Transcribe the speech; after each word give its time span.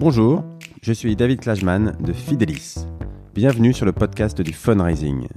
Bonjour, 0.00 0.42
je 0.80 0.94
suis 0.94 1.14
David 1.14 1.40
Klajman 1.40 1.94
de 2.00 2.14
Fidelis. 2.14 2.86
Bienvenue 3.34 3.74
sur 3.74 3.84
le 3.84 3.92
podcast 3.92 4.40
du 4.40 4.54
fundraising. 4.54 5.28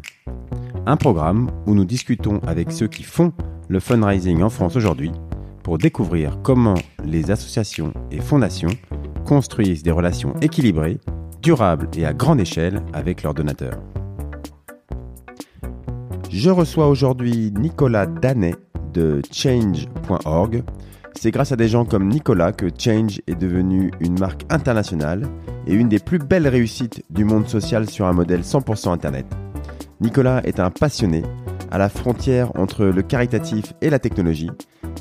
Un 0.86 0.96
programme 0.96 1.52
où 1.66 1.76
nous 1.76 1.84
discutons 1.84 2.40
avec 2.48 2.72
ceux 2.72 2.88
qui 2.88 3.04
font 3.04 3.34
le 3.68 3.82
fundraising 3.82 4.42
en 4.42 4.50
France 4.50 4.78
aujourd'hui 4.78 5.12
pour 5.64 5.80
découvrir 5.80 6.40
comment 6.44 6.78
les 7.04 7.30
associations 7.30 7.92
et 8.10 8.22
fondations 8.22 8.70
construisent 9.26 9.84
des 9.84 9.92
relations 9.92 10.34
équilibrées, 10.40 10.98
durables 11.42 11.90
et 11.98 12.06
à 12.06 12.14
grande 12.14 12.40
échelle 12.40 12.82
avec 12.94 13.22
leurs 13.22 13.34
donateurs. 13.34 13.82
Je 16.30 16.50
reçois 16.50 16.88
aujourd'hui 16.88 17.52
Nicolas 17.52 18.06
Danet 18.06 18.56
de 18.94 19.22
change.org. 19.30 20.64
C'est 21.16 21.32
grâce 21.32 21.52
à 21.52 21.56
des 21.56 21.68
gens 21.68 21.86
comme 21.86 22.10
Nicolas 22.10 22.52
que 22.52 22.68
Change 22.78 23.22
est 23.28 23.36
devenu 23.36 23.92
une 24.00 24.20
marque 24.20 24.44
internationale 24.50 25.28
et 25.68 25.74
une 25.74 25.90
des 25.90 26.00
plus 26.00 26.20
belles 26.20 26.48
réussites 26.48 27.04
du 27.10 27.24
monde 27.24 27.48
social 27.48 27.90
sur 27.90 28.06
un 28.06 28.14
modèle 28.14 28.42
100% 28.42 28.92
Internet. 28.92 29.26
Nicolas 30.02 30.42
est 30.44 30.60
un 30.60 30.70
passionné 30.70 31.24
à 31.72 31.78
la 31.78 31.90
frontière 31.90 32.52
entre 32.60 32.86
le 32.86 33.02
caritatif 33.02 33.74
et 33.82 33.90
la 33.90 34.00
technologie 34.00 34.52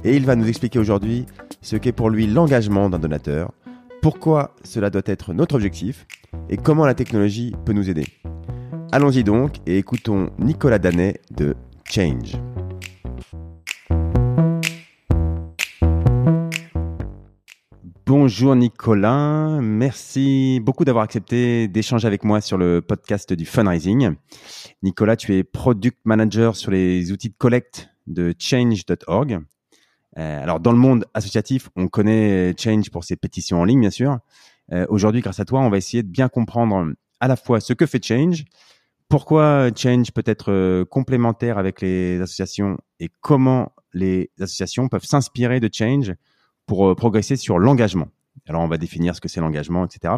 et 0.04 0.16
il 0.16 0.24
va 0.24 0.36
nous 0.36 0.48
expliquer 0.48 0.78
aujourd'hui 0.78 1.26
ce 1.60 1.76
qu'est 1.76 1.92
pour 1.92 2.10
lui 2.10 2.26
l'engagement 2.26 2.88
d'un 2.88 2.98
donateur, 2.98 3.52
pourquoi 4.00 4.54
cela 4.64 4.90
doit 4.90 5.02
être 5.06 5.32
notre 5.32 5.54
objectif 5.54 6.06
et 6.48 6.56
comment 6.56 6.86
la 6.86 6.94
technologie 6.94 7.54
peut 7.64 7.72
nous 7.72 7.90
aider. 7.90 8.06
Allons-y 8.90 9.24
donc 9.24 9.56
et 9.66 9.78
écoutons 9.78 10.30
Nicolas 10.38 10.78
Danet 10.78 11.20
de 11.36 11.54
Change. 11.84 12.36
Bonjour 18.14 18.54
Nicolas, 18.54 19.58
merci 19.62 20.60
beaucoup 20.62 20.84
d'avoir 20.84 21.02
accepté 21.02 21.66
d'échanger 21.66 22.06
avec 22.06 22.24
moi 22.24 22.42
sur 22.42 22.58
le 22.58 22.82
podcast 22.82 23.32
du 23.32 23.46
fundraising. 23.46 24.16
Nicolas, 24.82 25.16
tu 25.16 25.34
es 25.34 25.42
product 25.44 25.96
manager 26.04 26.54
sur 26.54 26.70
les 26.70 27.10
outils 27.10 27.30
de 27.30 27.34
collecte 27.38 27.88
de 28.06 28.34
change.org. 28.38 29.40
Euh, 30.18 30.42
alors 30.42 30.60
dans 30.60 30.72
le 30.72 30.78
monde 30.78 31.06
associatif, 31.14 31.70
on 31.74 31.88
connaît 31.88 32.54
Change 32.58 32.90
pour 32.90 33.04
ses 33.04 33.16
pétitions 33.16 33.62
en 33.62 33.64
ligne, 33.64 33.80
bien 33.80 33.88
sûr. 33.88 34.18
Euh, 34.72 34.84
Aujourd'hui, 34.90 35.22
grâce 35.22 35.40
à 35.40 35.46
toi, 35.46 35.60
on 35.60 35.70
va 35.70 35.78
essayer 35.78 36.02
de 36.02 36.10
bien 36.10 36.28
comprendre 36.28 36.92
à 37.18 37.28
la 37.28 37.36
fois 37.36 37.60
ce 37.60 37.72
que 37.72 37.86
fait 37.86 38.04
Change, 38.04 38.44
pourquoi 39.08 39.70
Change 39.74 40.12
peut 40.12 40.24
être 40.26 40.52
euh, 40.52 40.84
complémentaire 40.84 41.56
avec 41.56 41.80
les 41.80 42.20
associations 42.20 42.76
et 43.00 43.08
comment 43.22 43.72
les 43.94 44.30
associations 44.38 44.88
peuvent 44.88 45.06
s'inspirer 45.06 45.60
de 45.60 45.70
Change 45.72 46.12
pour 46.66 46.88
euh, 46.88 46.94
progresser 46.94 47.36
sur 47.36 47.58
l'engagement. 47.58 48.08
Alors, 48.48 48.62
on 48.62 48.68
va 48.68 48.78
définir 48.78 49.14
ce 49.14 49.20
que 49.20 49.28
c'est 49.28 49.40
l'engagement, 49.40 49.84
etc. 49.84 50.14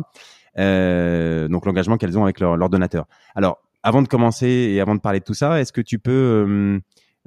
Euh, 0.58 1.48
donc, 1.48 1.66
l'engagement 1.66 1.96
qu'elles 1.96 2.18
ont 2.18 2.24
avec 2.24 2.40
leurs 2.40 2.56
leur 2.56 2.68
donateurs. 2.68 3.06
Alors, 3.34 3.58
avant 3.82 4.02
de 4.02 4.08
commencer 4.08 4.46
et 4.46 4.80
avant 4.80 4.94
de 4.94 5.00
parler 5.00 5.20
de 5.20 5.24
tout 5.24 5.34
ça, 5.34 5.60
est-ce 5.60 5.72
que 5.72 5.80
tu 5.80 5.98
peux 5.98 6.80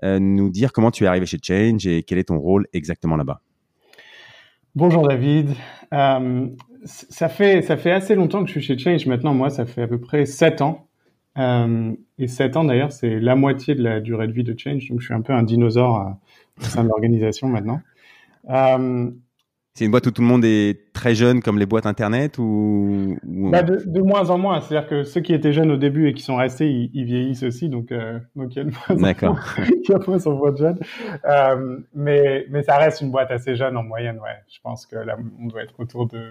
euh, 0.03 0.19
nous 0.19 0.49
dire 0.49 0.73
comment 0.73 0.91
tu 0.91 1.03
es 1.03 1.07
arrivé 1.07 1.25
chez 1.25 1.37
Change 1.41 1.85
et 1.85 2.03
quel 2.03 2.17
est 2.17 2.29
ton 2.29 2.39
rôle 2.39 2.67
exactement 2.73 3.15
là-bas? 3.15 3.41
Bonjour 4.75 5.07
David. 5.07 5.55
Ça, 5.91 7.29
fait, 7.29 7.61
ça 7.63 7.77
fait 7.77 7.91
assez 7.91 8.15
longtemps 8.15 8.41
que 8.41 8.47
je 8.47 8.59
suis 8.59 8.61
chez 8.61 8.77
Change. 8.77 9.05
Maintenant, 9.07 9.33
moi, 9.33 9.49
ça 9.49 9.65
fait 9.65 9.81
à 9.81 9.87
peu 9.87 9.99
près 9.99 10.25
7 10.25 10.61
ans. 10.61 10.87
Et 11.37 12.27
7 12.27 12.57
ans, 12.57 12.63
d'ailleurs, 12.63 12.91
c'est 12.91 13.19
la 13.19 13.35
moitié 13.35 13.75
de 13.75 13.83
la 13.83 13.99
durée 13.99 14.27
de 14.27 14.31
vie 14.31 14.43
de 14.43 14.57
Change. 14.57 14.87
Donc, 14.89 15.01
je 15.01 15.05
suis 15.05 15.13
un 15.13 15.21
peu 15.21 15.33
un 15.33 15.43
dinosaure 15.43 16.15
au 16.59 16.63
sein 16.63 16.83
de 16.83 16.89
l'organisation 16.89 17.47
maintenant. 17.47 17.81
Euh, 18.49 19.11
c'est 19.73 19.85
une 19.85 19.91
boîte 19.91 20.07
où 20.07 20.11
tout 20.11 20.23
le 20.23 20.27
monde 20.27 20.43
est 20.43 20.91
très 20.91 21.13
jeune 21.13 21.43
comme 21.43 21.59
les 21.59 21.67
boîtes 21.67 21.85
internet 21.85 22.39
ou, 22.39 23.15
ou... 23.27 23.49
Bah 23.51 23.61
de, 23.61 23.83
de, 23.85 24.01
moins 24.01 24.31
en 24.31 24.39
moins. 24.39 24.59
C'est-à-dire 24.59 24.89
que 24.89 25.03
ceux 25.03 25.21
qui 25.21 25.35
étaient 25.35 25.53
jeunes 25.53 25.69
au 25.69 25.77
début 25.77 26.07
et 26.07 26.15
qui 26.15 26.23
sont 26.23 26.35
restés, 26.35 26.67
ils, 26.67 26.89
ils 26.95 27.05
vieillissent 27.05 27.43
aussi. 27.43 27.69
Donc, 27.69 27.91
euh, 27.91 28.17
donc 28.35 28.55
il 28.55 28.57
y 28.57 28.61
a 28.61 28.63
de 28.63 28.71
moins 28.71 29.01
D'accord. 29.01 29.37
en 29.93 30.31
moins, 30.31 30.51
de 30.51 30.57
jeunes. 30.57 30.79
Euh, 31.25 31.77
mais, 31.93 32.47
mais 32.49 32.63
ça 32.63 32.77
reste 32.77 33.01
une 33.01 33.11
boîte 33.11 33.29
assez 33.29 33.55
jeune 33.55 33.77
en 33.77 33.83
moyenne. 33.83 34.17
Ouais. 34.17 34.37
Je 34.47 34.59
pense 34.63 34.87
que 34.87 34.95
là, 34.95 35.15
on 35.39 35.45
doit 35.45 35.61
être 35.61 35.79
autour 35.79 36.07
de 36.07 36.23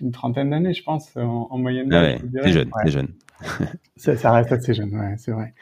une 0.00 0.12
trentaine 0.12 0.50
d'années, 0.50 0.72
je 0.72 0.82
pense, 0.84 1.16
en, 1.16 1.48
en 1.50 1.58
moyenne. 1.58 1.92
Ah 1.92 2.02
ouais, 2.02 2.18
c'est 2.44 2.52
jeune, 2.52 2.68
ouais. 2.68 2.82
c'est 2.84 2.90
jeune. 2.90 3.08
ça, 3.96 4.16
ça, 4.16 4.32
reste 4.32 4.52
assez 4.52 4.72
jeune, 4.72 4.94
ouais, 4.94 5.14
c'est 5.16 5.32
vrai. 5.32 5.52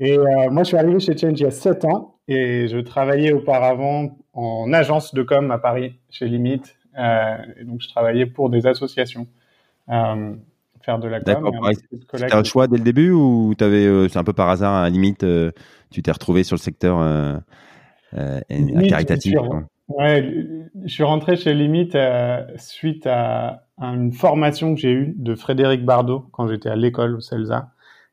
Et 0.00 0.18
euh, 0.18 0.50
moi, 0.50 0.64
je 0.64 0.68
suis 0.68 0.76
arrivé 0.76 0.98
chez 0.98 1.16
Change 1.16 1.38
il 1.38 1.44
y 1.44 1.46
a 1.46 1.50
7 1.50 1.84
ans 1.84 2.18
et 2.26 2.66
je 2.68 2.78
travaillais 2.78 3.32
auparavant 3.32 4.18
en 4.34 4.72
agence 4.72 5.14
de 5.14 5.22
com 5.22 5.50
à 5.50 5.58
Paris, 5.58 5.98
chez 6.10 6.28
Limite. 6.28 6.76
Euh, 6.98 7.36
et 7.60 7.64
donc, 7.64 7.80
je 7.80 7.88
travaillais 7.88 8.26
pour 8.26 8.50
des 8.50 8.66
associations. 8.66 9.26
Euh, 9.88 10.34
faire 10.82 10.98
de 10.98 11.08
la 11.08 11.20
com. 11.20 11.50
C'était 12.12 12.34
un 12.34 12.44
choix 12.44 12.66
dès 12.66 12.78
le 12.78 12.84
début 12.84 13.10
ou 13.10 13.54
t'avais, 13.56 13.86
euh, 13.86 14.08
c'est 14.08 14.18
un 14.18 14.24
peu 14.24 14.32
par 14.32 14.48
hasard, 14.48 14.74
à 14.74 14.82
la 14.82 14.90
limite, 14.90 15.22
euh, 15.24 15.50
tu 15.90 16.02
t'es 16.02 16.10
retrouvé 16.10 16.42
sur 16.42 16.56
le 16.56 16.60
secteur 16.60 16.98
euh, 17.00 17.38
limite, 18.50 18.90
caritatif 18.90 19.34
Ouais, 19.88 20.34
je 20.84 20.92
suis 20.92 21.02
rentré 21.02 21.36
chez 21.36 21.52
Limite 21.52 21.98
suite 22.56 23.06
à, 23.06 23.64
à, 23.78 23.88
une 23.88 24.12
formation 24.12 24.74
que 24.74 24.80
j'ai 24.80 24.92
eue 24.92 25.14
de 25.16 25.34
Frédéric 25.34 25.84
Bardot 25.84 26.26
quand 26.32 26.48
j'étais 26.48 26.70
à 26.70 26.76
l'école 26.76 27.16
au 27.16 27.20
CELSA. 27.20 27.72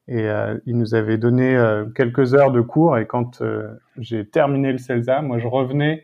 Et 0.09 0.27
euh, 0.27 0.57
il 0.65 0.75
nous 0.75 0.95
avait 0.95 1.19
donné 1.19 1.55
euh, 1.55 1.85
quelques 1.85 2.33
heures 2.33 2.51
de 2.51 2.61
cours. 2.61 2.97
Et 2.97 3.05
quand 3.05 3.41
euh, 3.41 3.67
j'ai 3.99 4.25
terminé 4.25 4.71
le 4.71 4.79
CELSA, 4.79 5.21
moi, 5.21 5.37
je 5.37 5.45
revenais 5.45 6.03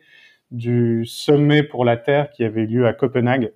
du 0.52 1.06
sommet 1.06 1.64
pour 1.64 1.86
la 1.86 1.98
Terre 1.98 2.30
qui 2.30 2.44
avait 2.44 2.66
lieu 2.66 2.88
à 2.88 2.94
Copenhague. 2.94 3.52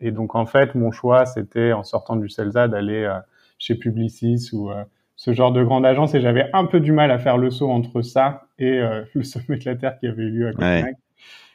Et 0.00 0.10
donc, 0.10 0.34
en 0.34 0.46
fait, 0.46 0.74
mon 0.74 0.90
choix, 0.90 1.26
c'était, 1.26 1.72
en 1.72 1.82
sortant 1.82 2.16
du 2.16 2.28
CELSA, 2.28 2.68
d'aller 2.68 3.10
chez 3.58 3.74
Publicis 3.76 4.50
ou 4.52 4.70
ce 5.16 5.32
genre 5.32 5.52
de 5.52 5.62
grande 5.62 5.86
agence. 5.86 6.14
Et 6.14 6.20
j'avais 6.20 6.50
un 6.52 6.66
peu 6.66 6.80
du 6.80 6.92
mal 6.92 7.10
à 7.10 7.18
faire 7.18 7.38
le 7.38 7.50
saut 7.50 7.70
entre 7.70 8.02
ça 8.02 8.48
et 8.58 8.80
le 9.14 9.22
sommet 9.22 9.58
de 9.58 9.64
la 9.64 9.76
Terre 9.76 9.98
qui 9.98 10.06
avait 10.06 10.24
lieu 10.24 10.48
à 10.48 10.52
Copenhague. 10.52 10.84
Ouais. 10.84 10.94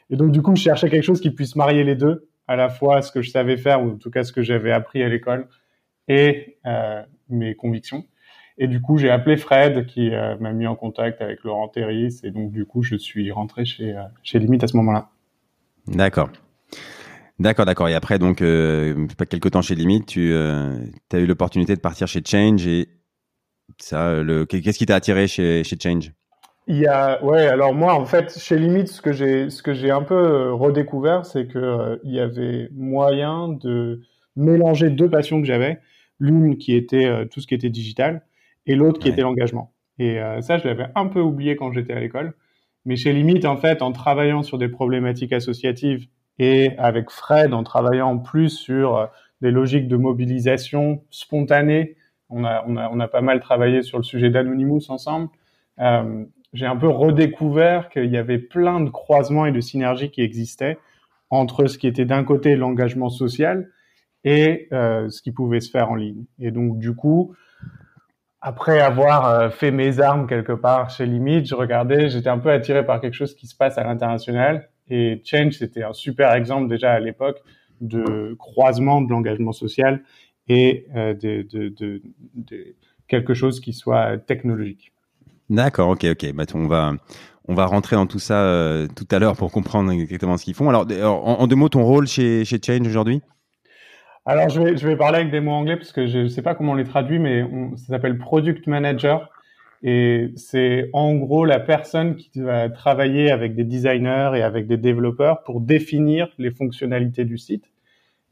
Et 0.09 0.15
donc, 0.15 0.31
du 0.31 0.41
coup, 0.41 0.55
je 0.55 0.63
cherchais 0.63 0.89
quelque 0.89 1.03
chose 1.03 1.21
qui 1.21 1.31
puisse 1.31 1.55
marier 1.55 1.83
les 1.83 1.95
deux, 1.95 2.29
à 2.47 2.55
la 2.55 2.69
fois 2.69 3.01
ce 3.01 3.11
que 3.11 3.21
je 3.21 3.29
savais 3.29 3.57
faire, 3.57 3.83
ou 3.83 3.91
en 3.91 3.97
tout 3.97 4.09
cas 4.09 4.23
ce 4.23 4.31
que 4.31 4.41
j'avais 4.41 4.71
appris 4.71 5.03
à 5.03 5.09
l'école, 5.09 5.47
et 6.07 6.57
mes 7.29 7.55
convictions. 7.55 8.05
Et 8.59 8.67
du 8.67 8.81
coup, 8.81 8.97
j'ai 8.97 9.09
appelé 9.09 9.37
Fred 9.37 9.85
qui 9.85 10.13
euh, 10.13 10.35
m'a 10.39 10.51
mis 10.51 10.67
en 10.67 10.75
contact 10.75 11.21
avec 11.21 11.43
Laurent 11.43 11.69
Terris. 11.69 12.19
Et 12.23 12.31
donc, 12.31 12.51
du 12.51 12.65
coup, 12.65 12.83
je 12.83 12.95
suis 12.95 13.31
rentré 13.31 13.65
chez, 13.65 13.95
euh, 13.95 14.03
chez 14.21 14.37
Limite 14.37 14.63
à 14.63 14.67
ce 14.67 14.77
moment-là. 14.77 15.09
D'accord. 15.87 16.29
D'accord, 17.39 17.65
d'accord. 17.65 17.87
Et 17.87 17.95
après, 17.95 18.19
donc, 18.19 18.41
euh, 18.41 19.07
quelques 19.29 19.51
temps 19.51 19.61
chez 19.61 19.75
Limite, 19.75 20.05
tu 20.07 20.33
euh, 20.33 20.77
as 21.13 21.19
eu 21.19 21.25
l'opportunité 21.25 21.73
de 21.73 21.79
partir 21.79 22.07
chez 22.07 22.21
Change. 22.23 22.67
Et 22.67 22.89
ça, 23.77 24.21
le, 24.21 24.45
qu'est-ce 24.45 24.77
qui 24.77 24.85
t'a 24.85 24.95
attiré 24.95 25.27
chez, 25.27 25.63
chez 25.63 25.77
Change? 25.81 26.11
Il 26.67 26.77
y 26.77 26.85
a, 26.85 27.23
ouais, 27.23 27.47
alors 27.47 27.73
moi, 27.73 27.95
en 27.95 28.05
fait, 28.05 28.37
chez 28.37 28.59
Limite, 28.59 28.89
ce 28.89 29.01
que 29.01 29.11
j'ai, 29.11 29.49
ce 29.49 29.63
que 29.63 29.73
j'ai 29.73 29.89
un 29.89 30.03
peu 30.03 30.51
redécouvert, 30.53 31.25
c'est 31.25 31.47
que 31.47 31.57
euh, 31.57 31.97
il 32.03 32.13
y 32.13 32.19
avait 32.19 32.69
moyen 32.73 33.47
de 33.47 34.01
mélanger 34.35 34.91
deux 34.91 35.09
passions 35.09 35.41
que 35.41 35.47
j'avais. 35.47 35.79
L'une 36.19 36.57
qui 36.57 36.75
était 36.75 37.05
euh, 37.05 37.25
tout 37.25 37.39
ce 37.41 37.47
qui 37.47 37.55
était 37.55 37.69
digital, 37.71 38.21
et 38.69 38.75
l'autre 38.75 38.99
qui 38.99 39.07
ouais. 39.07 39.13
était 39.13 39.23
l'engagement. 39.23 39.73
Et 39.97 40.21
euh, 40.21 40.39
ça, 40.41 40.57
je 40.57 40.67
l'avais 40.67 40.85
un 40.95 41.07
peu 41.07 41.19
oublié 41.19 41.57
quand 41.57 41.73
j'étais 41.73 41.93
à 41.93 41.99
l'école. 41.99 42.33
Mais 42.85 42.95
chez 42.95 43.11
Limite, 43.11 43.43
en 43.45 43.57
fait, 43.57 43.81
en 43.81 43.91
travaillant 43.91 44.43
sur 44.43 44.57
des 44.57 44.69
problématiques 44.69 45.33
associatives 45.33 46.07
et 46.37 46.71
avec 46.77 47.09
Fred, 47.09 47.53
en 47.53 47.63
travaillant 47.63 48.17
plus 48.17 48.49
sur 48.49 48.95
euh, 48.95 49.05
des 49.41 49.51
logiques 49.51 49.87
de 49.89 49.97
mobilisation 49.97 51.03
spontanée, 51.09 51.97
on 52.29 52.45
a, 52.45 52.63
on 52.67 52.77
a, 52.77 52.89
on 52.89 52.99
a 52.99 53.07
pas 53.07 53.21
mal 53.21 53.41
travaillé 53.41 53.81
sur 53.81 53.97
le 53.97 54.03
sujet 54.03 54.29
d'Anonymous 54.29 54.89
ensemble. 54.89 55.29
Euh, 55.79 56.23
j'ai 56.53 56.67
un 56.67 56.77
peu 56.77 56.87
redécouvert 56.87 57.89
qu'il 57.89 58.09
y 58.09 58.17
avait 58.17 58.37
plein 58.37 58.79
de 58.79 58.89
croisements 58.89 59.45
et 59.45 59.51
de 59.51 59.61
synergies 59.61 60.11
qui 60.11 60.21
existaient 60.21 60.77
entre 61.31 61.65
ce 61.65 61.77
qui 61.77 61.87
était 61.87 62.05
d'un 62.05 62.23
côté 62.23 62.55
l'engagement 62.55 63.09
social 63.09 63.69
et 64.23 64.67
euh, 64.73 65.09
ce 65.09 65.21
qui 65.21 65.31
pouvait 65.31 65.59
se 65.59 65.69
faire 65.69 65.91
en 65.91 65.95
ligne. 65.95 66.25
Et 66.39 66.51
donc, 66.51 66.79
du 66.79 66.95
coup, 66.95 67.33
après 68.41 68.79
avoir 68.79 69.25
euh, 69.27 69.49
fait 69.49 69.71
mes 69.71 69.99
armes 69.99 70.27
quelque 70.27 70.53
part 70.53 70.89
chez 70.89 71.05
Limite, 71.05 71.47
je 71.47 71.55
regardais, 71.55 72.09
j'étais 72.09 72.29
un 72.29 72.37
peu 72.37 72.51
attiré 72.51 72.85
par 72.85 73.01
quelque 73.01 73.13
chose 73.13 73.35
qui 73.35 73.47
se 73.47 73.55
passe 73.55 73.77
à 73.77 73.83
l'international. 73.83 74.69
Et 74.89 75.21
Change, 75.23 75.53
c'était 75.53 75.83
un 75.83 75.93
super 75.93 76.33
exemple 76.33 76.67
déjà 76.67 76.91
à 76.91 76.99
l'époque 76.99 77.41
de 77.81 78.35
croisement 78.39 79.01
de 79.01 79.09
l'engagement 79.09 79.51
social 79.51 80.01
et 80.47 80.87
euh, 80.95 81.13
de, 81.13 82.01
quelque 83.07 83.33
chose 83.33 83.59
qui 83.59 83.73
soit 83.73 84.17
technologique. 84.17 84.91
D'accord, 85.49 85.89
ok, 85.89 86.05
ok. 86.05 86.33
Bah, 86.33 86.45
on 86.53 86.67
va 86.67 86.93
on 87.47 87.55
va 87.55 87.65
rentrer 87.65 87.95
dans 87.95 88.05
tout 88.05 88.19
ça 88.19 88.43
euh, 88.43 88.87
tout 88.95 89.07
à 89.09 89.17
l'heure 89.17 89.35
pour 89.35 89.51
comprendre 89.51 89.91
exactement 89.91 90.37
ce 90.37 90.45
qu'ils 90.45 90.53
font. 90.53 90.69
Alors, 90.69 90.85
en, 91.03 91.39
en, 91.39 91.47
deux 91.47 91.55
mots, 91.55 91.69
ton 91.69 91.83
rôle 91.83 92.07
chez, 92.07 92.45
chez 92.45 92.59
Change 92.63 92.87
aujourd'hui? 92.87 93.21
Alors, 94.25 94.49
je 94.49 94.61
vais, 94.61 94.77
je 94.77 94.87
vais 94.87 94.95
parler 94.95 95.19
avec 95.19 95.31
des 95.31 95.39
mots 95.39 95.51
anglais 95.51 95.77
parce 95.77 95.91
que 95.91 96.07
je 96.07 96.19
ne 96.19 96.27
sais 96.27 96.41
pas 96.41 96.55
comment 96.55 96.73
on 96.73 96.75
les 96.75 96.83
traduit, 96.83 97.19
mais 97.19 97.43
on, 97.43 97.75
ça 97.77 97.87
s'appelle 97.87 98.17
Product 98.17 98.67
Manager. 98.67 99.29
Et 99.81 100.31
c'est 100.35 100.89
en 100.91 101.15
gros 101.15 101.45
la 101.45 101.59
personne 101.59 102.15
qui 102.15 102.41
va 102.41 102.69
travailler 102.69 103.31
avec 103.31 103.55
des 103.55 103.63
designers 103.63 104.31
et 104.35 104.41
avec 104.41 104.67
des 104.67 104.77
développeurs 104.77 105.43
pour 105.43 105.61
définir 105.61 106.27
les 106.37 106.51
fonctionnalités 106.51 107.23
du 107.23 107.37
site. 107.37 107.71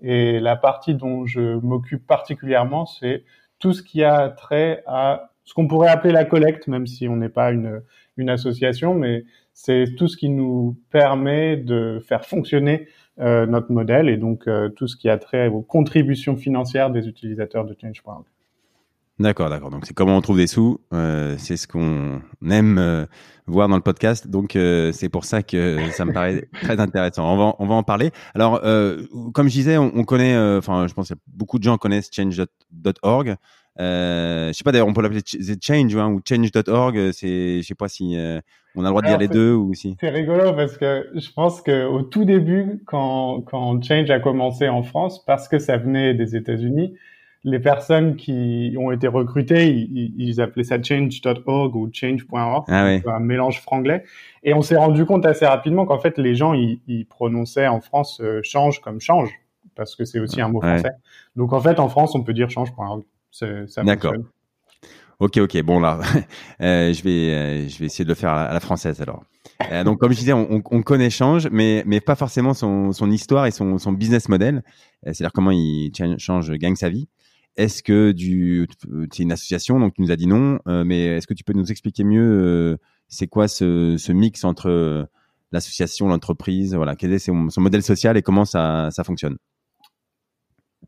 Et 0.02 0.40
la 0.40 0.56
partie 0.56 0.94
dont 0.94 1.26
je 1.26 1.56
m'occupe 1.56 2.06
particulièrement, 2.06 2.86
c'est 2.86 3.24
tout 3.60 3.74
ce 3.74 3.82
qui 3.82 4.04
a 4.04 4.30
trait 4.30 4.84
à 4.86 5.32
ce 5.46 5.54
qu'on 5.54 5.68
pourrait 5.68 5.88
appeler 5.88 6.14
la 6.14 6.26
collecte, 6.26 6.68
même 6.68 6.86
si 6.86 7.08
on 7.08 7.16
n'est 7.16 7.30
pas 7.30 7.52
une, 7.52 7.82
une 8.18 8.30
association, 8.30 8.94
mais 8.94 9.24
c'est 9.54 9.96
tout 9.98 10.08
ce 10.08 10.18
qui 10.18 10.30
nous 10.30 10.78
permet 10.92 11.56
de 11.56 12.04
faire 12.06 12.26
fonctionner 12.26 12.88
notre 13.18 13.72
modèle 13.72 14.10
et 14.10 14.18
donc 14.18 14.48
euh, 14.48 14.70
tout 14.70 14.88
ce 14.88 14.96
qui 14.96 15.10
a 15.10 15.18
trait 15.18 15.48
aux 15.48 15.62
contributions 15.62 16.36
financières 16.36 16.92
des 16.92 17.08
utilisateurs 17.08 17.66
de 17.66 17.76
Change.org. 17.80 18.26
D'accord, 19.20 19.50
d'accord. 19.50 19.72
Donc 19.72 19.88
c'est 19.88 19.96
comment 19.96 20.16
on 20.16 20.22
trouve 20.22 20.38
des 20.38 20.46
sous. 20.46 20.80
Euh, 20.94 21.36
c'est 21.40 21.58
ce 21.58 21.68
qu'on 21.68 22.22
aime 22.48 22.78
euh, 22.78 23.06
voir 23.48 23.68
dans 23.68 23.76
le 23.76 23.82
podcast. 23.82 24.28
Donc 24.28 24.56
euh, 24.56 24.92
c'est 24.92 25.10
pour 25.10 25.26
ça 25.26 25.42
que 25.42 25.80
ça 25.92 26.06
me 26.06 26.14
paraît 26.14 26.48
très 26.62 26.80
intéressant. 26.80 27.34
On 27.34 27.38
va, 27.38 27.56
on 27.58 27.66
va 27.66 27.74
en 27.74 27.82
parler. 27.82 28.12
Alors 28.36 28.62
comme 29.34 29.48
je 29.48 29.54
disais, 29.54 29.78
on, 29.78 29.92
on 29.96 30.04
connaît. 30.04 30.38
Enfin, 30.58 30.86
je 30.88 30.94
pense 30.94 31.10
que 31.10 31.16
beaucoup 31.26 31.58
de 31.58 31.64
gens 31.64 31.78
connaissent 31.78 32.10
Change.org. 32.12 33.38
Euh, 33.80 34.48
je 34.48 34.54
sais 34.54 34.64
pas 34.64 34.72
d'ailleurs, 34.72 34.88
on 34.88 34.94
peut 34.94 35.02
l'appeler 35.02 35.22
Change 35.62 35.96
hein, 35.96 36.10
ou 36.10 36.22
Change.org. 36.28 37.12
C'est, 37.12 37.62
je 37.62 37.68
sais 37.68 37.76
pas 37.76 37.88
si 37.88 38.16
on 38.78 38.82
a 38.82 38.84
le 38.84 38.90
droit 38.90 39.02
de 39.02 39.08
dire 39.08 39.18
les 39.18 39.28
deux 39.28 39.54
ou 39.54 39.74
si. 39.74 39.98
C'est 40.00 40.10
rigolo 40.10 40.54
parce 40.54 40.78
que 40.78 41.10
je 41.16 41.32
pense 41.34 41.62
que 41.62 41.86
au 41.86 42.04
tout 42.04 42.26
début, 42.26 42.82
quand 42.86 43.42
quand 43.42 43.82
Change 43.84 44.10
a 44.10 44.20
commencé 44.20 44.70
en 44.70 44.84
France, 44.84 45.24
parce 45.26 45.48
que 45.48 45.60
ça 45.60 45.78
venait 45.78 46.14
des 46.14 46.36
États-Unis, 46.36 46.94
les 47.44 47.60
personnes 47.60 48.16
qui 48.16 48.76
ont 48.78 48.92
été 48.92 49.08
recrutées, 49.08 49.74
ils, 49.74 50.42
appelaient 50.42 50.64
ça 50.64 50.82
change.org 50.82 51.76
ou 51.76 51.90
change.org, 51.92 52.66
ah 52.68 52.88
un 53.08 53.20
mélange 53.20 53.62
franglais. 53.62 54.04
Et 54.44 54.54
on 54.54 54.62
s'est 54.62 54.76
rendu 54.76 55.06
compte 55.06 55.26
assez 55.26 55.46
rapidement 55.46 55.86
qu'en 55.86 56.00
fait, 56.00 56.18
les 56.18 56.36
gens, 56.36 56.54
ils, 56.54 57.06
prononçaient 57.10 57.68
en 57.68 57.80
France 57.80 58.20
euh, 58.22 58.42
change 58.44 58.82
comme 58.82 59.00
change, 59.00 59.32
parce 59.76 59.96
que 59.96 60.04
c'est 60.04 60.20
aussi 60.20 60.42
un 60.42 60.50
mot 60.50 60.60
français. 60.62 60.92
Donc 61.36 61.54
en 61.54 61.62
fait, 61.62 61.80
en 61.80 61.90
France, 61.90 62.16
on 62.16 62.24
peut 62.24 62.34
dire 62.34 62.50
change.org. 62.50 63.04
D'accord. 63.84 64.14
Ok, 65.20 65.38
ok. 65.38 65.62
Bon 65.64 65.80
là, 65.80 66.00
euh, 66.62 66.94
je 66.94 67.04
vais, 67.04 67.34
euh, 67.34 67.68
je 67.68 67.80
vais 67.80 67.86
essayer 67.86 68.06
de 68.06 68.10
le 68.10 68.16
faire 68.16 68.32
à 68.32 68.54
la, 68.54 68.60
française 68.60 69.02
alors. 69.02 69.24
donc 69.84 70.00
comme 70.00 70.12
je 70.12 70.20
disais, 70.20 70.34
on, 70.34 70.62
on, 70.70 70.82
connaît 70.84 71.10
Change, 71.10 71.48
mais 71.52 71.84
mais 71.88 72.02
pas 72.02 72.16
forcément 72.16 72.54
son, 72.54 72.92
son 72.92 73.10
histoire 73.10 73.48
et 73.48 73.52
son, 73.52 73.80
son 73.80 73.94
business 73.94 74.30
model. 74.30 74.64
C'est-à-dire 75.04 75.32
comment 75.34 75.52
il 75.52 75.92
change 76.20 76.52
gagne 76.52 76.76
sa 76.76 76.90
vie. 76.90 77.08
Est-ce 77.58 77.82
que 77.82 78.12
du, 78.12 78.68
c'est 79.12 79.24
une 79.24 79.32
association, 79.32 79.80
donc 79.80 79.96
tu 79.96 80.02
nous 80.04 80.12
as 80.12 80.16
dit 80.16 80.28
non, 80.28 80.60
euh, 80.68 80.84
mais 80.84 81.06
est-ce 81.06 81.26
que 81.26 81.34
tu 81.34 81.44
peux 81.44 81.54
nous 81.54 81.72
expliquer 81.72 82.04
mieux 82.04 82.22
euh, 82.22 82.78
c'est 83.08 83.26
quoi 83.26 83.48
ce, 83.48 83.96
ce, 83.98 84.12
mix 84.12 84.44
entre 84.44 84.70
euh, 84.70 85.06
l'association, 85.52 86.08
l'entreprise, 86.08 86.76
voilà, 86.76 86.96
quel 86.96 87.12
est 87.14 87.20
son, 87.20 87.48
modèle 87.58 87.82
social 87.82 88.16
et 88.16 88.22
comment 88.22 88.46
ça, 88.46 88.90
ça 88.92 89.04
fonctionne? 89.04 89.38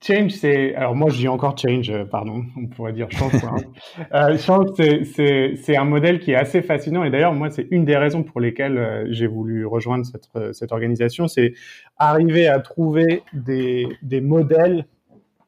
Change, 0.01 0.31
c'est 0.31 0.75
alors 0.75 0.95
moi 0.95 1.09
je 1.09 1.17
dis 1.17 1.27
encore 1.27 1.57
change, 1.57 1.91
pardon, 2.05 2.45
on 2.57 2.67
pourrait 2.67 2.93
dire 2.93 3.11
change. 3.11 3.33
euh, 4.13 4.37
change, 4.37 4.69
c'est 4.77 5.77
un 5.77 5.83
modèle 5.83 6.19
qui 6.19 6.31
est 6.31 6.35
assez 6.35 6.61
fascinant 6.61 7.03
et 7.03 7.09
d'ailleurs 7.09 7.33
moi 7.33 7.49
c'est 7.49 7.67
une 7.69 7.83
des 7.83 7.97
raisons 7.97 8.23
pour 8.23 8.39
lesquelles 8.39 9.07
j'ai 9.11 9.27
voulu 9.27 9.65
rejoindre 9.65 10.05
cette 10.05 10.29
cette 10.53 10.71
organisation, 10.71 11.27
c'est 11.27 11.53
arriver 11.97 12.47
à 12.47 12.59
trouver 12.59 13.23
des 13.33 13.87
des 14.01 14.21
modèles 14.21 14.85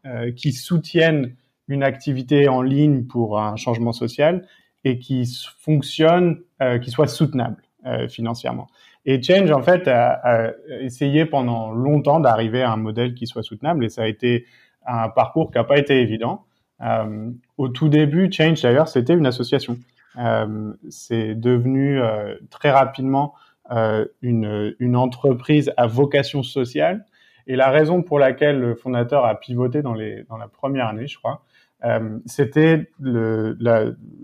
euh, 0.08 0.32
qui 0.32 0.52
soutiennent 0.52 1.36
une 1.68 1.84
activité 1.84 2.48
en 2.48 2.64
ligne 2.64 3.04
pour 3.04 3.40
un 3.40 3.56
changement 3.56 3.94
social 3.94 4.48
et 4.84 4.98
qui 4.98 5.32
fonctionne, 5.60 6.42
euh, 6.60 6.80
qui 6.80 6.90
soit 6.90 7.06
soutenable 7.06 7.62
euh, 7.86 8.08
financièrement. 8.08 8.66
Et 9.06 9.22
Change, 9.22 9.52
en 9.52 9.62
fait, 9.62 9.88
a, 9.88 10.12
a 10.24 10.52
essayé 10.80 11.26
pendant 11.26 11.72
longtemps 11.72 12.20
d'arriver 12.20 12.62
à 12.62 12.72
un 12.72 12.78
modèle 12.78 13.14
qui 13.14 13.28
soit 13.28 13.44
soutenable 13.44 13.84
et 13.86 13.90
ça 13.90 14.04
a 14.04 14.08
été 14.08 14.46
un 14.86 15.10
parcours 15.10 15.52
qui 15.52 15.58
n'a 15.58 15.64
pas 15.64 15.78
été 15.78 16.02
évident. 16.02 16.46
Euh, 16.82 17.32
au 17.58 17.70
tout 17.70 17.90
début, 17.90 18.32
Change, 18.32 18.62
d'ailleurs, 18.62 18.88
c'était 18.88 19.14
une 19.14 19.26
association. 19.26 19.78
Euh, 20.18 20.74
c'est 20.90 21.36
devenu 21.36 22.02
euh, 22.02 22.36
très 22.50 22.72
rapidement 22.72 23.34
une, 24.22 24.76
une, 24.80 24.98
entreprise 24.98 25.72
à 25.78 25.88
vocation 25.88 26.44
sociale 26.44 27.06
et 27.48 27.56
la 27.56 27.70
raison 27.70 28.02
pour 28.02 28.20
laquelle 28.20 28.60
le 28.60 28.76
fondateur 28.76 29.26
a 29.26 29.40
pivoté 29.40 29.82
dans, 29.82 29.94
les, 29.94 30.24
dans 30.24 30.36
la 30.36 30.50
première 30.50 30.88
année, 30.88 31.08
je 31.08 31.18
crois, 31.18 31.46
euh, 31.84 32.20
c'était 32.26 32.90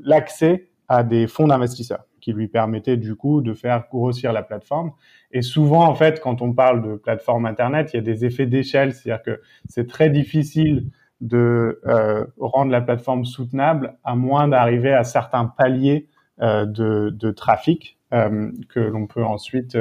l'accès 0.03 0.67
à 0.87 1.03
des 1.03 1.27
fonds 1.27 1.47
d'investisseurs 1.47 2.05
qui 2.27 2.33
lui 2.33 2.49
permettaient 2.49 2.97
du 2.97 3.15
coup 3.15 3.41
de 3.41 3.53
faire 3.53 3.85
grossir 3.89 4.33
la 4.33 4.43
plateforme. 4.43 4.91
Et 5.31 5.41
souvent, 5.41 5.85
en 5.87 5.95
fait, 5.95 6.19
quand 6.19 6.41
on 6.41 6.51
parle 6.51 6.81
de 6.85 6.95
plateforme 6.97 7.45
Internet, 7.45 7.91
il 7.93 7.95
y 7.95 7.99
a 7.99 8.01
des 8.01 8.25
effets 8.25 8.45
d'échelle, 8.45 8.93
c'est-à-dire 8.93 9.23
que 9.23 9.41
c'est 9.69 9.87
très 9.87 10.09
difficile 10.09 10.89
de 11.21 11.79
euh, 11.87 12.25
rendre 12.37 12.69
la 12.69 12.81
plateforme 12.81 13.23
soutenable 13.23 13.97
à 14.03 14.17
moins 14.17 14.49
d'arriver 14.49 14.91
à 14.91 15.05
certains 15.05 15.45
paliers 15.45 16.09
euh, 16.41 16.65
de, 16.65 17.11
de, 17.11 17.31
trafic 17.31 17.97
euh, 18.13 18.51
que 18.67 18.81
l'on 18.81 19.07
peut 19.07 19.23
ensuite 19.23 19.77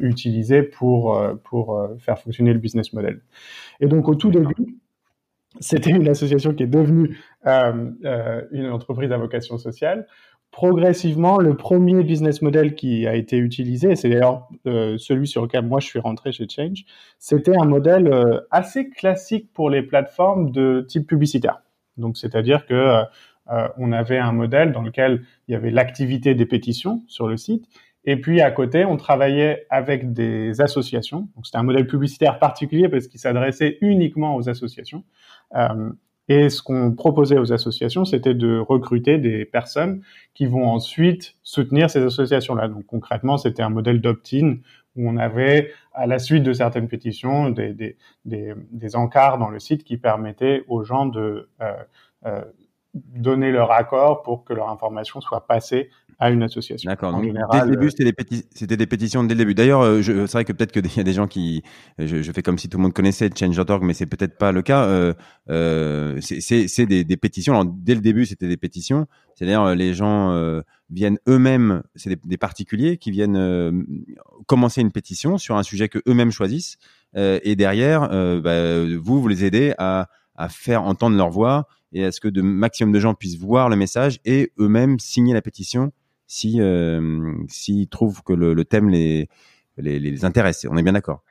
utiliser 0.00 0.62
pour, 0.62 1.22
pour 1.44 1.88
faire 1.98 2.18
fonctionner 2.18 2.54
le 2.54 2.58
business 2.58 2.94
model. 2.94 3.20
Et 3.80 3.86
donc 3.86 4.08
au 4.08 4.14
tout 4.14 4.30
début, 4.30 4.78
c'était 5.60 5.90
une 5.90 6.08
association 6.08 6.54
qui 6.54 6.62
est 6.62 6.66
devenue 6.66 7.18
une 7.44 8.70
entreprise 8.70 9.12
à 9.12 9.18
vocation 9.18 9.58
sociale. 9.58 10.06
Progressivement, 10.50 11.38
le 11.38 11.56
premier 11.56 12.02
business 12.02 12.42
model 12.42 12.74
qui 12.74 13.06
a 13.06 13.14
été 13.14 13.36
utilisé, 13.36 13.94
c'est 13.96 14.08
d'ailleurs 14.08 14.48
celui 14.64 15.26
sur 15.26 15.42
lequel 15.42 15.64
moi 15.64 15.78
je 15.78 15.86
suis 15.86 16.00
rentré 16.00 16.32
chez 16.32 16.48
Change, 16.48 16.84
c'était 17.18 17.56
un 17.56 17.64
modèle 17.64 18.10
assez 18.50 18.88
classique 18.88 19.52
pour 19.52 19.70
les 19.70 19.82
plateformes 19.82 20.50
de 20.50 20.84
type 20.88 21.06
publicitaire. 21.06 21.62
Donc, 21.96 22.16
c'est-à-dire 22.16 22.66
que 22.66 23.02
on 23.76 23.92
avait 23.92 24.18
un 24.18 24.32
modèle 24.32 24.72
dans 24.72 24.82
lequel 24.82 25.22
il 25.46 25.52
y 25.52 25.54
avait 25.54 25.70
l'activité 25.70 26.34
des 26.34 26.46
pétitions 26.46 27.02
sur 27.06 27.28
le 27.28 27.36
site 27.36 27.68
et 28.04 28.16
puis 28.16 28.40
à 28.40 28.50
côté, 28.50 28.86
on 28.86 28.96
travaillait 28.96 29.66
avec 29.68 30.14
des 30.14 30.62
associations. 30.62 31.28
Donc 31.34 31.44
c'était 31.44 31.58
un 31.58 31.62
modèle 31.62 31.86
publicitaire 31.86 32.38
particulier 32.38 32.88
parce 32.88 33.06
qu'il 33.06 33.20
s'adressait 33.20 33.76
uniquement 33.82 34.34
aux 34.34 34.48
associations. 34.48 35.04
Et 36.28 36.50
ce 36.50 36.62
qu'on 36.62 36.92
proposait 36.92 37.38
aux 37.38 37.52
associations, 37.52 38.04
c'était 38.04 38.34
de 38.34 38.58
recruter 38.58 39.18
des 39.18 39.44
personnes 39.44 40.02
qui 40.34 40.46
vont 40.46 40.68
ensuite 40.68 41.36
soutenir 41.42 41.88
ces 41.88 42.02
associations-là. 42.02 42.68
Donc 42.68 42.86
concrètement, 42.86 43.38
c'était 43.38 43.62
un 43.62 43.70
modèle 43.70 44.00
d'opt-in 44.00 44.56
où 44.96 45.08
on 45.08 45.16
avait, 45.16 45.72
à 45.94 46.06
la 46.06 46.18
suite 46.18 46.42
de 46.42 46.52
certaines 46.52 46.88
pétitions, 46.88 47.50
des, 47.50 47.72
des, 47.72 47.96
des, 48.24 48.52
des 48.70 48.96
encarts 48.96 49.38
dans 49.38 49.48
le 49.48 49.58
site 49.58 49.84
qui 49.84 49.96
permettaient 49.96 50.64
aux 50.68 50.84
gens 50.84 51.06
de 51.06 51.48
euh, 51.62 51.72
euh, 52.26 52.44
donner 52.94 53.50
leur 53.50 53.70
accord 53.70 54.22
pour 54.22 54.44
que 54.44 54.52
leur 54.52 54.68
information 54.70 55.20
soit 55.20 55.46
passée 55.46 55.90
à 56.18 56.30
une 56.30 56.42
association. 56.42 56.90
D'accord. 56.90 57.12
Donc, 57.12 57.22
dès 57.22 57.64
le 57.64 57.70
début, 57.70 57.86
euh, 57.86 57.90
c'était 57.90 58.04
des, 58.04 58.12
péti 58.12 58.44
c'était 58.52 58.76
des 58.76 58.86
pétitions 58.86 59.22
dès 59.22 59.34
le 59.34 59.38
début. 59.38 59.54
D'ailleurs, 59.54 59.82
euh, 59.82 60.02
c'est 60.02 60.32
vrai 60.32 60.44
que 60.44 60.52
peut-être 60.52 60.72
qu'il 60.72 60.84
y 60.96 61.00
a 61.00 61.04
des 61.04 61.12
gens 61.12 61.28
qui, 61.28 61.62
je, 61.98 62.22
je, 62.22 62.32
fais 62.32 62.42
comme 62.42 62.58
si 62.58 62.68
tout 62.68 62.76
le 62.76 62.82
monde 62.82 62.92
connaissait 62.92 63.30
Change.org, 63.32 63.84
mais 63.84 63.94
c'est 63.94 64.06
peut-être 64.06 64.36
pas 64.36 64.50
le 64.50 64.62
cas. 64.62 64.84
Euh, 64.84 65.14
euh, 65.50 66.18
c'est 66.20 66.86
des, 66.86 67.04
des, 67.04 67.16
pétitions. 67.16 67.54
Alors, 67.54 67.66
dès 67.66 67.94
le 67.94 68.00
début, 68.00 68.26
c'était 68.26 68.48
des 68.48 68.56
pétitions. 68.56 69.06
C'est-à-dire, 69.36 69.62
euh, 69.62 69.74
les 69.76 69.94
gens 69.94 70.32
euh, 70.32 70.62
viennent 70.90 71.18
eux-mêmes, 71.28 71.82
c'est 71.94 72.10
des, 72.10 72.18
des, 72.24 72.36
particuliers 72.36 72.96
qui 72.96 73.12
viennent 73.12 73.86
commencer 74.46 74.80
une 74.80 74.92
pétition 74.92 75.38
sur 75.38 75.56
un 75.56 75.62
sujet 75.62 75.88
que 75.88 76.00
eux-mêmes 76.08 76.32
choisissent. 76.32 76.78
et 77.14 77.54
derrière, 77.54 78.08
bah, 78.40 78.84
vous, 79.00 79.20
vous 79.20 79.28
les 79.28 79.44
aidez 79.44 79.74
à, 79.78 80.08
à 80.38 80.48
faire 80.48 80.84
entendre 80.84 81.16
leur 81.16 81.28
voix 81.28 81.66
et 81.92 82.04
à 82.04 82.12
ce 82.12 82.20
que 82.20 82.28
de 82.28 82.40
maximum 82.40 82.92
de 82.92 83.00
gens 83.00 83.12
puissent 83.12 83.38
voir 83.38 83.68
le 83.68 83.76
message 83.76 84.20
et 84.24 84.52
eux-mêmes 84.58 84.98
signer 84.98 85.34
la 85.34 85.42
pétition 85.42 85.92
si 86.26 86.60
euh, 86.60 87.32
s'ils 87.48 87.88
trouvent 87.88 88.22
que 88.22 88.32
le, 88.32 88.54
le 88.54 88.64
thème 88.64 88.88
les, 88.88 89.28
les, 89.76 89.98
les 89.98 90.24
intéresse. 90.24 90.66
On 90.70 90.76
est 90.76 90.82
bien 90.82 90.92
d'accord. 90.92 91.22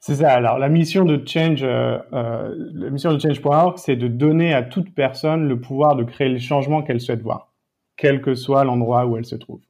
C'est 0.00 0.16
ça. 0.16 0.30
Alors 0.32 0.58
la 0.58 0.68
mission 0.68 1.04
de 1.04 1.20
Change, 1.26 1.62
euh, 1.62 1.98
euh, 2.12 2.54
la 2.74 2.90
mission 2.90 3.12
de 3.12 3.18
Change.org, 3.20 3.78
c'est 3.78 3.96
de 3.96 4.08
donner 4.08 4.54
à 4.54 4.62
toute 4.62 4.94
personne 4.94 5.46
le 5.48 5.60
pouvoir 5.60 5.96
de 5.96 6.04
créer 6.04 6.28
le 6.28 6.38
changement 6.38 6.82
qu'elle 6.82 7.00
souhaite 7.00 7.22
voir, 7.22 7.52
quel 7.96 8.22
que 8.22 8.34
soit 8.34 8.64
l'endroit 8.64 9.06
où 9.06 9.16
elle 9.16 9.26
se 9.26 9.36
trouve. 9.36 9.60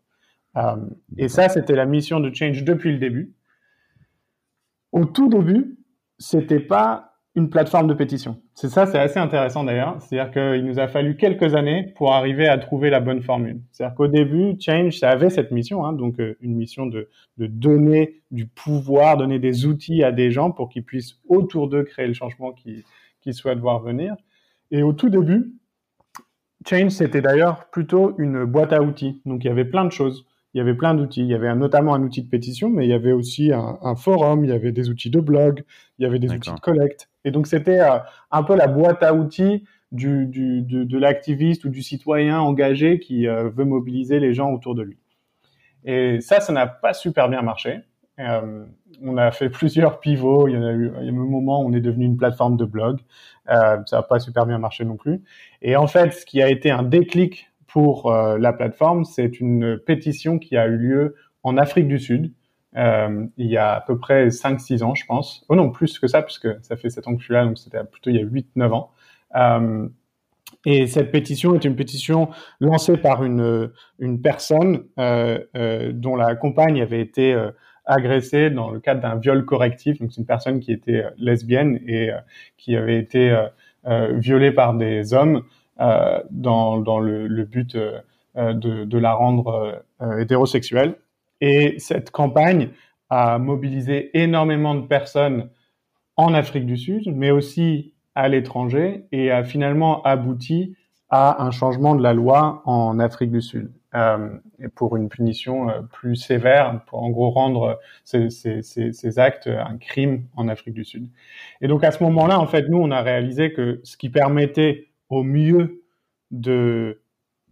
Et 1.19 1.29
ça, 1.29 1.51
c'était 1.51 1.75
la 1.75 1.85
mission 1.85 2.19
de 2.19 2.35
Change 2.35 2.65
depuis 2.65 2.91
le 2.91 2.99
début. 2.99 3.35
Au 4.91 5.05
tout 5.05 5.29
début, 5.29 5.77
c'était 6.19 6.61
pas 6.61 7.16
une 7.37 7.51
plateforme 7.51 7.87
de 7.87 7.93
pétition. 7.93 8.41
C'est 8.55 8.71
ça, 8.71 8.87
c'est 8.87 8.99
assez 8.99 9.19
intéressant 9.19 9.63
d'ailleurs. 9.63 10.01
C'est-à-dire 10.01 10.33
qu'il 10.33 10.65
nous 10.65 10.81
a 10.81 10.89
fallu 10.89 11.17
quelques 11.17 11.55
années 11.55 11.93
pour 11.95 12.15
arriver 12.15 12.49
à 12.49 12.57
trouver 12.57 12.89
la 12.89 12.99
bonne 12.99 13.23
formule. 13.23 13.61
C'est-à-dire 13.73 13.95
qu'au 13.95 14.09
début, 14.09 14.57
Change, 14.59 14.99
ça 14.99 15.11
avait 15.11 15.29
cette 15.29 15.51
mission, 15.51 15.85
hein, 15.85 15.93
donc 15.93 16.19
euh, 16.19 16.37
une 16.41 16.57
mission 16.57 16.87
de, 16.87 17.09
donner 17.37 18.23
du 18.31 18.47
pouvoir, 18.47 19.19
donner 19.19 19.39
des 19.39 19.67
outils 19.67 20.03
à 20.03 20.13
des 20.13 20.31
gens 20.31 20.51
pour 20.51 20.71
qu'ils 20.71 20.85
puissent 20.85 21.19
autour 21.29 21.69
d'eux 21.69 21.85
créer 21.85 22.07
le 22.07 22.15
changement 22.15 22.53
qu'ils 22.53 22.85
qui 23.21 23.35
souhaitent 23.35 23.59
voir 23.59 23.81
venir. 23.81 24.15
Et 24.71 24.83
au 24.83 24.95
tout 24.95 25.11
début, 25.11 25.53
Change, 26.67 26.91
c'était 26.91 27.21
d'ailleurs 27.21 27.69
plutôt 27.71 28.15
une 28.19 28.45
boîte 28.45 28.73
à 28.73 28.81
outils. 28.81 29.21
Donc 29.27 29.45
il 29.45 29.49
y 29.49 29.51
avait 29.51 29.67
plein 29.67 29.85
de 29.85 29.93
choses. 29.93 30.27
Il 30.57 30.59
y 30.59 30.63
avait 30.63 30.75
plein 30.75 30.95
d'outils. 30.95 31.21
Il 31.21 31.27
y 31.27 31.35
avait 31.35 31.55
notamment 31.55 31.95
un 31.95 32.03
outil 32.03 32.23
de 32.23 32.31
pétition, 32.31 32.71
mais 32.71 32.87
il 32.87 32.89
y 32.89 32.95
avait 32.95 33.13
aussi 33.13 33.53
un, 33.53 33.95
forum, 33.95 34.43
il 34.43 34.49
y 34.49 34.55
avait 34.55 34.73
des 34.73 34.89
outils 34.89 35.11
de 35.11 35.21
blog, 35.21 35.65
il 35.99 36.05
y 36.05 36.07
avait 36.07 36.19
des 36.19 36.31
outils 36.31 36.51
de 36.51 36.61
collecte. 36.61 37.11
Et 37.27 37.31
donc 37.31 37.47
c'était 37.47 37.81
euh, 37.81 37.99
un 38.31 38.43
peu 38.43 38.57
la 38.57 38.67
boîte 38.67 39.03
à 39.03 39.13
outils 39.13 39.65
du, 39.93 40.25
du, 40.25 40.63
de, 40.63 40.99
l'activiste 40.99 41.67
ou 41.67 41.69
du 41.69 41.83
citoyen 41.83 42.41
engagé 42.41 42.99
qui 43.01 43.29
euh, 43.29 43.51
veut 43.51 43.67
mobiliser 43.67 44.19
les 44.19 44.33
gens 44.33 44.51
autour 44.51 44.75
de 44.75 44.81
lui. 44.81 44.97
Et 45.85 46.23
ça, 46.23 46.41
ça 46.41 46.55
n'a 46.55 46.67
pas 46.67 46.95
super 46.95 47.29
bien 47.29 47.43
marché. 47.43 47.81
Euh, 48.19 48.65
on 49.03 49.19
a 49.19 49.31
fait 49.33 49.51
plusieurs 49.51 50.01
pivots. 50.01 50.49
Il 50.49 50.55
y, 50.55 50.57
a 50.57 50.73
eu, 50.73 50.91
il 51.01 51.05
y 51.05 51.09
a 51.09 51.13
un 51.13 51.15
moment 51.15 51.61
où 51.61 51.69
on 51.69 51.75
est 51.75 51.83
devenu 51.83 52.07
une 52.07 52.17
plateforme 52.17 52.57
de 52.57 52.65
blog. 52.65 53.01
Euh, 53.51 53.77
ça 53.85 53.99
n'a 53.99 54.03
pas 54.03 54.21
super 54.21 54.47
bien 54.47 54.59
marché 54.59 54.87
non 54.87 54.97
plus. 54.97 55.23
Et 55.61 55.77
en 55.77 55.87
fait, 55.87 56.15
ce 56.15 56.25
qui 56.25 56.41
a 56.41 56.49
été 56.49 56.71
un 56.71 56.83
déclic 56.83 57.51
pour 57.77 58.11
euh, 58.11 58.39
la 58.39 58.55
plateforme, 58.55 59.05
c'est 59.05 59.39
une 59.39 59.77
pétition 59.77 60.39
qui 60.39 60.57
a 60.57 60.67
eu 60.67 60.79
lieu 60.79 61.15
en 61.43 61.59
Afrique 61.59 61.87
du 61.87 61.99
Sud. 61.99 62.33
Euh, 62.75 63.27
il 63.37 63.49
y 63.49 63.59
a 63.59 63.75
à 63.75 63.81
peu 63.83 63.99
près 63.99 64.29
5-6 64.29 64.83
ans, 64.83 64.95
je 64.95 65.05
pense. 65.05 65.45
Oh 65.51 65.57
non, 65.57 65.69
plus 65.69 65.99
que 65.99 66.07
ça, 66.07 66.23
puisque 66.23 66.49
ça 66.63 66.79
fait 66.79 66.89
7 66.89 67.07
ans 67.07 67.15
que 67.15 67.21
je 67.21 67.27
suis 67.27 67.35
là, 67.35 67.45
donc 67.45 67.59
c'était 67.59 67.85
plutôt 67.85 68.09
il 68.09 68.17
y 68.17 68.19
a 68.19 68.25
8-9 68.25 68.73
ans. 68.73 68.93
Euh, 69.35 69.89
et 70.65 70.87
cette 70.87 71.11
pétition 71.11 71.55
est 71.55 71.67
une 71.67 71.77
pétition 71.77 72.31
lancée 72.61 72.97
par 72.97 73.23
une, 73.25 73.71
une 73.99 74.23
personne 74.23 74.85
dont 74.97 76.17
la 76.17 76.35
compagne 76.35 76.81
avait 76.81 77.03
été 77.03 77.39
agressée 77.85 78.49
dans 78.49 78.71
le 78.71 78.81
cadre 78.81 79.03
d'un 79.03 79.17
viol 79.17 79.45
correctif. 79.45 79.99
Donc 79.99 80.13
c'est 80.13 80.23
une 80.23 80.27
personne 80.27 80.61
qui 80.61 80.73
était 80.73 81.05
lesbienne 81.19 81.79
et 81.87 82.09
qui 82.57 82.75
avait 82.75 82.99
été 82.99 83.39
violée 83.85 84.51
par 84.51 84.73
des 84.73 85.13
hommes 85.13 85.43
dans, 85.79 86.79
dans 86.79 86.99
le, 86.99 87.27
le 87.27 87.45
but 87.45 87.77
de, 87.77 88.85
de, 88.85 88.99
la 88.99 89.13
rendre 89.13 89.83
hétérosexuelle. 90.19 90.97
Et 91.41 91.79
cette 91.79 92.11
campagne 92.11 92.71
a 93.11 93.39
mobilisé 93.39 94.19
énormément 94.19 94.75
de 94.75 94.87
personnes 94.87 95.51
en 96.17 96.35
Afrique 96.35 96.67
du 96.67 96.77
Sud, 96.77 97.15
mais 97.15 97.31
aussi 97.31 97.93
à 98.15 98.29
l'étranger 98.29 99.05
et 99.13 99.31
a 99.31 99.45
finalement 99.45 100.03
abouti 100.03 100.75
à 101.11 101.43
un 101.45 101.51
changement 101.51 101.95
de 101.95 102.03
la 102.03 102.15
loi 102.15 102.63
en 102.65 102.99
Afrique 102.99 103.31
du 103.31 103.43
Sud 103.43 103.71
euh, 103.95 104.29
pour 104.75 104.97
une 104.97 105.09
punition 105.09 105.69
euh, 105.69 105.83
plus 105.83 106.17
sévère, 106.17 106.81
pour 106.87 107.03
en 107.03 107.11
gros 107.11 107.31
rendre 107.31 107.79
ces, 108.05 108.31
ces, 108.31 108.63
ces, 108.63 109.19
actes 109.19 109.47
un 109.47 109.77
crime 109.77 110.25
en 110.35 110.49
Afrique 110.49 110.75
du 110.75 110.85
Sud. 110.85 111.09
Et 111.61 111.69
donc 111.69 111.85
à 111.85 111.93
ce 111.93 112.03
moment-là, 112.03 112.41
en 112.41 112.47
fait, 112.47 112.69
nous, 112.69 112.79
on 112.79 112.91
a 112.91 113.03
réalisé 113.03 113.53
que 113.53 113.81
ce 113.85 113.97
qui 113.97 114.09
permettait 114.09 114.86
au 115.09 115.23
mieux 115.23 115.83
de 116.31 117.01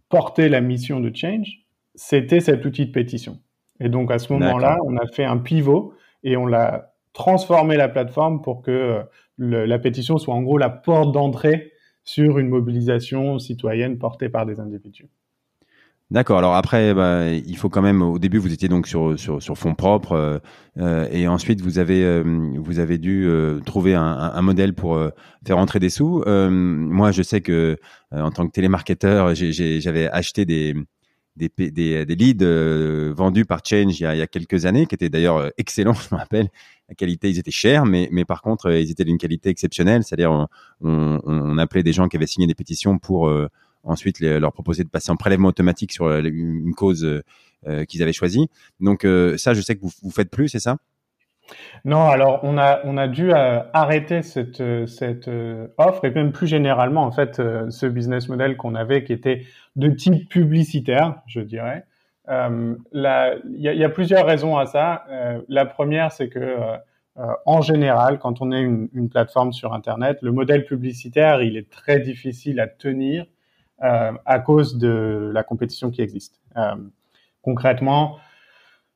porter 0.09 0.49
la 0.49 0.61
mission 0.61 0.99
de 0.99 1.15
change, 1.15 1.65
c'était 1.95 2.39
cet 2.39 2.65
outil 2.65 2.85
de 2.87 2.91
pétition. 2.91 3.39
Et 3.79 3.89
donc 3.89 4.11
à 4.11 4.19
ce 4.19 4.31
moment-là, 4.33 4.77
on 4.85 4.97
a 4.97 5.07
fait 5.07 5.25
un 5.25 5.37
pivot 5.37 5.93
et 6.23 6.37
on 6.37 6.45
l'a 6.45 6.93
transformé 7.13 7.77
la 7.77 7.87
plateforme 7.87 8.41
pour 8.41 8.61
que 8.61 8.71
euh, 8.71 9.03
la 9.37 9.79
pétition 9.79 10.17
soit 10.17 10.33
en 10.33 10.41
gros 10.41 10.57
la 10.57 10.69
porte 10.69 11.11
d'entrée 11.11 11.71
sur 12.03 12.37
une 12.37 12.49
mobilisation 12.49 13.39
citoyenne 13.39 13.97
portée 13.97 14.29
par 14.29 14.45
des 14.45 14.59
individus. 14.59 15.09
D'accord. 16.11 16.37
Alors 16.37 16.53
après, 16.55 16.93
bah, 16.93 17.31
il 17.31 17.57
faut 17.57 17.69
quand 17.69 17.81
même. 17.81 18.03
Au 18.03 18.19
début, 18.19 18.37
vous 18.37 18.53
étiez 18.53 18.69
donc 18.69 18.85
sur 18.87 19.19
sur, 19.19 19.41
sur 19.41 19.57
fonds 19.57 19.73
propres, 19.73 20.11
euh, 20.11 20.39
euh 20.77 21.07
et 21.11 21.27
ensuite 21.27 21.61
vous 21.61 21.79
avez 21.79 22.03
euh, 22.03 22.97
dû 22.97 23.27
trouver 23.65 23.95
un, 23.95 24.41
modèle 24.43 24.75
pour 24.75 24.99
faire 25.45 25.57
entrer 25.57 25.79
des 25.79 25.89
sous. 25.89 26.23
moi, 26.27 27.11
je 27.11 27.23
sais 27.23 27.41
que 27.41 27.77
en 28.11 28.29
tant 28.31 28.45
que 28.45 28.51
télémarketeur, 28.51 29.33
j'avais 29.33 30.07
acheté 30.07 30.45
des 30.45 30.75
des, 31.35 32.05
leads 32.05 32.45
vendus 33.13 33.45
par 33.45 33.59
Change 33.65 33.99
il 33.99 34.03
y, 34.03 34.05
a, 34.05 34.27
quelques 34.27 34.65
années, 34.65 34.85
qui 34.85 34.95
étaient 34.95 35.09
d'ailleurs 35.09 35.51
excellents, 35.57 35.93
je 36.09 36.13
me 36.13 36.19
rappelle 36.19 36.49
la 36.87 36.95
qualité, 36.95 37.29
ils 37.31 37.39
étaient 37.39 37.51
chers, 37.51 37.85
mais, 37.85 38.25
par 38.25 38.43
contre, 38.43 38.71
ils 38.71 38.91
étaient 38.91 39.05
d'une 39.05 39.17
qualité 39.17 39.49
exceptionnelle. 39.49 40.03
C'est-à-dire, 40.03 40.47
on, 40.81 41.57
appelait 41.57 41.83
des 41.83 41.93
gens 41.93 42.07
qui 42.07 42.15
avaient 42.15 42.27
signé 42.27 42.45
des 42.45 42.53
pétitions 42.53 42.99
pour 42.99 43.29
euh, 43.85 43.89
ensuite 43.89 44.19
leur 44.19 44.51
proposer 44.51 44.83
de 44.83 44.89
passer 44.89 45.11
en 45.11 45.15
prélèvement 45.15 45.49
automatique 45.49 45.91
sur 45.91 46.05
euh, 46.05 46.21
une 46.23 46.73
cause 46.73 47.23
qu'ils 47.87 48.03
avaient 48.03 48.13
choisie. 48.13 48.47
Donc 48.79 49.07
ça, 49.37 49.55
je 49.55 49.61
sais 49.61 49.75
que 49.75 49.81
vous, 49.81 49.91
vous 50.03 50.11
faites 50.11 50.29
plus, 50.29 50.49
c'est 50.49 50.59
ça? 50.59 50.77
Non, 51.83 52.07
alors 52.09 52.39
on 52.43 52.59
a 52.59 52.81
on 52.83 52.95
a 52.95 53.07
dû 53.07 53.31
arrêter 53.31 54.21
cette 54.21 54.87
cette 54.87 55.29
offre 55.77 56.05
et 56.05 56.11
même 56.11 56.31
plus 56.31 56.45
généralement 56.45 57.03
en 57.03 57.11
fait 57.11 57.35
ce 57.37 57.85
business 57.87 58.29
model 58.29 58.55
qu'on 58.55 58.75
avait 58.75 59.03
qui 59.03 59.13
était 59.13 59.45
de 59.75 59.89
type 59.89 60.29
publicitaire, 60.29 61.15
je 61.25 61.39
dirais. 61.39 61.85
Euh, 62.29 62.75
il 62.93 63.59
y, 63.59 63.83
a 63.83 63.89
plusieurs 63.89 64.25
raisons 64.25 64.57
à 64.57 64.65
ça. 64.65 65.05
Euh, 65.09 65.41
la 65.47 65.65
première, 65.65 66.11
c'est 66.11 66.29
que 66.29 66.39
euh, 66.39 67.33
en 67.45 67.61
général, 67.61 68.19
quand 68.19 68.41
on 68.41 68.51
est 68.51 68.61
une, 68.61 69.09
plateforme 69.09 69.53
sur 69.53 69.73
Internet, 69.73 70.17
le 70.21 70.31
modèle 70.31 70.65
publicitaire, 70.65 71.41
il 71.41 71.55
est 71.57 71.69
très 71.69 71.99
difficile 71.99 72.59
à 72.59 72.67
tenir 72.67 73.25
à 73.79 74.39
cause 74.39 74.77
de 74.77 75.31
la 75.33 75.43
compétition 75.43 75.91
qui 75.91 76.01
existe. 76.01 76.41
concrètement, 77.41 78.17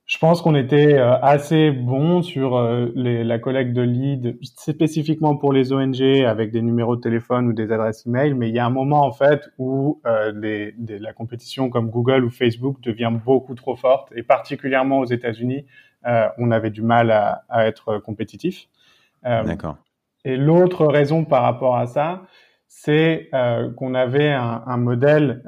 je 0.09 0.17
pense 0.17 0.41
qu'on 0.41 0.55
était 0.55 0.95
euh, 0.95 1.19
assez 1.21 1.69
bon 1.69 2.24
sur 2.24 2.57
euh, 2.57 2.91
les, 2.95 3.24
la 3.24 3.38
collecte 3.38 3.74
de 3.74 3.83
leads, 3.83 4.39
spécifiquement 4.41 5.38
pour 5.38 5.53
les 5.53 5.71
ONG 5.71 6.01
avec 6.25 6.51
des 6.51 6.63
numéros 6.63 6.95
de 6.95 7.01
téléphone 7.01 7.45
ou 7.45 7.53
des 7.53 7.71
adresses 7.71 8.07
email. 8.07 8.33
Mais 8.33 8.50
il 8.50 8.55
y 8.55 8.57
a 8.57 8.65
un 8.65 8.71
moment 8.71 9.05
en 9.05 9.12
fait 9.12 9.51
où 9.59 10.01
euh, 10.07 10.31
les, 10.36 10.74
la 11.00 11.13
compétition 11.13 11.69
comme 11.69 11.91
Google 11.91 12.25
ou 12.25 12.31
Facebook 12.31 12.81
devient 12.81 13.12
beaucoup 13.24 13.53
trop 13.53 13.75
forte 13.75 14.12
et 14.15 14.24
particulièrement 14.24 14.98
aux 14.98 15.05
États-Unis, 15.05 15.67
on 16.39 16.50
avait 16.50 16.71
du 16.71 16.81
mal 16.81 17.12
à, 17.12 17.43
à 17.50 17.67
être 17.67 18.00
compétitif. 18.00 18.67
D'accord. 19.24 19.77
Et 20.24 20.38
l'autre 20.38 20.88
raison 20.88 21.24
par 21.25 21.43
rapport 21.43 21.75
à 21.75 21.86
ça, 21.86 22.24
c'est 22.69 23.29
qu'on 23.75 23.93
avait 23.93 24.31
un, 24.31 24.63
un 24.65 24.77
modèle 24.77 25.43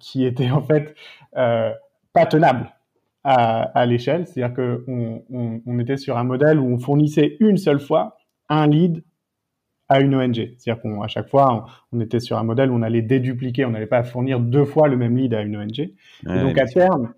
qui 0.00 0.26
était 0.26 0.50
en 0.50 0.60
fait 0.60 0.94
pas 1.32 2.26
tenable 2.28 2.70
à, 3.24 3.62
à 3.62 3.86
l'échelle. 3.86 4.26
C'est-à-dire 4.26 4.54
qu'on 4.54 5.24
on, 5.30 5.62
on 5.64 5.78
était 5.78 5.96
sur 5.96 6.18
un 6.18 6.24
modèle 6.24 6.60
où 6.60 6.66
on 6.66 6.78
fournissait 6.78 7.36
une 7.40 7.56
seule 7.56 7.80
fois 7.80 8.18
un 8.48 8.66
lead 8.66 9.02
à 9.88 10.00
une 10.00 10.14
ONG. 10.14 10.54
C'est-à-dire 10.58 10.82
qu'à 10.82 11.08
chaque 11.08 11.28
fois, 11.28 11.66
on, 11.92 12.00
était 12.00 12.20
sur 12.20 12.38
un 12.38 12.42
modèle 12.42 12.70
où 12.70 12.74
on 12.74 12.82
allait 12.82 13.02
dédupliquer, 13.02 13.64
on 13.64 13.70
n'allait 13.70 13.86
pas 13.86 14.02
fournir 14.02 14.40
deux 14.40 14.64
fois 14.64 14.88
le 14.88 14.96
même 14.96 15.16
lead 15.16 15.34
à 15.34 15.42
une 15.42 15.56
ONG. 15.56 15.78
et 15.80 15.94
donc 16.24 16.58
à 16.58 16.66
terme, 16.66 17.12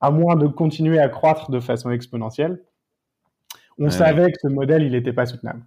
à 0.00 0.10
moins 0.10 0.36
de 0.36 0.46
continuer 0.46 0.98
à 0.98 1.08
croître 1.08 1.50
de 1.50 1.60
façon 1.60 1.90
exponentielle, 1.90 2.62
on 3.78 3.90
savait 3.90 4.30
que 4.30 4.38
ce 4.40 4.48
modèle, 4.48 4.82
il 4.82 4.92
n'était 4.92 5.12
pas 5.12 5.26
soutenable. 5.26 5.62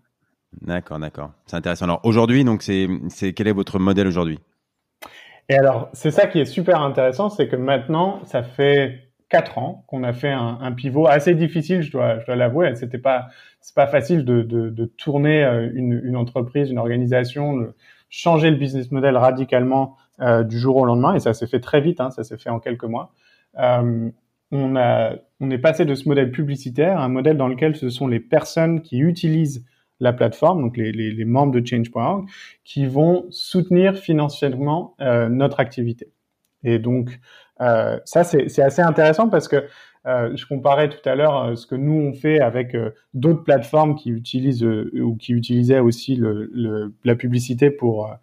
D'accord, 0.61 0.99
d'accord. 0.99 1.31
C'est 1.45 1.55
intéressant. 1.55 1.85
Alors 1.85 2.01
aujourd'hui, 2.03 2.43
donc 2.43 2.61
c'est, 2.61 2.87
quel 3.35 3.47
est 3.47 3.53
votre 3.53 3.79
modèle 3.79 4.07
aujourd'hui? 4.07 4.39
Et 5.49 5.55
alors, 5.55 5.89
c'est 5.93 6.11
ça 6.11 6.27
qui 6.27 6.39
est 6.39 6.45
super 6.45 6.81
intéressant, 6.81 7.29
c'est 7.29 7.47
que 7.47 7.55
maintenant, 7.55 8.21
ça 8.25 8.41
fait 8.41 9.09
quatre 9.29 9.57
ans 9.57 9.83
qu'on 9.87 10.03
a 10.03 10.13
fait 10.13 10.31
un, 10.31 10.71
pivot 10.71 11.07
assez 11.07 11.35
difficile, 11.35 11.81
je 11.81 11.91
dois, 11.91 12.17
l'avouer. 12.27 12.75
C'était 12.75 12.97
pas, 12.97 13.27
c'est 13.61 13.75
pas 13.75 13.87
facile 13.87 14.25
de, 14.25 14.85
tourner 14.97 15.43
euh, 15.43 15.69
une, 15.73 16.01
une, 16.03 16.15
entreprise, 16.15 16.71
une 16.71 16.79
organisation, 16.79 17.57
de 17.57 17.73
changer 18.09 18.49
le 18.49 18.55
business 18.55 18.91
model 18.91 19.17
radicalement 19.17 19.97
euh, 20.21 20.43
du 20.43 20.57
jour 20.57 20.77
au 20.77 20.85
lendemain. 20.85 21.15
Et 21.15 21.19
ça 21.19 21.33
s'est 21.33 21.47
fait 21.47 21.59
très 21.59 21.81
vite, 21.81 21.99
hein, 21.99 22.09
ça 22.11 22.23
s'est 22.23 22.37
fait 22.37 22.49
en 22.49 22.59
quelques 22.59 22.85
mois. 22.85 23.11
Euh, 23.59 24.09
on 24.51 24.75
a, 24.75 25.15
on 25.41 25.49
est 25.49 25.57
passé 25.57 25.85
de 25.85 25.95
ce 25.95 26.07
modèle 26.07 26.31
publicitaire 26.31 26.99
à 26.99 27.03
un 27.03 27.09
modèle 27.09 27.37
dans 27.37 27.47
lequel 27.47 27.75
ce 27.75 27.89
sont 27.89 28.07
les 28.07 28.19
personnes 28.19 28.81
qui 28.81 28.99
utilisent 28.99 29.65
la 29.99 30.13
plateforme, 30.13 30.61
donc 30.61 30.77
les, 30.77 31.25
membres 31.25 31.53
de 31.53 31.65
Change.org, 31.65 32.27
qui 32.63 32.85
vont 32.85 33.25
soutenir 33.29 33.95
financièrement 33.95 34.95
euh, 35.01 35.29
notre 35.29 35.59
activité. 35.59 36.11
Et 36.63 36.79
donc, 36.79 37.19
euh, 37.61 37.99
ça, 38.05 38.23
c'est 38.23 38.61
assez 38.61 38.81
intéressant 38.81 39.29
parce 39.29 39.47
que 39.47 39.65
euh, 40.07 40.35
je 40.35 40.45
comparais 40.45 40.89
tout 40.89 41.09
à 41.09 41.15
l'heure 41.15 41.57
ce 41.57 41.65
que 41.65 41.75
nous 41.75 41.93
on 41.93 42.13
fait 42.13 42.39
avec 42.39 42.77
d'autres 43.13 43.43
plateformes 43.43 43.95
qui 43.95 44.09
utilisent 44.11 44.63
ou 44.63 45.15
qui 45.15 45.33
utilisaient 45.33 45.79
aussi 45.79 46.15
le, 46.15 46.93
la 47.03 47.15
publicité 47.15 47.71
pour 47.71 48.13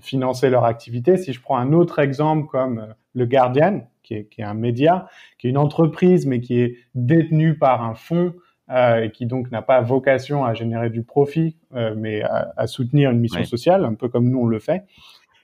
financer 0.00 0.50
leur 0.50 0.64
activité. 0.64 1.16
Si 1.16 1.32
je 1.32 1.40
prends 1.40 1.56
un 1.56 1.72
autre 1.72 1.98
exemple 1.98 2.48
comme 2.48 2.94
le 3.14 3.26
Guardian, 3.26 3.86
qui 4.02 4.14
est, 4.14 4.24
qui 4.24 4.40
est, 4.40 4.44
un 4.44 4.54
média, 4.54 5.08
qui 5.38 5.46
est 5.46 5.50
une 5.50 5.58
entreprise 5.58 6.26
mais 6.26 6.40
qui 6.40 6.60
est 6.60 6.76
détenue 6.94 7.56
par 7.56 7.84
un 7.84 7.94
fonds 7.94 8.34
et 8.72 9.10
qui 9.10 9.26
donc 9.26 9.50
n'a 9.50 9.60
pas 9.60 9.80
vocation 9.82 10.44
à 10.44 10.54
générer 10.54 10.88
du 10.88 11.02
profit, 11.02 11.56
mais 11.96 12.22
à, 12.22 12.52
à, 12.56 12.66
soutenir 12.66 13.10
une 13.10 13.20
mission 13.20 13.44
sociale, 13.44 13.84
un 13.84 13.94
peu 13.94 14.08
comme 14.08 14.30
nous 14.30 14.38
on 14.40 14.46
le 14.46 14.58
fait 14.58 14.84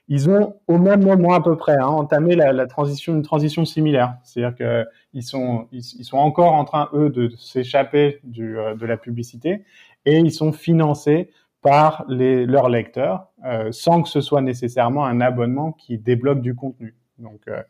ils 0.09 0.27
ont 0.27 0.55
au 0.67 0.79
même 0.79 1.03
moment 1.03 1.33
à 1.33 1.41
peu 1.41 1.55
près 1.55 1.77
hein, 1.79 1.85
entamé 1.85 2.35
la, 2.35 2.51
la, 2.51 2.65
transition, 2.65 3.13
une 3.13 3.21
transition 3.21 3.63
similaire. 3.63 4.15
C'est-à-dire 4.23 4.57
que 4.57 4.87
ils 5.13 5.23
sont, 5.23 5.67
ils, 5.71 5.83
sont 5.83 6.17
encore 6.17 6.53
en 6.53 6.65
train 6.65 6.89
eux 6.93 7.09
de 7.09 7.29
s'échapper 7.37 8.19
du, 8.23 8.57
euh, 8.57 8.75
de 8.75 8.85
la 8.87 8.97
publicité 8.97 9.63
et 10.05 10.17
ils 10.17 10.31
sont 10.31 10.51
financés 10.51 11.29
par 11.61 12.05
les, 12.07 12.47
leurs 12.47 12.69
lecteurs 12.69 13.27
euh, 13.45 13.71
sans 13.71 14.01
que 14.01 14.09
ce 14.09 14.19
soit 14.19 14.41
nécessairement 14.41 15.05
un 15.05 15.21
abonnement 15.21 15.73
qui 15.73 15.99
débloque 15.99 16.41
du 16.41 16.55
contenu. 16.55 16.95
Donc 17.19 17.41
euh, 17.47 17.61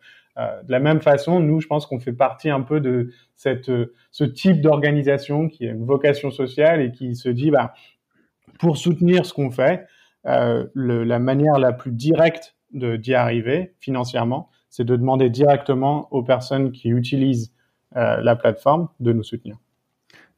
de 0.64 0.72
la 0.72 0.80
même 0.80 1.02
façon, 1.02 1.40
nous, 1.40 1.60
je 1.60 1.68
pense 1.68 1.86
qu'on 1.86 2.00
fait 2.00 2.14
partie 2.14 2.50
un 2.50 2.62
peu 2.62 2.80
de 2.80 3.12
cette, 3.36 3.72
ce 4.12 4.24
type 4.24 4.62
d'organisation 4.62 5.50
qui 5.50 5.68
a 5.68 5.72
une 5.72 5.86
vocation 5.86 6.32
sociale 6.32 6.82
et 6.82 6.92
qui 6.92 7.16
se 7.16 7.30
dit, 7.30 7.52
bah, 7.52 7.74
pour 8.60 8.78
soutenir 8.78 9.26
ce 9.26 9.34
qu'on 9.34 9.52
fait, 9.52 9.86
le, 10.26 11.04
la 11.04 11.20
manière 11.20 11.60
la 11.60 11.74
plus 11.74 11.92
directe 11.92 12.56
d'y 12.74 13.14
arriver 13.14 13.74
financièrement, 13.80 14.50
c'est 14.70 14.86
de 14.86 14.96
demander 14.96 15.30
directement 15.30 16.08
aux 16.12 16.24
personnes 16.24 16.72
qui 16.72 16.90
utilisent 16.90 17.54
la 17.94 18.36
plateforme 18.36 18.90
de 19.00 19.14
nous 19.14 19.24
soutenir. 19.24 19.58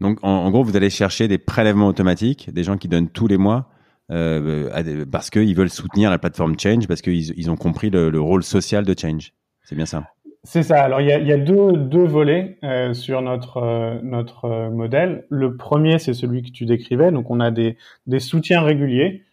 Donc, 0.02 0.18
en, 0.24 0.50
gros, 0.50 0.64
vous 0.64 0.76
allez 0.76 0.90
chercher 0.90 1.28
des 1.28 1.38
prélèvements 1.38 1.86
automatiques, 1.86 2.52
des 2.52 2.64
gens 2.64 2.76
qui 2.76 2.88
donnent 2.88 3.10
tous 3.10 3.28
les 3.28 3.38
mois, 3.38 3.70
euh, 4.10 5.06
parce 5.12 5.30
qu'ils 5.30 5.56
veulent 5.56 5.70
soutenir 5.70 6.10
la 6.10 6.18
plateforme 6.18 6.58
Change, 6.60 6.88
parce 6.88 7.04
qu'ils 7.04 7.38
ils 7.38 7.52
ont 7.52 7.56
compris 7.56 7.92
le, 7.92 8.20
rôle 8.20 8.44
social 8.44 8.84
de 8.84 8.96
Change. 9.00 9.32
C'est 9.72 9.78
bien 9.78 9.86
ça. 9.86 10.04
C'est 10.44 10.64
ça. 10.64 10.84
Alors, 10.84 11.00
il 11.00 11.08
y 11.08 11.14
a, 11.14 11.20
y 11.20 11.32
a 11.32 11.38
deux, 11.38 11.72
deux, 11.72 12.04
volets 12.04 12.58
euh, 12.66 12.94
sur 12.94 13.22
notre, 13.22 13.56
euh, 13.58 14.00
notre 14.04 14.44
euh, 14.44 14.70
modèle. 14.70 15.26
Le 15.30 15.56
premier, 15.56 15.98
c'est 15.98 16.14
celui 16.14 16.44
que 16.44 16.52
tu 16.52 16.66
décrivais. 16.66 17.10
Donc, 17.10 17.32
on 17.32 17.40
a 17.40 17.52
des, 17.52 17.78
des 18.06 18.20
soutiens 18.20 18.62
réguliers. 18.62 19.24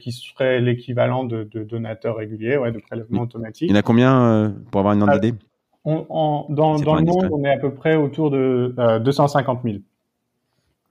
Qui 0.00 0.10
seraient 0.10 0.60
l'équivalent 0.60 1.22
de, 1.22 1.44
de, 1.44 1.62
donateurs 1.62 2.16
réguliers, 2.16 2.56
ouais, 2.56 2.72
de 2.72 2.80
prélèvements 2.80 3.22
automatiques. 3.22 3.68
Il 3.68 3.72
y 3.72 3.76
en 3.76 3.78
a 3.78 3.82
combien 3.82 4.52
pour 4.72 4.80
avoir 4.80 4.94
une 4.94 5.02
ordre 5.02 5.20
d'idée? 5.20 5.38
Dans, 5.84 6.48
dans 6.48 6.74
le 6.74 7.04
monde, 7.04 7.28
on 7.30 7.44
est 7.44 7.52
à 7.52 7.58
peu 7.58 7.72
près 7.72 7.94
autour 7.94 8.32
de 8.32 8.74
250 9.04 9.60
000. 9.62 9.76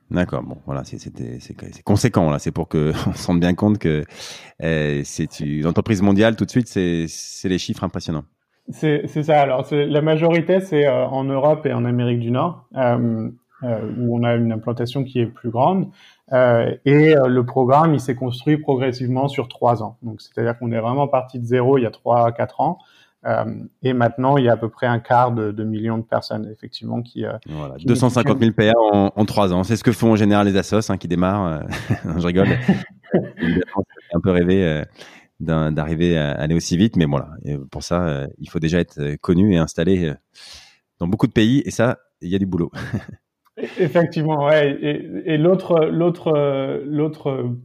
D'accord, 0.10 0.44
bon, 0.44 0.56
voilà, 0.66 0.84
c'est 0.86 1.84
conséquent 1.84 2.30
là. 2.30 2.40
C'est 2.40 2.52
pour 2.52 2.70
que 2.70 2.94
on 3.08 3.14
se 3.14 3.28
rende 3.28 3.42
bien 3.42 3.54
compte 3.56 3.78
que 3.78 4.06
c'est 4.62 5.40
une 5.42 5.68
entreprise 5.68 6.02
mondiale 6.02 6.38
tout 6.38 6.46
de 6.46 6.52
suite. 6.52 6.70
C'est 6.70 7.50
les 7.50 7.58
chiffres 7.58 7.84
impressionnants. 7.84 8.24
C'est 8.70 9.24
ça. 9.24 9.42
Alors, 9.42 9.66
la 9.72 10.02
majorité, 10.02 10.60
c'est 10.60 10.88
euh, 10.88 11.06
en 11.08 11.24
Europe 11.24 11.66
et 11.66 11.74
en 11.74 11.86
Amérique 11.86 12.20
du 12.20 12.32
Nord, 12.32 12.66
euh, 12.76 13.30
euh, 13.64 13.80
où 13.98 14.18
on 14.18 14.24
a 14.24 14.36
une 14.36 14.52
implantation 14.52 15.04
qui 15.04 15.20
est 15.20 15.26
plus 15.26 15.50
grande. 15.50 15.90
Et 16.34 17.14
le 17.14 17.42
programme, 17.42 17.94
il 17.94 18.00
s'est 18.00 18.16
construit 18.16 18.58
progressivement 18.58 19.28
sur 19.28 19.50
trois 19.50 19.84
ans. 19.84 19.98
Donc, 20.02 20.22
c'est-à-dire 20.22 20.58
qu'on 20.58 20.72
est 20.72 20.80
vraiment 20.80 21.10
parti 21.10 21.40
de 21.40 21.46
zéro 21.46 21.78
il 21.78 21.82
y 21.82 21.86
a 21.86 21.92
trois, 21.92 22.32
quatre 22.32 22.62
ans. 22.62 22.78
Et 23.84 23.92
maintenant, 23.92 24.38
il 24.38 24.46
y 24.46 24.50
a 24.50 24.54
à 24.54 24.58
peu 24.58 24.70
près 24.70 24.88
un 24.88 25.00
quart 25.00 25.34
de, 25.34 25.52
de 25.52 25.64
million 25.66 25.98
de 25.98 26.04
personnes, 26.04 26.50
effectivement, 26.50 27.02
qui. 27.02 27.26
Voilà, 27.50 27.76
250 27.84 28.40
000 28.40 28.52
PA 28.54 28.72
en, 28.80 29.12
en 29.14 29.26
trois 29.26 29.52
ans. 29.52 29.66
C'est 29.66 29.76
ce 29.76 29.84
que 29.84 29.92
font 29.92 30.14
en 30.14 30.16
général 30.16 30.48
les 30.48 30.56
assos 30.56 30.90
hein, 30.90 30.96
qui 30.96 31.10
démarrent. 31.10 31.62
Euh, 32.06 32.18
je 32.18 32.26
rigole. 32.26 32.48
un 34.14 34.20
peu 34.22 34.32
rêvé 34.32 34.84
d'arriver 35.42 36.18
à 36.18 36.32
aller 36.32 36.56
aussi 36.56 36.78
vite, 36.78 36.96
mais 36.96 37.06
voilà. 37.06 37.30
pour 37.72 37.84
ça, 37.84 38.28
il 38.38 38.50
faut 38.50 38.60
déjà 38.60 38.80
être 38.80 39.16
connu 39.18 39.54
et 39.54 39.58
installé 39.58 40.14
dans 41.00 41.08
beaucoup 41.08 41.28
de 41.28 41.34
pays, 41.34 41.62
et 41.66 41.72
ça, 41.72 41.98
il 42.22 42.30
y 42.30 42.36
a 42.36 42.40
du 42.40 42.46
boulot. 42.46 42.72
Effectivement, 43.80 44.46
ouais. 44.46 44.78
Et, 45.26 45.38
l'autre, 45.38 45.90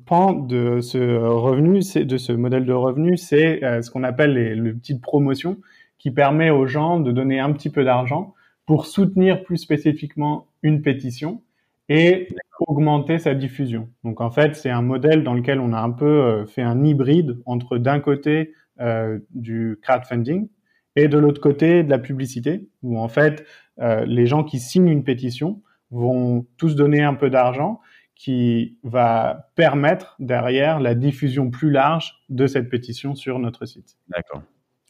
pan 0.05 0.33
de 0.33 0.81
ce 0.81 1.17
revenu, 1.17 1.83
c'est 1.83 2.05
de 2.05 2.17
ce 2.17 2.33
modèle 2.33 2.67
de 2.67 2.73
revenu, 2.73 3.17
c'est 3.17 3.63
euh, 3.65 3.83
ce 3.83 3.91
qu'on 3.91 4.03
appelle 4.03 4.35
les, 4.35 4.55
le 4.55 4.75
petite 4.75 5.01
promotion, 5.01 5.59
qui 5.99 6.11
permet 6.11 6.51
aux 6.51 6.67
gens 6.67 7.01
de 7.01 7.13
donner 7.13 7.39
un 7.39 7.53
petit 7.53 7.71
peu 7.71 7.85
d'argent 7.85 8.35
pour 8.67 8.87
soutenir 8.87 9.45
plus 9.45 9.59
spécifiquement 9.59 10.49
une 10.63 10.83
pétition 10.83 11.43
et 11.89 12.29
augmenter 12.67 13.19
sa 13.19 13.35
diffusion. 13.35 13.89
Donc 14.05 14.21
en 14.21 14.31
fait, 14.31 14.57
c'est 14.57 14.71
un 14.71 14.83
modèle 14.83 15.23
dans 15.23 15.35
lequel 15.35 15.61
on 15.61 15.73
a 15.73 15.81
un 15.81 15.91
peu 15.91 16.07
euh, 16.07 16.47
fait 16.47 16.63
un 16.63 16.83
hybride 16.85 17.41
entre 17.47 17.79
d'un 17.79 18.01
côté 18.01 18.53
euh, 18.81 19.19
du 19.31 19.79
crowdfunding 19.83 20.49
et 20.97 21.09
de 21.09 21.19
l'autre 21.19 21.41
côté 21.41 21.83
de 21.83 21.91
la 21.91 21.99
publicité, 21.99 22.69
où 22.83 22.99
en 22.99 23.09
fait 23.09 23.45
euh, 23.81 24.05
les 24.07 24.27
gens 24.27 24.45
qui 24.45 24.59
signent 24.59 24.89
une 24.89 25.05
pétition 25.05 25.63
vont 25.91 26.47
tous 26.57 26.75
donner 26.75 27.03
un 27.03 27.15
peu 27.15 27.31
d'argent 27.31 27.81
qui 28.15 28.79
va 28.83 29.51
permettre 29.57 30.17
derrière 30.19 30.81
la 30.81 30.95
diffusion 30.95 31.51
plus 31.51 31.71
large 31.71 32.15
de 32.31 32.47
cette 32.47 32.71
pétition 32.71 33.15
sur 33.15 33.39
notre 33.39 33.67
site. 33.67 33.99
D'accord. 34.09 34.43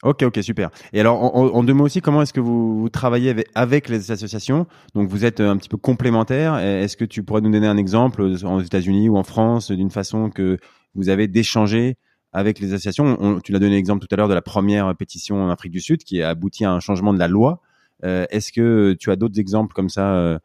Ok, 0.03 0.23
ok, 0.23 0.39
super. 0.43 0.71
Et 0.93 1.01
alors, 1.01 1.35
en, 1.35 1.65
deux 1.65 1.73
mots 1.73 1.85
aussi, 1.85 2.03
comment 2.03 2.21
est-ce 2.21 2.35
que 2.35 2.41
vous, 2.41 2.89
travaillez 2.91 3.35
avec, 3.55 3.89
les 3.89 4.11
associations? 4.11 4.67
Donc, 4.95 5.09
vous 5.09 5.25
êtes 5.25 5.41
un 5.41 5.57
petit 5.57 5.71
peu 5.71 5.79
complémentaires. 5.79 6.59
Est-ce 6.59 6.99
que 6.99 7.07
tu 7.07 7.23
pourrais 7.23 7.41
nous 7.41 7.51
donner 7.51 7.67
un 7.67 7.79
exemple 7.79 8.21
aux 8.21 8.61
États-Unis 8.61 9.09
ou 9.09 9.17
en 9.17 9.25
France 9.25 9.71
d'une 9.71 9.91
façon 9.91 10.29
que 10.29 10.59
vous 10.95 11.09
avez 11.09 11.29
d'échanger 11.29 11.97
avec 12.35 12.59
les 12.61 12.75
associations? 12.75 13.41
Tu 13.41 13.53
l'as 13.53 13.59
donné 13.59 13.77
l'exemple 13.77 14.07
tout 14.07 14.15
à 14.15 14.17
l'heure 14.17 14.29
de 14.29 14.35
la 14.35 14.43
première 14.43 14.95
pétition 14.95 15.43
en 15.43 15.49
Afrique 15.49 15.73
du 15.73 15.81
Sud 15.81 16.05
qui 16.05 16.21
a 16.21 16.29
abouti 16.29 16.67
à 16.67 16.73
un 16.73 16.81
changement 16.81 17.15
de 17.15 17.19
la 17.19 17.29
loi. 17.29 17.63
Euh, 18.05 18.27
est-ce 18.31 18.53
que 18.53 18.95
tu 18.99 19.11
as 19.11 19.17
d'autres 19.17 19.41
exemples 19.41 19.75
comme 19.75 19.89
ça 19.89 20.15
euh, 20.15 20.39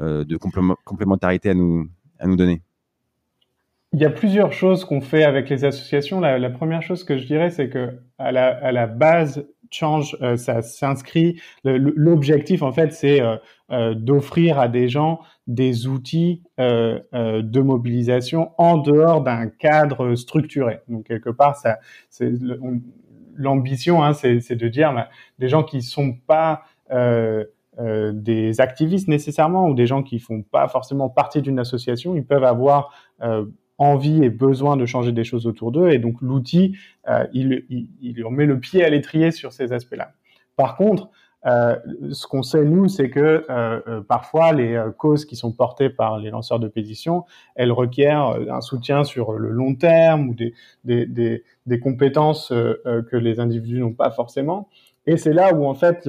euh, 0.00 0.24
de 0.24 0.36
complémentarité 0.36 1.50
à 1.50 1.54
nous, 1.54 1.88
à 2.18 2.26
nous 2.26 2.36
donner? 2.36 2.62
Il 3.96 4.02
y 4.02 4.04
a 4.04 4.10
plusieurs 4.10 4.52
choses 4.52 4.84
qu'on 4.84 5.00
fait 5.00 5.24
avec 5.24 5.48
les 5.48 5.64
associations. 5.64 6.20
La, 6.20 6.38
la, 6.38 6.50
première 6.50 6.82
chose 6.82 7.02
que 7.02 7.16
je 7.16 7.24
dirais, 7.24 7.48
c'est 7.48 7.70
que 7.70 7.98
à 8.18 8.30
la, 8.30 8.48
à 8.48 8.70
la 8.70 8.86
base, 8.86 9.46
Change, 9.70 10.18
euh, 10.20 10.36
ça 10.36 10.60
s'inscrit. 10.60 11.40
L'objectif, 11.64 12.62
en 12.62 12.72
fait, 12.72 12.92
c'est 12.92 13.22
euh, 13.22 13.36
euh, 13.72 13.94
d'offrir 13.94 14.58
à 14.58 14.68
des 14.68 14.90
gens 14.90 15.20
des 15.46 15.86
outils 15.86 16.42
euh, 16.60 17.00
de 17.12 17.60
mobilisation 17.60 18.50
en 18.58 18.76
dehors 18.76 19.22
d'un 19.22 19.48
cadre 19.48 20.14
structuré. 20.14 20.80
Donc 20.88 21.06
quelque 21.06 21.30
part, 21.30 21.56
ça, 21.56 21.78
l'ambition, 23.34 24.04
hein, 24.04 24.12
c'est 24.12 24.54
de 24.54 24.68
dire 24.68 24.92
bah, 24.92 25.08
des 25.38 25.48
gens 25.48 25.62
qui 25.62 25.80
sont 25.80 26.12
pas 26.12 26.64
euh, 27.78 28.10
des 28.14 28.62
activistes 28.62 29.06
nécessairement 29.06 29.68
ou 29.68 29.74
des 29.74 29.86
gens 29.86 30.02
qui 30.02 30.18
font 30.18 30.40
pas 30.40 30.66
forcément 30.66 31.10
partie 31.10 31.42
d'une 31.42 31.58
association, 31.58 32.16
ils 32.16 32.24
peuvent 32.24 32.44
avoir 32.44 32.90
euh, 33.20 33.44
envie 33.78 34.22
et 34.24 34.30
besoin 34.30 34.76
de 34.76 34.86
changer 34.86 35.12
des 35.12 35.24
choses 35.24 35.46
autour 35.46 35.72
d'eux 35.72 35.90
et 35.90 35.98
donc 35.98 36.20
l'outil, 36.22 36.76
euh, 37.08 37.26
il, 37.32 37.64
il, 37.68 37.88
il, 38.00 38.24
met 38.30 38.46
le 38.46 38.58
pied 38.58 38.84
à 38.84 38.88
l'étrier 38.88 39.30
sur 39.30 39.52
ces 39.52 39.72
aspects-là. 39.72 40.12
Par 40.56 40.76
contre, 40.76 41.10
euh, 41.44 41.76
ce 42.10 42.26
qu'on 42.26 42.42
sait 42.42 42.64
nous, 42.64 42.88
c'est 42.88 43.10
que 43.10 43.44
euh, 43.50 44.00
parfois 44.08 44.52
les 44.52 44.82
causes 44.96 45.24
qui 45.26 45.36
sont 45.36 45.52
portées 45.52 45.90
par 45.90 46.18
les 46.18 46.30
lanceurs 46.30 46.58
de 46.58 46.66
pétitions, 46.66 47.24
elles 47.54 47.70
requièrent 47.70 48.36
un 48.50 48.60
soutien 48.60 49.04
sur 49.04 49.32
le 49.32 49.50
long 49.50 49.74
terme 49.74 50.30
ou 50.30 50.34
des, 50.34 50.54
des, 50.84 51.06
des, 51.06 51.44
des 51.66 51.78
compétences 51.78 52.48
que 52.48 53.16
les 53.16 53.38
individus 53.38 53.80
n'ont 53.80 53.92
pas 53.92 54.10
forcément. 54.10 54.68
Et 55.06 55.16
c'est 55.16 55.32
là 55.32 55.54
où 55.54 55.66
en 55.66 55.74
fait 55.74 56.08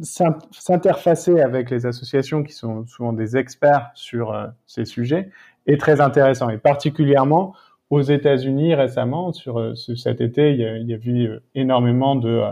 s'interfacer 0.00 1.40
avec 1.40 1.70
les 1.70 1.86
associations 1.86 2.42
qui 2.42 2.52
sont 2.52 2.86
souvent 2.86 3.12
des 3.12 3.36
experts 3.36 3.90
sur 3.94 4.32
euh, 4.32 4.46
ces 4.66 4.84
sujets 4.84 5.30
est 5.66 5.80
très 5.80 6.00
intéressant 6.00 6.48
et 6.50 6.58
particulièrement 6.58 7.54
aux 7.90 8.02
États-Unis 8.02 8.74
récemment 8.74 9.32
sur, 9.32 9.58
euh, 9.58 9.74
cet 9.74 10.20
été 10.20 10.52
il 10.52 10.60
y 10.60 10.64
a, 10.64 10.76
il 10.76 10.88
y 10.88 10.94
a 10.94 10.98
eu 11.02 11.26
euh, 11.26 11.42
énormément 11.54 12.16
de, 12.16 12.42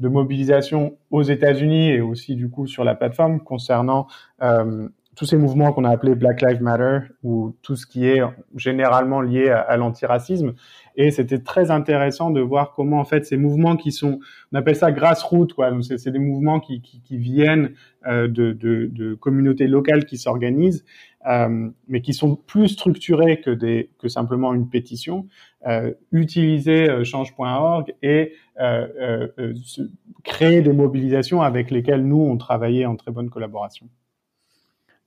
de 0.00 0.08
mobilisation 0.08 0.96
aux 1.10 1.22
États-Unis 1.22 1.90
et 1.90 2.00
aussi 2.00 2.34
du 2.36 2.50
coup 2.50 2.66
sur 2.66 2.84
la 2.84 2.94
plateforme 2.94 3.40
concernant 3.40 4.06
tous 5.14 5.26
ces 5.26 5.36
mouvements 5.36 5.72
qu'on 5.72 5.84
a 5.84 5.90
appelés 5.90 6.14
Black 6.14 6.40
Lives 6.40 6.62
Matter 6.62 7.00
ou 7.22 7.54
tout 7.62 7.76
ce 7.76 7.86
qui 7.86 8.06
est 8.06 8.22
généralement 8.56 9.20
lié 9.20 9.50
à, 9.50 9.60
à 9.60 9.76
l'antiracisme. 9.76 10.54
Et 10.96 11.10
c'était 11.10 11.38
très 11.38 11.70
intéressant 11.70 12.30
de 12.30 12.40
voir 12.40 12.72
comment 12.72 12.98
en 12.98 13.04
fait 13.04 13.24
ces 13.26 13.36
mouvements 13.36 13.76
qui 13.76 13.92
sont, 13.92 14.20
on 14.52 14.58
appelle 14.58 14.76
ça 14.76 14.90
grassroots, 14.90 15.54
quoi. 15.54 15.70
Donc 15.70 15.84
c'est 15.84 16.10
des 16.10 16.18
mouvements 16.18 16.60
qui, 16.60 16.80
qui, 16.80 17.02
qui 17.02 17.16
viennent 17.18 17.72
euh, 18.06 18.26
de, 18.26 18.52
de, 18.52 18.88
de, 18.90 19.14
communautés 19.14 19.66
locales 19.66 20.04
qui 20.06 20.18
s'organisent, 20.18 20.84
euh, 21.28 21.70
mais 21.88 22.00
qui 22.00 22.14
sont 22.14 22.34
plus 22.34 22.68
structurés 22.68 23.40
que 23.40 23.50
des 23.50 23.90
que 23.98 24.08
simplement 24.08 24.54
une 24.54 24.68
pétition. 24.68 25.26
Euh, 25.66 25.92
utiliser 26.10 26.90
euh, 26.90 27.04
change.org 27.04 27.94
et 28.02 28.32
euh, 28.60 29.28
euh, 29.38 29.54
créer 30.24 30.60
des 30.60 30.72
mobilisations 30.72 31.40
avec 31.40 31.70
lesquelles 31.70 32.04
nous 32.04 32.20
on 32.20 32.36
travaillait 32.36 32.86
en 32.86 32.96
très 32.96 33.12
bonne 33.12 33.30
collaboration. 33.30 33.86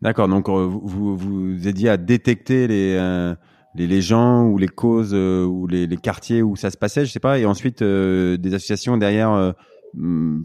D'accord, 0.02 0.30
donc 0.30 0.48
vous, 0.48 1.18
vous 1.18 1.68
aidiez 1.68 1.90
à 1.90 1.98
détecter 1.98 2.68
les, 2.68 3.36
les, 3.76 3.88
les, 3.88 4.02
gens 4.02 4.46
ou 4.46 4.58
les 4.58 4.68
causes 4.68 5.14
ou 5.14 5.68
les, 5.68 5.88
les, 5.88 5.98
quartiers 5.98 6.42
où 6.42 6.56
ça 6.56 6.70
se 6.70 6.78
passait, 6.78 7.06
je 7.06 7.12
sais 7.12 7.20
pas, 7.20 7.40
et 7.40 7.46
ensuite 7.46 7.82
des 7.82 8.54
associations 8.54 8.98
derrière 8.98 9.54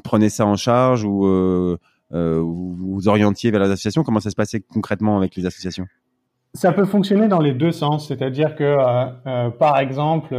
prenaient 0.03 0.29
ça 0.29 0.47
en 0.47 0.57
charge 0.57 1.05
ou 1.05 1.27
vous 2.11 2.75
vous 2.75 3.09
orientiez 3.09 3.51
vers 3.51 3.61
les 3.61 3.71
associations. 3.71 4.03
Comment 4.03 4.21
ça 4.21 4.31
se 4.31 4.37
passait 4.37 4.61
concrètement 4.61 5.17
avec 5.17 5.37
les 5.37 5.47
associations? 5.47 5.87
Ça 6.55 6.73
peut 6.73 6.85
fonctionner 6.85 7.29
dans 7.29 7.41
les 7.41 7.53
deux 7.53 7.73
sens, 7.73 8.09
c'est-à-dire 8.09 8.55
que 8.57 8.77
par 9.59 9.79
exemple, 9.79 10.35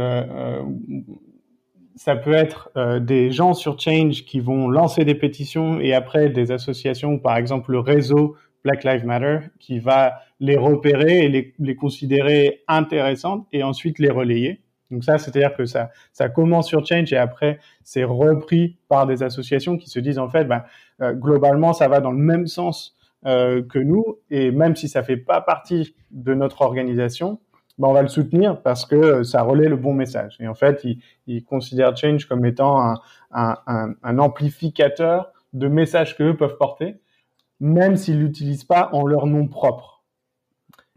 ça 1.94 2.16
peut 2.16 2.32
être 2.32 2.70
des 3.00 3.30
gens 3.30 3.54
sur 3.54 3.78
Change 3.78 4.24
qui 4.24 4.40
vont 4.40 4.68
lancer 4.68 5.04
des 5.04 5.14
pétitions 5.14 5.78
et 5.80 5.92
après 5.92 6.30
des 6.30 6.50
associations, 6.50 7.18
par 7.18 7.36
exemple 7.36 7.72
le 7.72 7.80
réseau 7.80 8.36
Black 8.64 8.84
Lives 8.84 9.04
Matter 9.04 9.38
qui 9.58 9.78
va 9.78 10.14
les 10.40 10.56
repérer 10.56 11.24
et 11.24 11.54
les 11.58 11.76
considérer 11.76 12.62
intéressantes 12.66 13.46
et 13.52 13.62
ensuite 13.62 13.98
les 13.98 14.10
relayer. 14.10 14.61
Donc 14.92 15.02
ça, 15.02 15.18
c'est-à-dire 15.18 15.56
que 15.56 15.64
ça, 15.64 15.88
commence 16.34 16.68
sur 16.68 16.86
Change 16.86 17.12
et 17.12 17.16
après, 17.16 17.58
c'est 17.82 18.04
repris 18.04 18.76
par 18.88 19.06
des 19.06 19.22
associations 19.22 19.76
qui 19.76 19.90
se 19.90 19.98
disent 19.98 20.18
en 20.18 20.28
fait, 20.28 20.44
ben, 20.44 20.62
globalement, 21.00 21.72
ça 21.72 21.88
va 21.88 22.00
dans 22.00 22.12
le 22.12 22.18
même 22.18 22.46
sens 22.46 22.96
euh, 23.24 23.62
que 23.62 23.78
nous, 23.78 24.18
et 24.30 24.50
même 24.50 24.74
si 24.74 24.88
ça 24.88 25.04
fait 25.04 25.16
pas 25.16 25.40
partie 25.40 25.94
de 26.10 26.34
notre 26.34 26.62
organisation, 26.62 27.38
ben 27.78 27.86
on 27.86 27.92
va 27.92 28.02
le 28.02 28.08
soutenir 28.08 28.60
parce 28.62 28.84
que 28.84 29.22
ça 29.22 29.42
relaie 29.42 29.68
le 29.68 29.76
bon 29.76 29.94
message. 29.94 30.36
Et 30.40 30.48
en 30.48 30.54
fait, 30.54 30.82
ils 30.82 30.98
il 31.28 31.44
considèrent 31.44 31.96
Change 31.96 32.26
comme 32.26 32.44
étant 32.44 32.94
un, 33.30 34.18
amplificateur 34.18 35.32
de 35.52 35.68
messages 35.68 36.16
qu'eux 36.16 36.36
peuvent 36.36 36.56
porter, 36.56 36.96
même 37.60 37.94
s'ils 37.94 38.18
l'utilisent 38.18 38.64
pas 38.64 38.90
en 38.92 39.06
leur 39.06 39.26
nom 39.26 39.46
propre. 39.46 39.91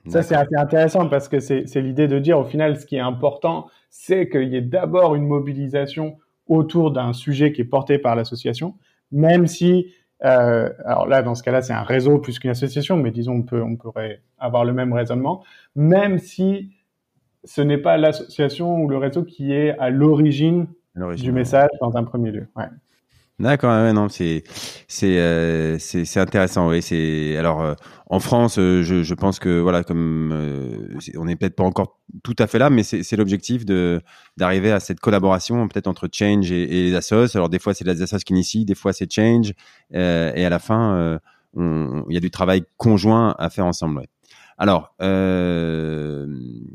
Ça, 0.07 0.21
c'est 0.21 0.35
assez 0.35 0.55
intéressant 0.55 1.07
parce 1.09 1.27
que 1.27 1.39
c'est 1.39 1.81
l'idée 1.81 2.07
de 2.07 2.19
dire, 2.19 2.39
au 2.39 2.45
final, 2.45 2.79
ce 2.79 2.85
qui 2.85 2.95
est 2.95 2.99
important, 2.99 3.67
c'est 3.89 4.29
qu'il 4.29 4.49
y 4.49 4.55
ait 4.55 4.61
d'abord 4.61 5.15
une 5.15 5.25
mobilisation 5.25 6.17
autour 6.47 6.91
d'un 6.91 7.13
sujet 7.13 7.51
qui 7.51 7.61
est 7.61 7.65
porté 7.65 7.97
par 7.97 8.15
l'association, 8.15 8.75
même 9.11 9.47
si 9.47 9.87
euh, 10.23 10.69
alors 10.85 11.07
là, 11.07 11.21
dans 11.21 11.35
ce 11.35 11.43
cas-là, 11.43 11.61
c'est 11.61 11.73
un 11.73 11.83
réseau 11.83 12.19
plus 12.19 12.39
qu'une 12.39 12.51
association, 12.51 12.97
mais 12.97 13.11
disons, 13.11 13.33
on, 13.33 13.41
peut, 13.43 13.61
on 13.61 13.75
pourrait 13.75 14.21
avoir 14.37 14.63
le 14.63 14.73
même 14.73 14.93
raisonnement, 14.93 15.43
même 15.75 16.19
si 16.19 16.71
ce 17.43 17.61
n'est 17.61 17.77
pas 17.77 17.97
l'association 17.97 18.81
ou 18.81 18.87
le 18.87 18.97
réseau 18.97 19.23
qui 19.23 19.53
est 19.53 19.77
à 19.77 19.89
l'origine 19.89 20.67
du 21.17 21.31
message 21.31 21.69
dans 21.81 21.97
un 21.97 22.03
premier 22.03 22.31
lieu. 22.31 22.47
Ouais. 22.55 22.65
D'accord, 23.37 23.71
ouais, 23.71 23.91
non, 23.91 24.07
c'est 24.07 24.43
c'est 24.87 25.19
euh, 25.19 25.77
c'est 25.77 26.19
intéressant. 26.19 26.69
Oui, 26.69 26.81
c'est 26.81 27.35
alors 27.35 27.61
euh, 27.61 27.73
en 28.07 28.21
France, 28.21 28.57
euh, 28.57 28.81
je, 28.81 29.03
je, 29.03 29.13
pense 29.13 29.39
que 29.39 29.59
voilà, 29.59 29.83
comme 29.83 30.31
euh, 30.31 30.97
on 31.17 31.25
n'est 31.25 31.35
peut-être 31.35 31.55
pas 31.57 31.65
encore 31.65 31.99
tout 32.23 32.35
à 32.39 32.47
fait 32.47 32.59
là, 32.59 32.69
mais 32.69 32.83
c'est 32.83 33.15
l'objectif 33.17 33.65
de 33.65 34.01
d'arriver 34.37 34.71
à 34.71 34.79
cette 34.79 35.01
collaboration 35.01 35.67
peut-être 35.67 35.87
entre 35.87 36.07
Change 36.09 36.49
et, 36.49 36.63
et, 36.63 36.83
les 36.89 36.95
assos. 36.95 37.35
Alors 37.35 37.49
des 37.49 37.59
fois 37.59 37.73
c'est 37.73 37.85
les 37.85 38.01
assos 38.01 38.19
qui 38.19 38.31
initient, 38.31 38.63
des 38.63 38.75
fois 38.75 38.93
c'est 38.93 39.11
Change, 39.11 39.51
et 39.91 40.45
à 40.45 40.49
la 40.49 40.59
fin, 40.59 41.19
il 41.57 42.13
y 42.13 42.17
a 42.17 42.21
du 42.21 42.31
travail 42.31 42.63
conjoint 42.77 43.35
à 43.37 43.49
faire 43.49 43.65
ensemble. 43.65 43.99
Ouais. 43.99 44.07
Alors, 44.57 44.95
euh, 45.01 46.27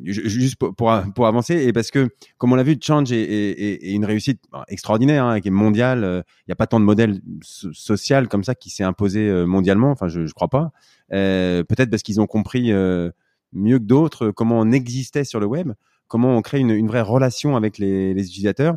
juste 0.05 0.57
pour, 0.57 0.75
pour, 0.75 1.27
avancer, 1.27 1.65
et 1.65 1.73
parce 1.73 1.91
que, 1.91 2.11
comme 2.37 2.53
on 2.53 2.57
l'a 2.57 2.63
vu, 2.63 2.77
Change 2.81 3.11
est, 3.11 3.23
est, 3.23 3.89
est, 3.89 3.93
une 3.93 4.05
réussite 4.05 4.43
extraordinaire, 4.69 5.25
hein, 5.25 5.41
qui 5.41 5.49
est 5.49 5.53
mondiale. 5.53 6.05
Euh, 6.05 6.23
il 6.41 6.51
n'y 6.51 6.53
a 6.53 6.57
pas 6.57 6.67
tant 6.67 6.79
de 6.79 6.85
modèles 6.85 7.21
social 7.43 8.29
comme 8.29 8.45
ça 8.45 8.55
qui 8.55 8.69
s'est 8.69 8.85
imposé 8.85 9.29
euh, 9.29 9.47
mondialement. 9.47 9.91
Enfin, 9.91 10.09
je 10.09 10.21
ne 10.21 10.29
crois 10.29 10.49
pas. 10.49 10.73
Euh, 11.13 11.65
Peut-être 11.65 11.89
parce 11.89 12.03
qu'ils 12.03 12.21
ont 12.21 12.27
compris 12.27 12.71
euh, 12.71 13.11
mieux 13.53 13.79
que 13.79 13.85
d'autres 13.85 14.31
comment 14.31 14.61
on 14.61 14.73
existait 14.73 15.25
sur 15.25 15.41
le 15.41 15.47
web, 15.47 15.73
comment 16.07 16.37
on 16.37 16.43
crée 16.43 16.61
une, 16.61 16.71
une 16.71 16.87
vraie 16.87 17.01
relation 17.01 17.57
avec 17.57 17.79
les, 17.79 18.13
les, 18.13 18.27
utilisateurs 18.27 18.77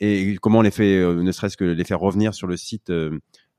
et 0.00 0.36
comment 0.42 0.58
on 0.58 0.62
les 0.62 0.70
fait, 0.70 0.98
ne 0.98 1.30
serait-ce 1.30 1.56
que 1.56 1.64
les 1.64 1.84
faire 1.84 2.00
revenir 2.00 2.34
sur 2.34 2.46
le 2.46 2.56
site 2.56 2.90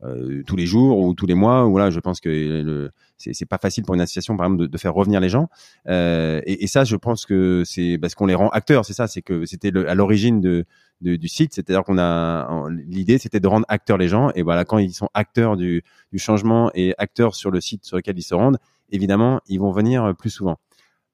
euh, 0.04 0.44
tous 0.48 0.56
les 0.56 0.66
jours 0.66 1.00
ou 1.00 1.14
tous 1.14 1.26
les 1.26 1.34
mois. 1.34 1.66
Ou 1.66 1.72
voilà, 1.72 1.90
je 1.90 2.00
pense 2.00 2.20
que 2.20 2.90
c'est 3.18 3.46
pas 3.46 3.58
facile 3.58 3.84
pour 3.84 3.96
une 3.96 4.02
association, 4.02 4.36
par 4.38 4.48
exemple, 4.48 4.64
de, 4.64 4.68
de 4.68 4.78
faire 4.78 4.94
revenir 4.94 5.20
les 5.20 5.30
gens. 5.30 5.48
Euh, 5.88 6.42
et, 6.46 6.64
et, 6.64 6.68
ça, 6.68 6.84
je 6.84 6.96
pense 6.96 7.26
que 7.26 7.64
c'est 7.66 7.98
parce 8.00 8.16
qu'on 8.16 8.26
les 8.26 8.36
rend 8.36 8.50
acteurs. 8.50 8.86
C'est 8.86 8.94
ça, 8.94 9.08
c'est 9.08 9.22
que 9.22 9.46
c'était 9.46 9.72
à 9.88 9.96
l'origine 9.96 10.42
de, 10.42 10.66
de, 11.02 11.16
du 11.16 11.28
site. 11.28 11.54
C'est-à-dire 11.54 11.84
qu'on 11.84 11.98
a 12.00 12.68
l'idée, 12.88 13.18
c'était 13.18 13.40
de 13.40 13.48
rendre 13.48 13.66
acteurs 13.70 13.98
les 13.98 14.08
gens. 14.08 14.32
Et 14.36 14.42
voilà, 14.42 14.66
quand 14.66 14.78
ils 14.78 14.94
sont 14.94 15.10
acteurs 15.14 15.58
du, 15.58 15.84
du 16.12 16.20
changement 16.20 16.72
et 16.74 16.94
acteurs 16.98 17.36
sur 17.36 17.52
le 17.52 17.62
site 17.62 17.86
sur 17.86 17.98
lequel 17.98 18.18
ils 18.18 18.24
se 18.24 18.34
rendent, 18.36 18.58
évidemment, 18.92 19.42
ils 19.48 19.60
vont 19.60 19.72
venir 19.72 20.16
plus 20.18 20.30
souvent. 20.30 20.58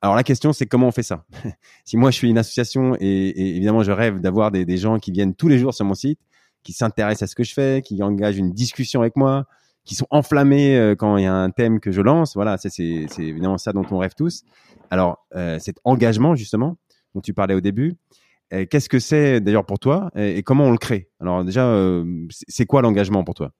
Alors 0.01 0.15
la 0.15 0.23
question, 0.23 0.53
c'est 0.53 0.67
comment 0.67 0.87
on 0.87 0.91
fait 0.91 1.03
ça? 1.03 1.25
Si 1.85 1.97
moi 1.97 2.11
je 2.11 2.17
suis 2.17 2.29
une 2.29 2.37
association 2.37 2.95
et, 2.99 3.07
et 3.07 3.55
évidemment 3.55 3.81
je 3.81 3.91
rêve 3.91 4.19
d'avoir 4.19 4.51
des, 4.51 4.63
des, 4.63 4.77
gens 4.77 4.99
qui 4.99 5.11
viennent 5.11 5.33
tous 5.33 5.47
les 5.47 5.57
jours 5.57 5.73
sur 5.73 5.85
mon 5.85 5.95
site, 5.95 6.19
qui 6.67 6.73
s'intéressent 6.73 7.23
à 7.23 7.27
ce 7.27 7.35
que 7.35 7.45
je 7.45 7.53
fais, 7.53 7.81
qui 7.81 8.03
engagent 8.03 8.37
une 8.37 8.51
discussion 8.51 8.99
avec 8.99 9.15
moi, 9.15 9.45
qui 9.85 9.95
sont 9.95 10.05
enflammés 10.09 10.77
euh, 10.77 10.95
quand 10.95 11.15
il 11.15 11.23
y 11.23 11.25
a 11.25 11.33
un 11.33 11.49
thème 11.49 11.79
que 11.79 11.93
je 11.93 12.01
lance. 12.01 12.33
Voilà, 12.35 12.57
c'est 12.57 12.77
évidemment 13.19 13.57
ça 13.57 13.71
dont 13.71 13.85
on 13.89 13.99
rêve 13.99 14.15
tous. 14.17 14.43
Alors, 14.91 15.25
euh, 15.33 15.59
cet 15.59 15.77
engagement, 15.85 16.35
justement, 16.35 16.75
dont 17.15 17.21
tu 17.21 17.33
parlais 17.33 17.53
au 17.53 17.61
début, 17.61 17.95
euh, 18.53 18.65
qu'est-ce 18.69 18.89
que 18.89 18.99
c'est 18.99 19.39
d'ailleurs 19.39 19.65
pour 19.65 19.79
toi 19.79 20.11
et, 20.13 20.43
comment 20.43 20.65
on 20.65 20.71
le 20.71 20.77
crée? 20.77 21.07
Alors 21.21 21.45
déjà, 21.45 21.73
c'est 22.49 22.65
quoi 22.65 22.81
l'engagement 22.81 23.23
pour 23.23 23.33
toi? 23.33 23.53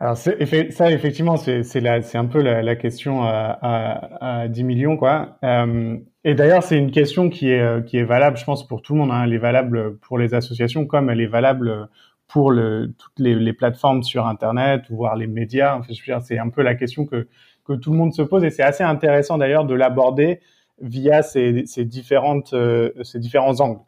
Alors 0.00 0.16
ça, 0.16 0.32
effectivement, 0.38 1.36
c'est 1.36 2.16
un 2.16 2.26
peu 2.26 2.40
la, 2.40 2.76
question 2.76 3.22
à, 3.24 3.58
à, 3.60 4.40
à, 4.42 4.48
10 4.48 4.64
millions, 4.64 4.96
quoi. 4.96 5.38
Euh, 5.42 5.96
et 6.22 6.34
d'ailleurs, 6.34 6.62
c'est 6.62 6.78
une 6.78 6.92
question 6.92 7.30
qui 7.30 7.50
est, 7.50 7.60
euh, 7.60 7.80
qui 7.80 7.96
est 7.96 8.04
valable, 8.04 8.36
je 8.36 8.44
pense, 8.44 8.66
pour 8.66 8.80
tout 8.80 8.92
le 8.94 9.00
monde. 9.00 9.10
Hein. 9.10 9.24
Elle 9.24 9.34
est 9.34 9.38
valable 9.38 9.98
pour 9.98 10.18
les 10.18 10.34
associations 10.34 10.86
comme 10.86 11.10
elle 11.10 11.20
est 11.20 11.26
valable 11.26 11.88
pour 12.28 12.52
le, 12.52 12.94
toutes 12.96 13.18
les, 13.18 13.34
les, 13.34 13.52
plateformes 13.52 14.02
sur 14.02 14.26
Internet 14.26 14.88
ou 14.90 14.96
voir 14.96 15.16
les 15.16 15.26
médias. 15.26 15.76
Enfin, 15.76 16.20
c'est 16.20 16.38
un 16.38 16.50
peu 16.50 16.62
la 16.62 16.74
question 16.74 17.06
que, 17.06 17.26
que 17.64 17.72
tout 17.72 17.90
le 17.90 17.96
monde 17.96 18.12
se 18.12 18.22
pose 18.22 18.44
et 18.44 18.50
c'est 18.50 18.62
assez 18.62 18.84
intéressant 18.84 19.38
d'ailleurs 19.38 19.64
de 19.64 19.74
l'aborder 19.74 20.40
via 20.80 21.22
ces, 21.22 21.66
ces, 21.66 21.84
différentes, 21.84 22.52
euh, 22.52 22.92
ces 23.02 23.18
différents 23.18 23.60
angles. 23.60 23.80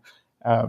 Euh, 0.46 0.66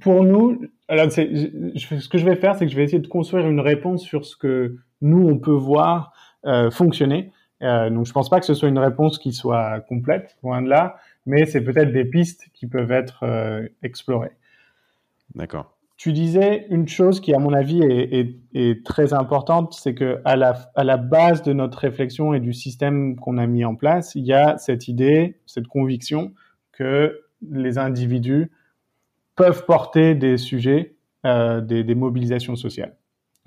pour 0.00 0.24
nous, 0.24 0.60
alors 0.88 1.10
ce 1.10 2.08
que 2.08 2.18
je 2.18 2.24
vais 2.24 2.36
faire, 2.36 2.54
c'est 2.54 2.66
que 2.66 2.72
je 2.72 2.76
vais 2.76 2.84
essayer 2.84 3.02
de 3.02 3.06
construire 3.08 3.48
une 3.48 3.60
réponse 3.60 4.02
sur 4.02 4.24
ce 4.24 4.36
que 4.36 4.76
nous 5.00 5.28
on 5.28 5.38
peut 5.38 5.50
voir 5.50 6.12
euh, 6.46 6.70
fonctionner. 6.70 7.32
Euh, 7.62 7.90
donc 7.90 8.06
je 8.06 8.12
pense 8.12 8.28
pas 8.28 8.40
que 8.40 8.46
ce 8.46 8.54
soit 8.54 8.68
une 8.68 8.78
réponse 8.78 9.18
qui 9.18 9.32
soit 9.32 9.80
complète, 9.88 10.36
loin 10.42 10.62
de 10.62 10.68
là, 10.68 10.96
mais 11.26 11.46
c'est 11.46 11.62
peut-être 11.62 11.92
des 11.92 12.04
pistes 12.04 12.48
qui 12.52 12.66
peuvent 12.66 12.90
être 12.90 13.22
euh, 13.22 13.68
explorées. 13.82 14.32
D'accord. 15.34 15.76
Tu 15.96 16.12
disais 16.12 16.66
une 16.68 16.88
chose 16.88 17.20
qui, 17.20 17.32
à 17.32 17.38
mon 17.38 17.52
avis, 17.52 17.80
est, 17.80 18.12
est, 18.12 18.36
est 18.54 18.84
très 18.84 19.12
importante, 19.12 19.74
c'est 19.74 19.94
que 19.94 20.20
à 20.24 20.34
la, 20.34 20.58
à 20.74 20.82
la 20.82 20.96
base 20.96 21.42
de 21.44 21.52
notre 21.52 21.78
réflexion 21.78 22.34
et 22.34 22.40
du 22.40 22.52
système 22.52 23.14
qu'on 23.14 23.38
a 23.38 23.46
mis 23.46 23.64
en 23.64 23.76
place, 23.76 24.16
il 24.16 24.24
y 24.24 24.32
a 24.32 24.58
cette 24.58 24.88
idée, 24.88 25.38
cette 25.46 25.68
conviction 25.68 26.32
que 26.72 27.20
les 27.50 27.78
individus 27.78 28.50
peuvent 29.36 29.64
porter 29.66 30.14
des 30.14 30.36
sujets, 30.36 30.96
euh, 31.26 31.60
des, 31.60 31.84
des, 31.84 31.94
mobilisations 31.94 32.56
sociales. 32.56 32.96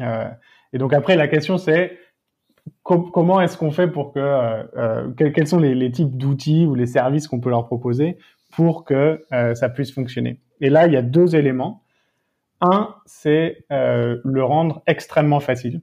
Euh, 0.01 0.29
et 0.73 0.77
donc 0.77 0.93
après, 0.93 1.15
la 1.15 1.27
question 1.27 1.57
c'est 1.57 1.97
comment 2.83 3.41
est-ce 3.41 3.57
qu'on 3.57 3.71
fait 3.71 3.87
pour 3.87 4.11
que 4.11 4.19
euh, 4.19 4.63
euh 4.77 5.11
quels, 5.11 5.47
sont 5.47 5.59
les, 5.59 5.75
les 5.75 5.91
types 5.91 6.17
d'outils 6.17 6.65
ou 6.65 6.75
les 6.75 6.87
services 6.87 7.27
qu'on 7.27 7.39
peut 7.39 7.49
leur 7.49 7.65
proposer 7.65 8.17
pour 8.55 8.85
que 8.85 9.23
euh, 9.31 9.55
ça 9.55 9.69
puisse 9.69 9.91
fonctionner? 9.91 10.41
Et 10.61 10.69
là, 10.69 10.87
il 10.87 10.93
y 10.93 10.97
a 10.97 11.01
deux 11.01 11.35
éléments. 11.35 11.83
Un, 12.61 12.95
c'est 13.05 13.65
le 13.69 14.41
rendre 14.41 14.81
extrêmement 14.87 15.41
facile. 15.41 15.81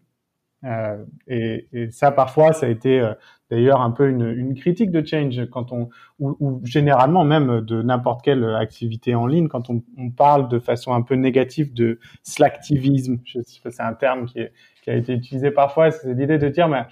Euh, 0.65 1.05
et, 1.27 1.69
et, 1.73 1.91
ça, 1.91 2.13
parfois, 2.13 2.53
ça 2.53 2.67
a 2.67 2.69
été 2.69 3.01
euh, 3.01 3.15
d'ailleurs 3.51 3.81
un 3.81 3.91
peu 3.91 4.09
une, 4.09 4.29
une, 4.31 4.55
critique 4.55 4.91
de 4.91 5.05
change 5.05 5.45
quand 5.51 5.73
on, 5.73 5.89
ou, 6.21 6.37
ou 6.39 6.61
généralement 6.65 7.25
même 7.25 7.63
de 7.63 7.83
n'importe 7.83 8.23
quelle 8.23 8.45
activité 8.55 9.15
en 9.15 9.27
ligne, 9.27 9.49
quand 9.49 9.71
on, 9.71 9.83
on, 9.99 10.11
parle 10.11 10.49
de 10.49 10.59
façon 10.59 10.93
un 10.95 11.03
peu 11.03 11.15
négative 11.15 11.75
de 11.75 11.99
slacktivisme. 12.23 13.19
Je 13.25 13.41
sais 13.43 13.61
pas, 13.63 13.71
c'est 13.71 13.83
un 13.83 13.95
terme 13.95 14.27
qui, 14.27 14.39
est, 14.41 14.53
qui, 14.83 14.91
a 14.91 14.95
été 14.95 15.13
utilisé 15.15 15.51
parfois. 15.51 15.91
C'est 15.91 16.15
l'idée 16.15 16.39
de 16.39 16.49
dire, 16.49 16.69
mais 16.69 16.85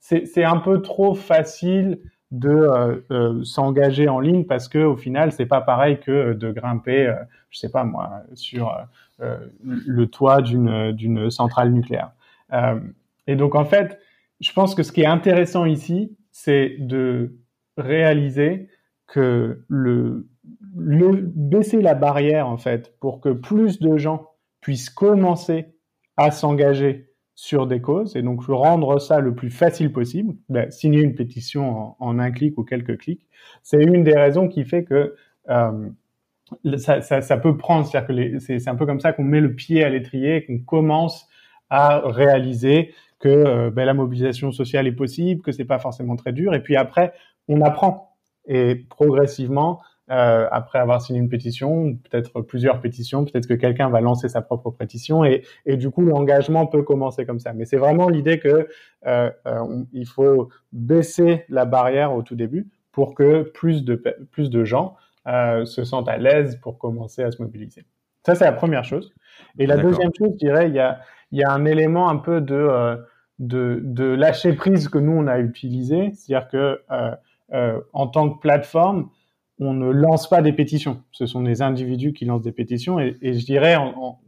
c'est 0.00 0.44
un 0.44 0.58
peu 0.58 0.80
trop 0.80 1.14
facile 1.14 1.98
de 2.30 2.50
euh, 2.50 2.96
euh, 3.10 3.44
s'engager 3.44 4.08
en 4.08 4.20
ligne 4.20 4.44
parce 4.44 4.68
que 4.68 4.78
au 4.78 4.96
final 4.96 5.32
c'est 5.32 5.46
pas 5.46 5.62
pareil 5.62 5.98
que 5.98 6.34
de 6.34 6.52
grimper 6.52 7.06
euh, 7.06 7.14
je 7.50 7.58
sais 7.58 7.70
pas 7.70 7.84
moi 7.84 8.22
sur 8.34 8.76
le 9.64 10.06
toit 10.06 10.42
d'une 10.42 10.92
d'une 10.92 11.30
centrale 11.30 11.72
nucléaire 11.72 12.12
et 13.28 13.36
donc, 13.36 13.54
en 13.54 13.64
fait, 13.64 14.00
je 14.40 14.52
pense 14.52 14.74
que 14.74 14.82
ce 14.82 14.90
qui 14.90 15.02
est 15.02 15.06
intéressant 15.06 15.66
ici, 15.66 16.16
c'est 16.32 16.76
de 16.80 17.36
réaliser 17.76 18.68
que 19.06 19.64
le, 19.68 20.26
baisser 20.74 21.82
la 21.82 21.94
barrière, 21.94 22.48
en 22.48 22.56
fait, 22.56 22.98
pour 23.00 23.20
que 23.20 23.28
plus 23.28 23.78
de 23.80 23.96
gens 23.98 24.30
puissent 24.60 24.90
commencer 24.90 25.74
à 26.16 26.30
s'engager 26.30 27.12
sur 27.34 27.66
des 27.66 27.80
causes, 27.80 28.16
et 28.16 28.22
donc 28.22 28.44
rendre 28.46 28.98
ça 28.98 29.20
le 29.20 29.34
plus 29.34 29.50
facile 29.50 29.92
possible, 29.92 30.34
ben, 30.48 30.70
signer 30.70 31.02
une 31.02 31.14
pétition 31.14 31.94
en, 32.02 32.18
un 32.18 32.30
clic 32.32 32.58
ou 32.58 32.64
quelques 32.64 32.98
clics, 32.98 33.28
c'est 33.62 33.80
une 33.80 34.02
des 34.02 34.16
raisons 34.16 34.48
qui 34.48 34.64
fait 34.64 34.84
que 34.84 35.14
euh, 35.48 35.88
ça, 36.78 37.36
peut 37.36 37.56
prendre, 37.56 37.86
c'est-à-dire 37.86 38.32
que 38.32 38.38
c'est 38.38 38.68
un 38.68 38.74
peu 38.74 38.86
comme 38.86 39.00
ça 39.00 39.12
qu'on 39.12 39.22
met 39.22 39.40
le 39.40 39.54
pied 39.54 39.84
à 39.84 39.88
l'étrier, 39.88 40.44
qu'on 40.46 40.58
commence 40.58 41.28
à 41.70 42.00
réaliser 42.04 42.92
que 43.18 43.28
euh, 43.28 43.70
ben, 43.70 43.84
la 43.84 43.94
mobilisation 43.94 44.52
sociale 44.52 44.86
est 44.86 44.92
possible, 44.92 45.42
que 45.42 45.52
c'est 45.52 45.64
pas 45.64 45.78
forcément 45.78 46.16
très 46.16 46.32
dur. 46.32 46.54
Et 46.54 46.62
puis 46.62 46.76
après, 46.76 47.12
on 47.48 47.60
apprend 47.62 48.16
et 48.46 48.76
progressivement, 48.76 49.80
euh, 50.10 50.48
après 50.50 50.78
avoir 50.78 51.02
signé 51.02 51.20
une 51.20 51.28
pétition, 51.28 51.96
peut-être 51.96 52.40
plusieurs 52.40 52.80
pétitions, 52.80 53.26
peut-être 53.26 53.46
que 53.46 53.54
quelqu'un 53.54 53.90
va 53.90 54.00
lancer 54.00 54.28
sa 54.28 54.40
propre 54.40 54.70
pétition 54.70 55.22
et, 55.22 55.42
et 55.66 55.76
du 55.76 55.90
coup 55.90 56.00
l'engagement 56.00 56.66
peut 56.66 56.82
commencer 56.82 57.26
comme 57.26 57.40
ça. 57.40 57.52
Mais 57.52 57.66
c'est 57.66 57.76
vraiment 57.76 58.08
l'idée 58.08 58.38
que 58.38 58.68
euh, 59.06 59.30
euh 59.46 59.84
il 59.92 60.06
faut 60.06 60.48
baisser 60.72 61.44
la 61.50 61.66
barrière 61.66 62.14
au 62.14 62.22
tout 62.22 62.36
début 62.36 62.68
pour 62.90 63.14
que 63.14 63.42
plus 63.42 63.84
de 63.84 64.02
plus 64.30 64.48
de 64.48 64.64
gens 64.64 64.96
se 65.26 65.84
sentent 65.84 66.08
à 66.08 66.16
l'aise 66.16 66.56
pour 66.56 66.78
commencer 66.78 67.22
à 67.22 67.30
se 67.30 67.42
mobiliser. 67.42 67.84
Ça, 68.24 68.34
c'est 68.34 68.44
la 68.44 68.52
première 68.52 68.84
chose. 68.84 69.12
Et 69.58 69.66
la 69.66 69.76
deuxième 69.76 70.10
chose, 70.16 70.30
je 70.32 70.46
dirais, 70.46 70.68
il 70.68 70.74
y 70.74 70.80
a, 70.80 71.00
il 71.32 71.38
y 71.38 71.44
a 71.44 71.52
un 71.52 71.64
élément 71.64 72.08
un 72.08 72.16
peu 72.16 72.40
de, 72.40 72.98
de, 73.38 73.80
de 73.82 74.04
lâcher 74.04 74.52
prise 74.54 74.88
que 74.88 74.98
nous, 74.98 75.12
on 75.12 75.26
a 75.26 75.38
utilisé. 75.38 76.12
C'est-à-dire 76.14 76.48
que 76.48 76.80
en 77.92 78.06
tant 78.06 78.30
que 78.30 78.40
plateforme, 78.40 79.10
on 79.60 79.72
ne 79.72 79.90
lance 79.90 80.28
pas 80.28 80.42
des 80.42 80.52
pétitions. 80.52 81.02
Ce 81.10 81.26
sont 81.26 81.42
des 81.42 81.62
individus 81.62 82.12
qui 82.12 82.24
lancent 82.24 82.42
des 82.42 82.52
pétitions. 82.52 83.00
Et, 83.00 83.16
je 83.22 83.44
dirais, 83.44 83.76
en, 83.76 84.18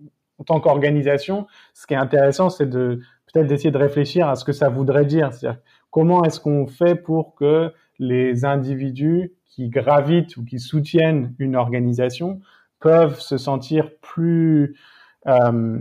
tant 0.47 0.61
qu'organisation, 0.61 1.47
ce 1.75 1.87
qui 1.87 1.95
est 1.95 1.99
intéressant, 1.99 2.51
c'est 2.51 2.69
de 2.69 3.01
peut-être 3.33 3.47
d'essayer 3.47 3.71
de 3.71 3.79
réfléchir 3.79 4.29
à 4.29 4.35
ce 4.35 4.45
que 4.45 4.53
ça 4.53 4.69
voudrait 4.69 5.05
dire. 5.05 5.33
C'est-à-dire, 5.33 5.61
comment 5.91 6.25
est-ce 6.25 6.41
qu'on 6.41 6.67
fait 6.67 6.97
pour 6.97 7.35
que 7.35 7.73
les 7.99 8.45
individus 8.45 9.33
qui 9.47 9.69
gravitent 9.69 10.37
ou 10.37 10.45
qui 10.45 10.59
soutiennent 10.59 11.35
une 11.39 11.55
organisation 11.55 12.41
peuvent 12.81 13.21
se 13.21 13.37
sentir 13.37 13.91
plus, 14.01 14.77
euh, 15.27 15.33
euh, 15.33 15.79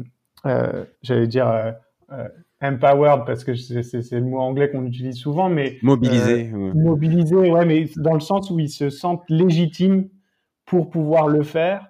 j'allais 1.02 1.28
dire, 1.28 1.48
euh, 1.48 1.72
euh 2.12 2.28
empowered 2.62 3.26
parce 3.26 3.46
que 3.46 3.56
c'est 3.56 4.12
le 4.12 4.26
mot 4.26 4.40
anglais 4.40 4.70
qu'on 4.70 4.86
utilise 4.86 5.16
souvent, 5.16 5.50
mais 5.50 5.78
mobilisé. 5.82 6.52
Euh, 6.54 6.74
mobilisé, 6.74 7.36
ouais, 7.36 7.66
mais 7.66 7.90
dans 7.96 8.14
le 8.14 8.20
sens 8.20 8.52
où 8.52 8.60
ils 8.60 8.70
se 8.70 8.90
sentent 8.90 9.24
légitimes 9.30 10.10
pour 10.66 10.90
pouvoir 10.90 11.30
le 11.30 11.44
faire, 11.44 11.88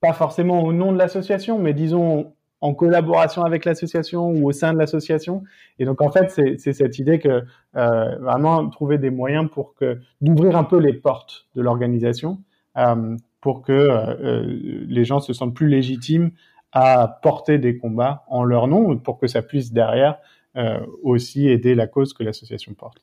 pas 0.00 0.12
forcément 0.12 0.62
au 0.62 0.72
nom 0.72 0.92
de 0.92 0.98
l'association, 0.98 1.58
mais 1.58 1.74
disons 1.74 2.32
en 2.60 2.74
collaboration 2.74 3.42
avec 3.42 3.64
l'association 3.64 4.30
ou 4.30 4.48
au 4.48 4.52
sein 4.52 4.72
de 4.72 4.78
l'association. 4.78 5.42
Et 5.78 5.84
donc 5.84 6.02
en 6.02 6.10
fait, 6.10 6.30
c'est 6.30 6.72
cette 6.72 6.98
idée 6.98 7.18
que 7.18 7.42
euh, 7.76 8.16
vraiment 8.18 8.68
trouver 8.68 8.98
des 8.98 9.10
moyens 9.10 9.48
pour 9.50 9.74
que 9.74 9.98
d'ouvrir 10.20 10.56
un 10.56 10.64
peu 10.64 10.78
les 10.78 10.92
portes 10.92 11.46
de 11.54 11.62
l'organisation 11.62 12.38
euh, 12.76 13.16
pour 13.40 13.62
que 13.62 13.72
euh, 13.72 14.44
les 14.86 15.04
gens 15.04 15.20
se 15.20 15.32
sentent 15.32 15.54
plus 15.54 15.68
légitimes 15.68 16.30
à 16.72 17.18
porter 17.22 17.58
des 17.58 17.76
combats 17.76 18.24
en 18.28 18.44
leur 18.44 18.68
nom 18.68 18.96
pour 18.96 19.18
que 19.18 19.26
ça 19.26 19.42
puisse 19.42 19.72
derrière 19.72 20.18
euh, 20.56 20.80
aussi 21.02 21.48
aider 21.48 21.74
la 21.74 21.86
cause 21.86 22.12
que 22.12 22.22
l'association 22.22 22.74
porte. 22.74 22.98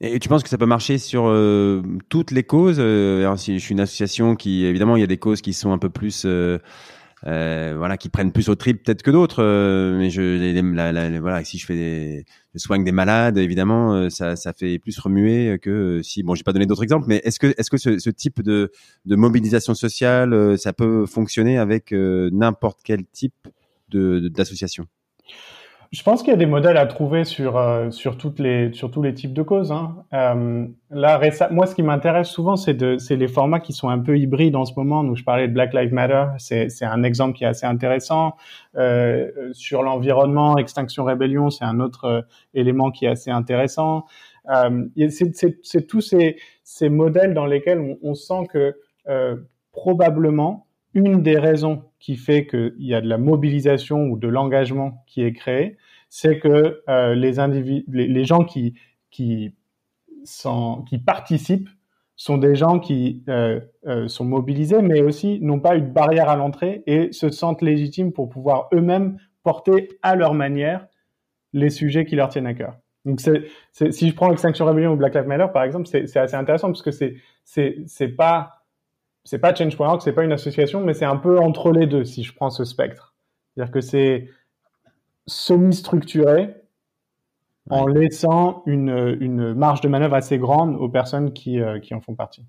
Et 0.00 0.18
tu 0.18 0.28
penses 0.28 0.42
que 0.42 0.48
ça 0.48 0.58
peut 0.58 0.66
marcher 0.66 0.98
sur 0.98 1.24
euh, 1.26 1.82
toutes 2.08 2.30
les 2.30 2.42
causes 2.42 2.78
euh, 2.78 3.20
alors, 3.20 3.38
si 3.38 3.58
Je 3.58 3.64
suis 3.64 3.72
une 3.72 3.80
association 3.80 4.34
qui, 4.34 4.64
évidemment, 4.64 4.96
il 4.96 5.00
y 5.00 5.04
a 5.04 5.08
des 5.08 5.18
causes 5.18 5.40
qui 5.40 5.52
sont 5.52 5.72
un 5.72 5.78
peu 5.78 5.88
plus 5.88 6.26
euh, 7.26 7.74
voilà, 7.76 7.96
qui 7.96 8.08
prennent 8.08 8.32
plus 8.32 8.48
au 8.48 8.54
trip 8.54 8.82
peut-être 8.82 9.02
que 9.02 9.10
d'autres. 9.10 9.42
Euh, 9.42 9.96
mais 9.96 10.10
je, 10.10 11.18
voilà, 11.20 11.44
si 11.44 11.58
je 11.58 11.66
fais 11.66 11.74
des, 11.74 12.24
je 12.54 12.58
soigne 12.58 12.84
des 12.84 12.92
malades, 12.92 13.38
évidemment, 13.38 13.94
euh, 13.94 14.10
ça, 14.10 14.36
ça 14.36 14.52
fait 14.52 14.78
plus 14.78 14.98
remuer 14.98 15.58
que 15.60 16.00
si. 16.02 16.22
Bon, 16.22 16.34
j'ai 16.34 16.42
pas 16.42 16.52
donné 16.52 16.66
d'autres 16.66 16.82
exemples, 16.82 17.06
mais 17.08 17.20
est-ce 17.24 17.38
que, 17.38 17.54
est-ce 17.56 17.70
que 17.70 17.78
ce, 17.78 17.98
ce, 17.98 18.10
type 18.10 18.42
de, 18.42 18.70
de 19.06 19.16
mobilisation 19.16 19.74
sociale, 19.74 20.58
ça 20.58 20.72
peut 20.72 21.06
fonctionner 21.06 21.58
avec 21.58 21.92
n'importe 21.92 22.80
quel 22.84 23.04
type 23.06 23.48
de, 23.88 24.28
d'association? 24.28 24.86
Je 25.94 26.02
pense 26.02 26.22
qu'il 26.22 26.32
y 26.32 26.34
a 26.34 26.36
des 26.36 26.46
modèles 26.46 26.76
à 26.76 26.86
trouver 26.86 27.22
sur 27.22 27.56
euh, 27.56 27.92
sur 27.92 28.18
toutes 28.18 28.40
les 28.40 28.72
sur 28.72 28.90
tous 28.90 29.00
les 29.00 29.14
types 29.14 29.32
de 29.32 29.42
causes. 29.42 29.70
Hein. 29.70 30.04
Euh, 30.12 30.66
là, 30.90 31.20
moi, 31.52 31.66
ce 31.66 31.76
qui 31.76 31.84
m'intéresse 31.84 32.28
souvent, 32.28 32.56
c'est 32.56 32.74
de 32.74 32.98
c'est 32.98 33.14
les 33.14 33.28
formats 33.28 33.60
qui 33.60 33.72
sont 33.72 33.88
un 33.88 34.00
peu 34.00 34.18
hybrides 34.18 34.56
en 34.56 34.64
ce 34.64 34.72
moment. 34.76 35.04
Donc, 35.04 35.16
je 35.16 35.22
parlais 35.22 35.46
de 35.46 35.52
Black 35.52 35.72
Lives 35.72 35.94
Matter, 35.94 36.24
c'est 36.38 36.68
c'est 36.68 36.84
un 36.84 37.04
exemple 37.04 37.38
qui 37.38 37.44
est 37.44 37.46
assez 37.46 37.66
intéressant. 37.66 38.34
Euh, 38.76 39.30
sur 39.52 39.84
l'environnement, 39.84 40.58
Extinction 40.58 41.04
Rébellion, 41.04 41.50
c'est 41.50 41.64
un 41.64 41.78
autre 41.78 42.04
euh, 42.06 42.20
élément 42.54 42.90
qui 42.90 43.04
est 43.04 43.10
assez 43.10 43.30
intéressant. 43.30 44.04
Euh, 44.50 44.86
c'est 45.10 45.56
c'est 45.62 45.86
tous 45.86 46.00
ces 46.00 46.36
ces 46.64 46.88
modèles 46.88 47.34
dans 47.34 47.46
lesquels 47.46 47.78
on, 47.78 47.98
on 48.02 48.14
sent 48.14 48.48
que 48.52 48.74
probablement 49.70 50.66
une 50.94 51.22
des 51.22 51.38
raisons 51.38 51.82
qui 51.98 52.16
fait 52.16 52.46
qu'il 52.46 52.74
y 52.78 52.94
a 52.94 53.00
de 53.00 53.08
la 53.08 53.18
mobilisation 53.18 54.06
ou 54.06 54.16
de 54.16 54.28
l'engagement 54.28 55.04
qui 55.06 55.22
est 55.22 55.32
créé, 55.32 55.76
c'est 56.08 56.38
que 56.38 56.82
euh, 56.88 57.14
les, 57.14 57.40
individus, 57.40 57.84
les, 57.88 58.24
gens 58.24 58.44
qui, 58.44 58.74
qui, 59.10 59.52
participent 61.04 61.68
sont 62.14 62.38
des 62.38 62.54
gens 62.54 62.78
qui 62.78 63.24
euh, 63.28 63.60
euh, 63.86 64.06
sont 64.06 64.24
mobilisés, 64.24 64.80
mais 64.80 65.02
aussi 65.02 65.40
n'ont 65.40 65.58
pas 65.58 65.74
une 65.74 65.92
barrière 65.92 66.28
à 66.28 66.36
l'entrée 66.36 66.84
et 66.86 67.12
se 67.12 67.30
sentent 67.30 67.62
légitimes 67.62 68.12
pour 68.12 68.28
pouvoir 68.28 68.68
eux-mêmes 68.72 69.18
porter 69.42 69.88
à 70.02 70.14
leur 70.14 70.34
manière 70.34 70.86
les 71.52 71.70
sujets 71.70 72.04
qui 72.04 72.14
leur 72.14 72.28
tiennent 72.28 72.46
à 72.46 72.54
cœur. 72.54 72.76
Donc, 73.04 73.20
si 73.20 74.08
je 74.08 74.14
prends 74.14 74.32
Extinction 74.32 74.64
Rebellion 74.64 74.92
ou 74.92 74.96
Black 74.96 75.14
Lives 75.14 75.26
Matter, 75.26 75.46
par 75.52 75.64
exemple, 75.64 75.86
c'est, 75.86 76.16
assez 76.16 76.36
intéressant 76.36 76.68
parce 76.68 76.82
que 76.82 76.90
c'est, 76.90 77.16
c'est 77.44 78.08
pas 78.08 78.53
c'est 79.24 79.38
pas 79.38 79.54
Change.org, 79.54 80.02
c'est 80.02 80.12
pas 80.12 80.24
une 80.24 80.32
association, 80.32 80.84
mais 80.84 80.94
c'est 80.94 81.06
un 81.06 81.16
peu 81.16 81.38
entre 81.38 81.72
les 81.72 81.86
deux 81.86 82.04
si 82.04 82.22
je 82.22 82.34
prends 82.34 82.50
ce 82.50 82.64
spectre. 82.64 83.14
C'est-à-dire 83.54 83.72
que 83.72 83.80
c'est 83.80 84.28
semi-structuré 85.26 86.54
en 87.70 87.86
laissant 87.86 88.62
une, 88.66 89.16
une, 89.20 89.54
marge 89.54 89.80
de 89.80 89.88
manœuvre 89.88 90.14
assez 90.14 90.36
grande 90.38 90.76
aux 90.76 90.90
personnes 90.90 91.32
qui, 91.32 91.60
euh, 91.60 91.80
qui 91.80 91.94
en 91.94 92.00
font 92.02 92.14
partie. 92.14 92.44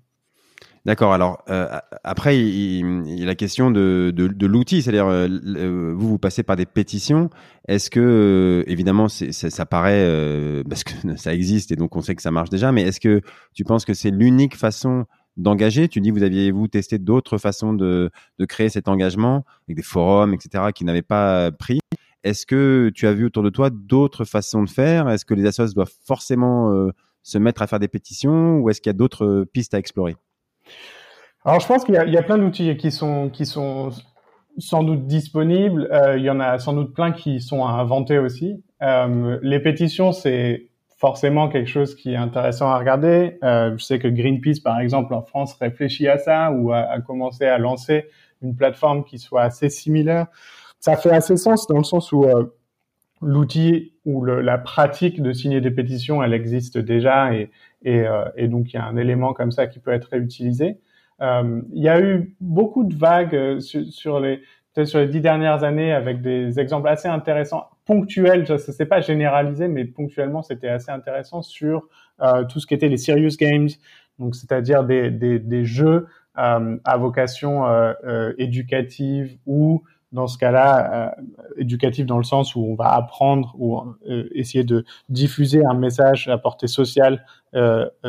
D'accord. 0.84 1.14
Alors 1.14 1.42
euh, 1.48 1.68
après, 2.04 2.38
il, 2.38 3.18
y 3.18 3.22
a 3.22 3.26
la 3.26 3.34
question 3.34 3.70
de, 3.70 4.12
de, 4.14 4.28
de 4.28 4.46
l'outil, 4.46 4.82
c'est-à-dire 4.82 5.06
euh, 5.06 5.94
vous 5.96 6.08
vous 6.08 6.18
passez 6.18 6.42
par 6.42 6.54
des 6.56 6.66
pétitions. 6.66 7.30
Est-ce 7.66 7.88
que 7.90 8.62
évidemment 8.68 9.08
c'est, 9.08 9.32
ça 9.32 9.66
paraît 9.66 10.62
parce 10.68 10.84
que 10.84 10.92
ça 11.16 11.34
existe 11.34 11.72
et 11.72 11.76
donc 11.76 11.96
on 11.96 12.02
sait 12.02 12.14
que 12.14 12.22
ça 12.22 12.30
marche 12.30 12.50
déjà, 12.50 12.70
mais 12.70 12.82
est-ce 12.82 13.00
que 13.00 13.22
tu 13.54 13.64
penses 13.64 13.84
que 13.84 13.94
c'est 13.94 14.10
l'unique 14.10 14.54
façon 14.54 15.06
d'engager. 15.36 15.88
Tu 15.88 16.00
dis, 16.00 16.10
vous 16.10 16.22
aviez-vous 16.22 16.68
testé 16.68 16.98
d'autres 16.98 17.38
façons 17.38 17.72
de, 17.72 18.10
de 18.38 18.44
créer 18.44 18.68
cet 18.68 18.88
engagement 18.88 19.44
avec 19.66 19.76
des 19.76 19.82
forums, 19.82 20.34
etc., 20.34 20.64
qui 20.74 20.84
n'avaient 20.84 21.02
pas 21.02 21.50
pris. 21.52 21.80
Est-ce 22.24 22.44
que 22.44 22.90
tu 22.94 23.06
as 23.06 23.12
vu 23.12 23.26
autour 23.26 23.42
de 23.42 23.50
toi 23.50 23.70
d'autres 23.70 24.24
façons 24.24 24.62
de 24.64 24.68
faire? 24.68 25.08
Est-ce 25.08 25.24
que 25.24 25.34
les 25.34 25.46
associations 25.46 25.74
doivent 25.74 25.92
forcément 26.04 26.72
euh, 26.72 26.90
se 27.22 27.38
mettre 27.38 27.62
à 27.62 27.66
faire 27.66 27.78
des 27.78 27.88
pétitions 27.88 28.58
ou 28.58 28.70
est-ce 28.70 28.80
qu'il 28.80 28.90
y 28.90 28.94
a 28.94 28.98
d'autres 28.98 29.46
pistes 29.52 29.74
à 29.74 29.78
explorer? 29.78 30.16
Alors, 31.44 31.60
je 31.60 31.66
pense 31.68 31.84
qu'il 31.84 31.94
y, 31.94 32.16
a 32.16 32.22
plein 32.22 32.38
d'outils 32.38 32.76
qui 32.76 32.90
sont, 32.90 33.30
qui 33.30 33.46
sont 33.46 33.90
sans 34.58 34.82
doute 34.82 35.06
disponibles. 35.06 35.88
Euh, 35.92 36.18
il 36.18 36.24
y 36.24 36.30
en 36.30 36.40
a 36.40 36.58
sans 36.58 36.72
doute 36.72 36.92
plein 36.92 37.12
qui 37.12 37.40
sont 37.40 37.64
à 37.64 37.70
inventer 37.70 38.18
aussi. 38.18 38.64
Euh, 38.82 39.38
les 39.42 39.60
pétitions, 39.60 40.10
c'est 40.10 40.68
forcément 40.96 41.48
quelque 41.48 41.68
chose 41.68 41.94
qui 41.94 42.12
est 42.12 42.16
intéressant 42.16 42.68
à 42.68 42.78
regarder. 42.78 43.38
Euh, 43.42 43.76
je 43.76 43.84
sais 43.84 43.98
que 43.98 44.08
Greenpeace, 44.08 44.60
par 44.62 44.80
exemple, 44.80 45.14
en 45.14 45.22
France, 45.22 45.54
réfléchit 45.54 46.08
à 46.08 46.18
ça 46.18 46.50
ou 46.50 46.72
a, 46.72 46.78
a, 46.78 47.00
commencé 47.00 47.44
à 47.44 47.58
lancer 47.58 48.06
une 48.42 48.56
plateforme 48.56 49.04
qui 49.04 49.18
soit 49.18 49.42
assez 49.42 49.68
similaire. 49.68 50.26
Ça 50.80 50.96
fait 50.96 51.10
assez 51.10 51.36
sens 51.36 51.66
dans 51.66 51.78
le 51.78 51.84
sens 51.84 52.12
où 52.12 52.24
euh, 52.24 52.44
l'outil 53.22 53.94
ou 54.04 54.22
le, 54.22 54.40
la 54.40 54.58
pratique 54.58 55.22
de 55.22 55.32
signer 55.32 55.60
des 55.60 55.70
pétitions, 55.70 56.22
elle 56.22 56.34
existe 56.34 56.78
déjà 56.78 57.34
et, 57.34 57.50
et, 57.82 58.00
euh, 58.00 58.24
et, 58.36 58.48
donc 58.48 58.72
il 58.72 58.76
y 58.76 58.78
a 58.78 58.84
un 58.84 58.96
élément 58.96 59.32
comme 59.32 59.52
ça 59.52 59.66
qui 59.66 59.78
peut 59.78 59.92
être 59.92 60.08
réutilisé. 60.10 60.78
Euh, 61.22 61.62
il 61.72 61.82
y 61.82 61.88
a 61.88 62.00
eu 62.00 62.36
beaucoup 62.40 62.84
de 62.84 62.94
vagues 62.94 63.34
euh, 63.34 63.60
sur, 63.60 63.86
sur 63.86 64.20
les 64.20 64.42
sur 64.84 64.98
les 64.98 65.08
dix 65.08 65.20
dernières 65.20 65.64
années 65.64 65.92
avec 65.92 66.20
des 66.20 66.60
exemples 66.60 66.88
assez 66.88 67.08
intéressants 67.08 67.68
ponctuel, 67.86 68.44
je 68.46 68.56
sais 68.56 68.86
pas 68.86 69.00
généralisé, 69.00 69.68
mais 69.68 69.84
ponctuellement, 69.84 70.42
c'était 70.42 70.68
assez 70.68 70.90
intéressant 70.90 71.40
sur 71.40 71.88
euh, 72.20 72.44
tout 72.44 72.60
ce 72.60 72.66
qui 72.66 72.74
était 72.74 72.88
les 72.88 72.98
serious 72.98 73.36
games, 73.38 73.68
donc 74.18 74.34
c'est-à-dire 74.34 74.84
des, 74.84 75.10
des, 75.10 75.38
des, 75.38 75.64
jeux 75.64 76.06
euh, 76.38 76.76
à 76.84 76.96
vocation 76.96 77.66
euh, 77.66 77.92
euh 78.04 78.34
éducative 78.38 79.38
ou 79.46 79.82
dans 80.12 80.26
ce 80.28 80.38
cas-là, 80.38 81.08
euh, 81.18 81.22
éducatif 81.58 82.06
dans 82.06 82.16
le 82.16 82.24
sens 82.24 82.54
où 82.54 82.64
on 82.64 82.74
va 82.74 82.92
apprendre 82.94 83.54
ou 83.58 83.78
euh, 84.08 84.28
essayer 84.32 84.64
de 84.64 84.84
diffuser 85.08 85.62
un 85.64 85.74
message 85.74 86.28
à 86.28 86.38
portée 86.38 86.68
sociale 86.68 87.24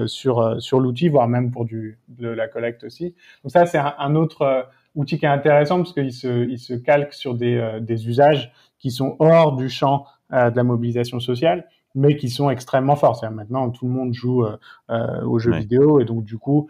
sur 0.08 0.62
sur 0.62 0.80
l'outil, 0.82 1.08
voire 1.08 1.30
même 1.30 1.51
pour 1.51 1.63
du 1.63 1.99
de 2.10 2.27
la 2.27 2.49
collecte 2.49 2.84
aussi. 2.84 3.15
Donc 3.43 3.51
ça, 3.51 3.65
c'est 3.65 3.77
un, 3.77 3.93
un, 3.97 4.15
autre 4.15 4.67
outil 4.98 5.18
qui 5.18 5.26
est 5.26 5.30
intéressant 5.30 5.78
parce 5.78 5.94
qu'il 5.94 6.12
se 6.12 6.46
il 6.50 6.60
se 6.60 6.74
calque 6.74 7.14
sur 7.14 7.36
des 7.36 7.80
des 7.82 8.10
usages 8.10 8.52
qui 8.80 8.92
sont 8.92 9.16
hors 9.20 9.56
du 9.56 9.70
champ 9.70 10.06
euh, 10.34 10.50
de 10.50 10.58
la 10.58 10.64
mobilisation 10.64 11.22
sociale, 11.22 11.68
mais 11.96 12.18
qui 12.18 12.30
sont 12.30 12.50
extrêmement 12.50 12.98
forts. 12.98 13.24
Maintenant, 13.32 13.70
tout 13.70 13.86
le 13.86 13.94
monde 13.94 14.14
joue 14.14 14.44
euh, 14.44 14.58
euh, 14.90 15.24
aux 15.24 15.40
jeux 15.40 15.54
vidéo 15.54 16.00
et 16.02 16.06
donc 16.06 16.26
du 16.26 16.38
coup, 16.38 16.70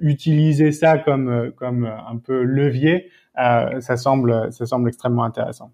utiliser 0.00 0.72
ça 0.72 0.98
comme 0.98 1.52
comme 1.56 1.84
un 1.86 2.16
peu 2.16 2.42
levier, 2.42 3.10
ça 3.34 3.96
semble 3.96 4.52
ça 4.52 4.66
semble 4.66 4.88
extrêmement 4.88 5.24
intéressant. 5.24 5.72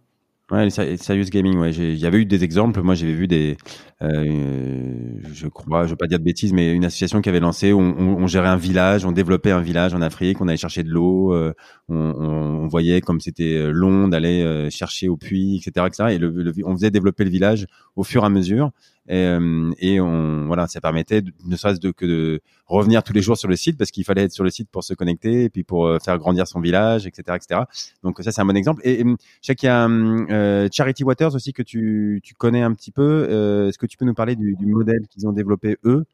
Ouais, 0.53 0.69
serious 0.69 1.31
gaming, 1.31 1.57
ouais. 1.57 1.71
Il 1.71 1.97
y 1.97 2.05
avait 2.05 2.19
eu 2.19 2.27
des 2.27 2.45
exemples. 2.45 2.83
Moi, 2.83 2.95
j'avais 2.95 3.15
vu 3.15 3.27
des, 3.27 3.57
euh, 4.03 4.95
je 5.33 5.49
crois, 5.49 5.87
je 5.87 5.91
veux 5.93 5.97
pas 5.97 6.07
dire 6.07 6.19
de 6.19 6.25
bêtises, 6.25 6.53
mais 6.53 6.75
une 6.75 6.85
association 6.85 7.23
qui 7.23 7.31
avait 7.31 7.41
lancé, 7.41 7.73
on, 7.73 8.27
gérait 8.27 8.49
un 8.49 8.59
village, 8.59 9.07
on 9.07 9.13
développait 9.13 9.51
un 9.51 9.63
village 9.63 9.95
en 9.95 10.03
Afrique, 10.03 10.43
on 10.43 10.49
allait 10.49 10.59
chercher 10.59 10.83
de 10.83 10.91
l'eau, 10.91 11.33
euh, 11.33 11.55
on, 11.89 12.69
voyait 12.69 13.01
comme 13.01 13.19
c'était 13.23 13.55
euh, 13.55 13.71
long 13.71 14.09
d'aller 14.09 14.69
chercher 14.71 15.09
au 15.09 15.17
puits, 15.17 15.57
etc., 15.57 15.87
etc. 15.87 16.17
Et 16.17 16.19
le, 16.19 16.53
on 16.67 16.75
faisait 16.75 16.91
développer 16.91 17.25
le 17.25 17.31
village 17.31 17.67
au 17.97 18.05
fur 18.05 18.23
et 18.23 18.27
à 18.27 18.29
mesure. 18.29 18.73
Euh, 19.11 19.73
et, 19.79 20.01
on, 20.01 20.47
voilà, 20.47 20.67
ça 20.69 20.81
permettait 20.81 21.23
ne 21.45 21.57
serait-ce 21.57 21.81
que 21.81 22.07
de 22.07 22.41
revenir 22.67 23.03
tous 23.03 23.13
les 23.13 23.21
jours 23.21 23.37
sur 23.37 23.49
le 23.49 23.57
site 23.57 23.77
parce 23.77 23.91
qu'il 23.91 24.05
fallait 24.05 24.25
être 24.25 24.33
sur 24.33 24.45
le 24.45 24.51
site 24.51 24.71
pour 24.71 24.85
se 24.85 24.95
connecter 24.95 25.45
et 25.45 25.51
puis 25.51 25.65
pour 25.65 25.87
euh, 25.87 25.99
faire 25.99 26.19
grandir 26.19 26.47
son 26.47 26.61
village, 26.61 27.07
etc., 27.07 27.37
etc. 27.37 27.63
Donc 28.03 28.21
ça, 28.21 28.31
c'est 28.31 28.41
un 28.41 28.45
bon 28.45 28.57
exemple. 28.57 28.81
Et, 28.85 29.01
je 29.01 29.17
sais 29.41 29.55
qu'il 29.55 29.67
y 29.67 29.71
a 29.71 29.89
euh, 29.89 30.69
Charity 30.73 31.05
Waters 31.05 31.35
aussi 31.35 31.53
que 31.53 31.63
tu, 31.63 32.21
tu 32.23 32.35
connais 32.35 32.63
un 32.63 32.73
petit 32.73 32.93
peu. 32.93 33.69
Est-ce 33.69 33.79
que 33.79 33.87
tu 33.87 33.97
peux 33.97 34.05
nous 34.05 34.15
parler 34.15 34.37
du, 34.37 34.55
du 34.55 34.67
modèle 34.67 35.07
qu'ils 35.11 35.27
ont 35.27 35.33
développé 35.33 35.79
eux 35.85 36.05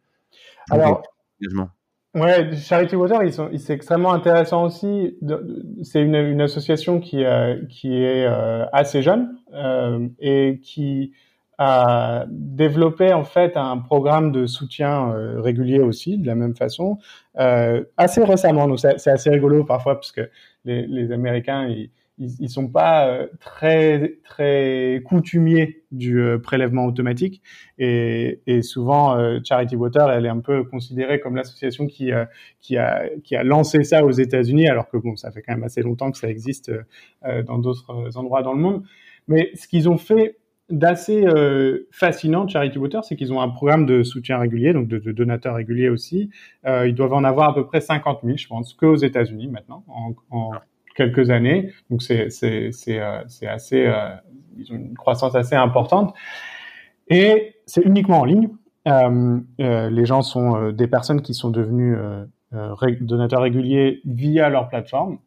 Alors, 0.70 1.02
Ouais, 2.14 2.56
Charity 2.56 2.96
Water, 2.96 3.22
ils 3.22 3.32
sont, 3.32 3.50
c'est 3.58 3.74
extrêmement 3.74 4.12
intéressant 4.12 4.64
aussi. 4.64 5.18
C'est 5.82 6.02
une, 6.02 6.14
une, 6.14 6.40
association 6.40 7.00
qui, 7.00 7.22
euh, 7.22 7.62
qui 7.68 7.94
est 8.02 8.26
assez 8.72 9.02
jeune 9.02 9.36
et 10.18 10.58
qui 10.62 11.12
a 11.58 12.24
développé 12.30 13.12
en 13.12 13.24
fait 13.24 13.56
un 13.56 13.78
programme 13.78 14.32
de 14.32 14.46
soutien 14.46 15.12
euh, 15.12 15.40
régulier 15.40 15.80
aussi, 15.80 16.16
de 16.18 16.26
la 16.26 16.34
même 16.34 16.54
façon, 16.54 16.98
euh, 17.38 17.84
assez 17.96 18.22
récemment. 18.24 18.68
Donc 18.68 18.78
c'est 18.80 19.10
assez 19.10 19.30
rigolo 19.30 19.64
parfois 19.64 19.96
parce 19.96 20.12
que 20.12 20.30
les, 20.64 20.86
les 20.86 21.10
Américains, 21.12 21.66
ils, 21.68 21.90
ils, 22.18 22.36
ils 22.40 22.50
sont 22.50 22.68
pas 22.68 23.08
euh, 23.08 23.26
très 23.40 24.18
très 24.24 25.02
coutumiers 25.04 25.82
du 25.90 26.20
euh, 26.20 26.38
prélèvement 26.38 26.84
automatique 26.84 27.42
et, 27.78 28.40
et 28.46 28.62
souvent 28.62 29.16
euh, 29.16 29.38
Charity 29.42 29.76
Water 29.76 30.10
elle 30.10 30.26
est 30.26 30.30
un 30.30 30.40
peu 30.40 30.64
considérée 30.64 31.20
comme 31.20 31.36
l'association 31.36 31.86
qui 31.86 32.10
qui 32.60 32.76
a 32.76 33.08
qui 33.22 33.36
a 33.36 33.44
lancé 33.44 33.84
ça 33.84 34.04
aux 34.04 34.10
États-Unis 34.10 34.68
alors 34.68 34.88
que 34.88 34.96
bon 34.96 35.16
ça 35.16 35.30
fait 35.30 35.42
quand 35.42 35.54
même 35.54 35.64
assez 35.64 35.82
longtemps 35.82 36.10
que 36.10 36.18
ça 36.18 36.28
existe 36.28 36.72
dans 37.46 37.58
d'autres 37.58 38.16
endroits 38.16 38.42
dans 38.42 38.52
le 38.52 38.60
monde 38.60 38.82
mais 39.26 39.50
ce 39.54 39.68
qu'ils 39.68 39.88
ont 39.88 39.98
fait 39.98 40.38
d'assez 40.70 41.26
euh, 41.26 41.88
fascinant 41.90 42.44
de 42.44 42.50
Charity 42.50 42.78
Water, 42.78 43.04
c'est 43.04 43.16
qu'ils 43.16 43.32
ont 43.32 43.40
un 43.40 43.48
programme 43.48 43.86
de 43.86 44.02
soutien 44.02 44.38
régulier, 44.38 44.72
donc 44.72 44.88
de, 44.88 44.98
de 44.98 45.12
donateurs 45.12 45.54
réguliers 45.54 45.88
aussi. 45.88 46.30
Euh, 46.66 46.86
ils 46.86 46.94
doivent 46.94 47.14
en 47.14 47.24
avoir 47.24 47.50
à 47.50 47.54
peu 47.54 47.66
près 47.66 47.80
50 47.80 48.20
000, 48.24 48.36
je 48.36 48.46
pense, 48.48 48.74
qu'aux 48.74 48.96
États-Unis 48.96 49.48
maintenant, 49.48 49.84
en, 49.88 50.14
en, 50.30 50.52
quelques 50.98 51.30
années. 51.30 51.72
Donc 51.90 52.02
c'est 52.02 52.28
c'est 52.28 52.72
c'est 52.72 53.00
euh, 53.00 53.22
c'est 53.28 53.46
assez 53.46 53.86
euh, 53.86 54.10
ils 54.58 54.70
ont 54.72 54.76
une 54.76 54.96
croissance 54.96 55.34
assez 55.36 55.54
importante 55.54 56.12
et 57.08 57.54
c'est 57.66 57.84
uniquement 57.84 58.20
en 58.20 58.24
ligne. 58.24 58.48
Euh, 58.86 59.40
les 59.58 60.06
gens 60.06 60.22
sont 60.22 60.72
des 60.72 60.88
personnes 60.88 61.20
qui 61.20 61.34
sont 61.34 61.50
devenues 61.50 61.96
donateurs 63.00 63.42
réguliers 63.42 64.00
via 64.06 64.48
leur 64.48 64.68
plateforme 64.68 65.18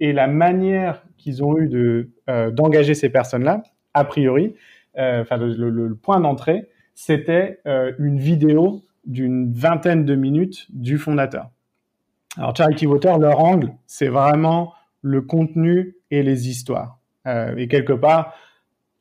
et 0.00 0.12
la 0.12 0.26
manière 0.26 1.02
qu'ils 1.18 1.44
ont 1.44 1.58
eu 1.58 1.68
de 1.68 2.10
d'engager 2.52 2.94
ces 2.94 3.10
personnes-là, 3.10 3.62
a 3.96 4.04
priori, 4.04 4.54
enfin 4.96 5.36
le, 5.36 5.94
point 5.94 6.20
d'entrée, 6.20 6.68
c'était 6.94 7.60
une 7.98 8.18
vidéo 8.18 8.82
d'une 9.04 9.52
vingtaine 9.52 10.04
de 10.04 10.14
minutes 10.14 10.66
du 10.70 10.98
fondateur. 10.98 11.50
Alors 12.36 12.54
Charity 12.54 12.86
Water, 12.86 13.18
leur 13.18 13.40
angle, 13.40 13.72
c'est 13.86 14.08
vraiment 14.08 14.74
le 15.00 15.22
contenu 15.22 15.96
et 16.10 16.22
les 16.22 16.48
histoires. 16.48 16.98
Euh, 17.26 17.56
et 17.56 17.68
quelque 17.68 17.92
part, 17.92 18.34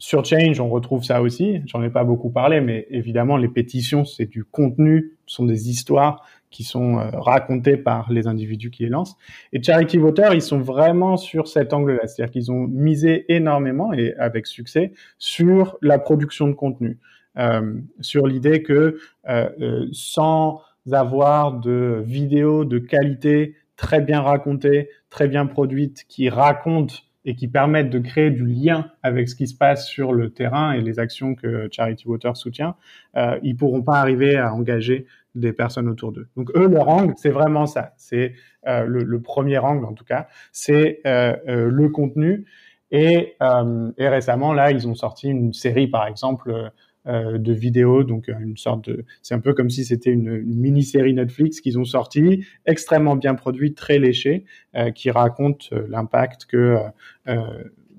sur 0.06 0.24
Change, 0.24 0.60
on 0.60 0.70
retrouve 0.70 1.04
ça 1.04 1.20
aussi. 1.20 1.64
J'en 1.66 1.82
ai 1.82 1.90
pas 1.90 2.04
beaucoup 2.04 2.30
parlé, 2.30 2.62
mais 2.62 2.86
évidemment, 2.92 3.38
les 3.38 3.48
pétitions, 3.48 4.06
c'est 4.06 4.28
du 4.28 4.44
contenu, 4.44 5.14
ce 5.26 5.38
sont 5.38 5.46
des 5.46 5.72
histoires 5.72 6.24
qui 6.52 6.64
sont 6.64 7.00
euh, 7.00 7.10
racontées 7.12 7.76
par 7.76 8.12
les 8.12 8.28
individus 8.28 8.70
qui 8.70 8.84
les 8.84 8.90
lancent. 8.90 9.18
Et 9.52 9.64
Charity 9.64 9.98
Voter, 9.98 10.30
ils 10.34 10.44
sont 10.44 10.60
vraiment 10.60 11.18
sur 11.18 11.48
cet 11.48 11.74
angle-là. 11.74 12.06
C'est-à-dire 12.06 12.32
qu'ils 12.32 12.52
ont 12.52 12.68
misé 12.68 13.26
énormément, 13.34 13.94
et 13.94 14.14
avec 14.18 14.46
succès, 14.46 14.94
sur 15.18 15.76
la 15.82 15.98
production 15.98 16.48
de 16.50 16.54
contenu. 16.54 17.00
Euh, 17.40 17.74
sur 18.00 18.28
l'idée 18.28 18.62
que 18.62 19.00
euh, 19.28 19.50
euh 19.60 19.88
sans 19.92 20.62
avoir 20.92 21.54
de 21.54 22.04
vidéos 22.06 22.64
de 22.64 22.78
qualité 22.78 23.56
très 23.76 24.02
bien 24.02 24.22
racontées, 24.22 24.90
très 25.10 25.28
bien 25.28 25.48
produites, 25.48 26.06
qui 26.08 26.30
racontent 26.30 26.94
et 27.26 27.36
qui 27.36 27.48
permettent 27.48 27.90
de 27.90 28.00
créer 28.00 28.30
du 28.30 28.46
lien 28.46 28.92
avec 29.04 29.28
ce 29.28 29.36
qui 29.36 29.48
se 29.48 29.56
passe 29.56 29.88
sur 29.88 30.14
le 30.14 30.30
terrain 30.30 30.74
et 30.74 30.82
les 30.82 31.00
actions 31.00 31.36
que 31.36 31.68
Charity 31.72 32.08
Water 32.08 32.38
soutient, 32.38 32.76
euh, 33.18 33.38
ils 33.44 33.56
pourront 33.56 33.82
pas 33.82 33.96
arriver 33.96 34.38
à 34.38 34.54
engager 34.54 35.08
des 35.34 35.52
personnes 35.52 35.90
autour 35.90 36.12
d'eux. 36.12 36.28
Donc 36.38 36.52
eux, 36.56 36.68
leur 36.68 36.88
angle, 36.88 37.14
c'est 37.18 37.30
vraiment 37.30 37.66
ça. 37.66 37.94
C'est 37.98 38.36
euh, 38.68 38.86
le, 38.86 39.04
le, 39.04 39.22
premier 39.22 39.58
angle 39.58 39.86
en 39.86 39.94
tout 39.94 40.06
cas, 40.06 40.28
c'est 40.52 41.02
euh, 41.06 41.36
euh 41.48 41.70
le 41.70 41.90
contenu. 41.90 42.46
Et, 42.92 43.36
euh, 43.42 43.92
et, 43.98 44.08
récemment, 44.08 44.54
là, 44.54 44.72
ils 44.72 44.88
ont 44.88 44.96
sorti 44.96 45.28
une 45.28 45.54
série, 45.54 45.88
par 45.88 46.08
exemple, 46.08 46.52
euh, 46.52 46.70
de 47.06 47.54
vidéos, 47.54 48.04
donc 48.04 48.30
euh, 48.30 48.34
une 48.40 48.58
sorte 48.58 48.90
de, 48.90 49.06
c'est 49.22 49.36
un 49.36 49.40
peu 49.40 49.54
comme 49.54 49.70
si 49.70 49.86
c'était 49.86 50.12
une, 50.12 50.42
mini-série 50.42 51.14
Netflix 51.14 51.62
qu'ils 51.62 51.78
ont 51.78 51.86
sorti, 51.86 52.46
extrêmement 52.66 53.16
bien 53.16 53.36
produite, 53.36 53.78
très 53.78 54.00
léchée, 54.00 54.46
euh, 54.76 54.92
qui 54.92 55.12
raconte 55.12 55.70
l'impact 55.90 56.46
que 56.46 56.78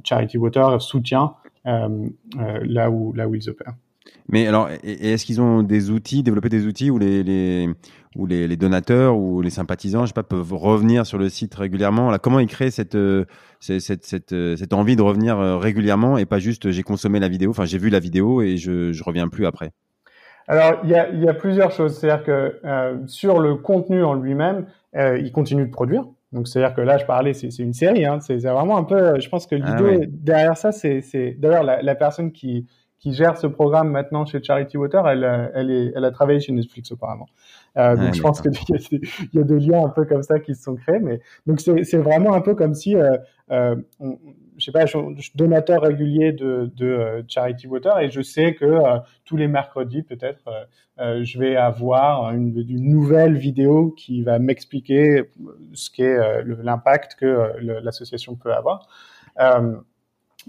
Charity 0.04 0.38
Water 0.38 0.80
soutient 0.80 1.34
là 1.64 2.90
où 2.90 3.12
là 3.12 3.28
où 3.28 3.34
ils 3.34 3.48
opèrent. 3.48 3.74
Mais 4.28 4.46
alors, 4.46 4.68
est-ce 4.82 5.24
qu'ils 5.24 5.40
ont 5.40 5.62
des 5.62 5.90
outils, 5.90 6.22
développé 6.22 6.48
des 6.48 6.66
outils 6.66 6.90
où 6.90 6.98
les, 6.98 7.22
les 7.22 7.68
où 8.16 8.26
les, 8.26 8.48
les, 8.48 8.56
donateurs 8.56 9.16
ou 9.16 9.40
les 9.42 9.50
sympathisants, 9.50 10.02
je 10.02 10.08
sais 10.08 10.14
pas, 10.14 10.22
peuvent 10.22 10.54
revenir 10.54 11.06
sur 11.06 11.18
le 11.18 11.28
site 11.28 11.54
régulièrement? 11.54 12.10
Là, 12.10 12.18
comment 12.18 12.40
ils 12.40 12.48
créent 12.48 12.70
cette, 12.70 12.96
cette, 13.60 13.80
cette, 13.80 14.04
cette, 14.04 14.34
cette 14.56 14.72
envie 14.72 14.96
de 14.96 15.02
revenir 15.02 15.38
euh, 15.38 15.58
régulièrement 15.58 16.18
et 16.18 16.24
pas 16.24 16.38
juste 16.38 16.70
j'ai 16.70 16.82
consommé 16.82 17.20
la 17.20 17.28
vidéo, 17.28 17.50
enfin 17.50 17.66
j'ai 17.66 17.78
vu 17.78 17.90
la 17.90 18.00
vidéo 18.00 18.42
et 18.42 18.56
je 18.56 18.92
je 18.92 19.04
reviens 19.04 19.28
plus 19.28 19.46
après? 19.46 19.70
Alors, 20.48 20.80
il 20.84 20.90
y 20.90 20.94
a, 20.94 21.08
il 21.10 21.22
y 21.22 21.28
a 21.28 21.34
plusieurs 21.34 21.72
choses. 21.72 21.98
C'est-à-dire 21.98 22.24
que 22.24 22.60
euh, 22.64 22.98
sur 23.06 23.40
le 23.40 23.56
contenu 23.56 24.04
en 24.04 24.14
lui-même, 24.14 24.66
euh, 24.96 25.18
il 25.18 25.32
continue 25.32 25.66
de 25.66 25.70
produire. 25.70 26.04
Donc, 26.32 26.48
c'est-à-dire 26.48 26.74
que 26.74 26.80
là, 26.80 26.98
je 26.98 27.04
parlais, 27.04 27.32
c'est 27.32 27.48
une 27.58 27.72
série. 27.72 28.04
Hein, 28.04 28.20
c'est 28.20 28.38
vraiment 28.38 28.76
un 28.76 28.84
peu. 28.84 29.18
Je 29.20 29.28
pense 29.28 29.46
que 29.46 29.56
ah 29.60 29.76
l'idée 29.76 30.06
derrière 30.06 30.56
ça, 30.56 30.72
c'est 30.72 31.36
d'ailleurs 31.38 31.64
la, 31.64 31.82
la 31.82 31.94
personne 31.94 32.32
qui 32.32 32.66
qui 33.06 33.14
gère 33.14 33.38
ce 33.38 33.46
programme 33.46 33.92
maintenant 33.92 34.26
chez 34.26 34.42
Charity 34.42 34.76
Water, 34.76 35.06
elle, 35.06 35.52
elle, 35.54 35.70
est, 35.70 35.92
elle 35.94 36.04
a 36.04 36.10
travaillé 36.10 36.40
chez 36.40 36.50
Netflix 36.50 36.90
auparavant. 36.90 37.28
Euh, 37.76 37.94
donc 37.94 38.14
je 38.14 38.20
pense 38.20 38.40
qu'il 38.40 38.50
y, 38.50 39.36
y, 39.36 39.38
a 39.38 39.44
des 39.44 39.60
liens 39.60 39.84
un 39.84 39.90
peu 39.90 40.04
comme 40.06 40.24
ça 40.24 40.40
qui 40.40 40.56
se 40.56 40.64
sont 40.64 40.74
créés. 40.74 40.98
Mais 40.98 41.20
donc 41.46 41.60
c'est 41.60 41.98
vraiment 41.98 42.34
un 42.34 42.40
peu 42.40 42.56
comme 42.56 42.74
si, 42.74 42.96
euh, 42.96 43.16
euh, 43.52 43.76
on, 44.00 44.18
je 44.56 44.64
sais 44.64 44.72
pas, 44.72 44.86
je, 44.86 44.98
suis 45.18 45.30
donateur 45.36 45.82
régulier 45.82 46.32
de, 46.32 46.68
de 46.74 46.86
euh, 46.86 47.22
Charity 47.28 47.68
Water 47.68 47.96
et 48.00 48.10
je 48.10 48.22
sais 48.22 48.54
que 48.54 48.64
euh, 48.64 48.98
tous 49.24 49.36
les 49.36 49.46
mercredis 49.46 50.02
peut-être 50.02 50.42
je 50.98 51.38
vais 51.38 51.54
avoir 51.54 52.32
une, 52.32 52.58
une, 52.68 52.90
nouvelle 52.90 53.36
vidéo 53.36 53.94
qui 53.96 54.22
va 54.22 54.40
m'expliquer 54.40 55.30
ce 55.74 55.90
qu'est 55.90 56.42
l'impact 56.44 57.14
que 57.20 57.52
l'association 57.60 58.34
peut 58.34 58.52
avoir. 58.52 58.88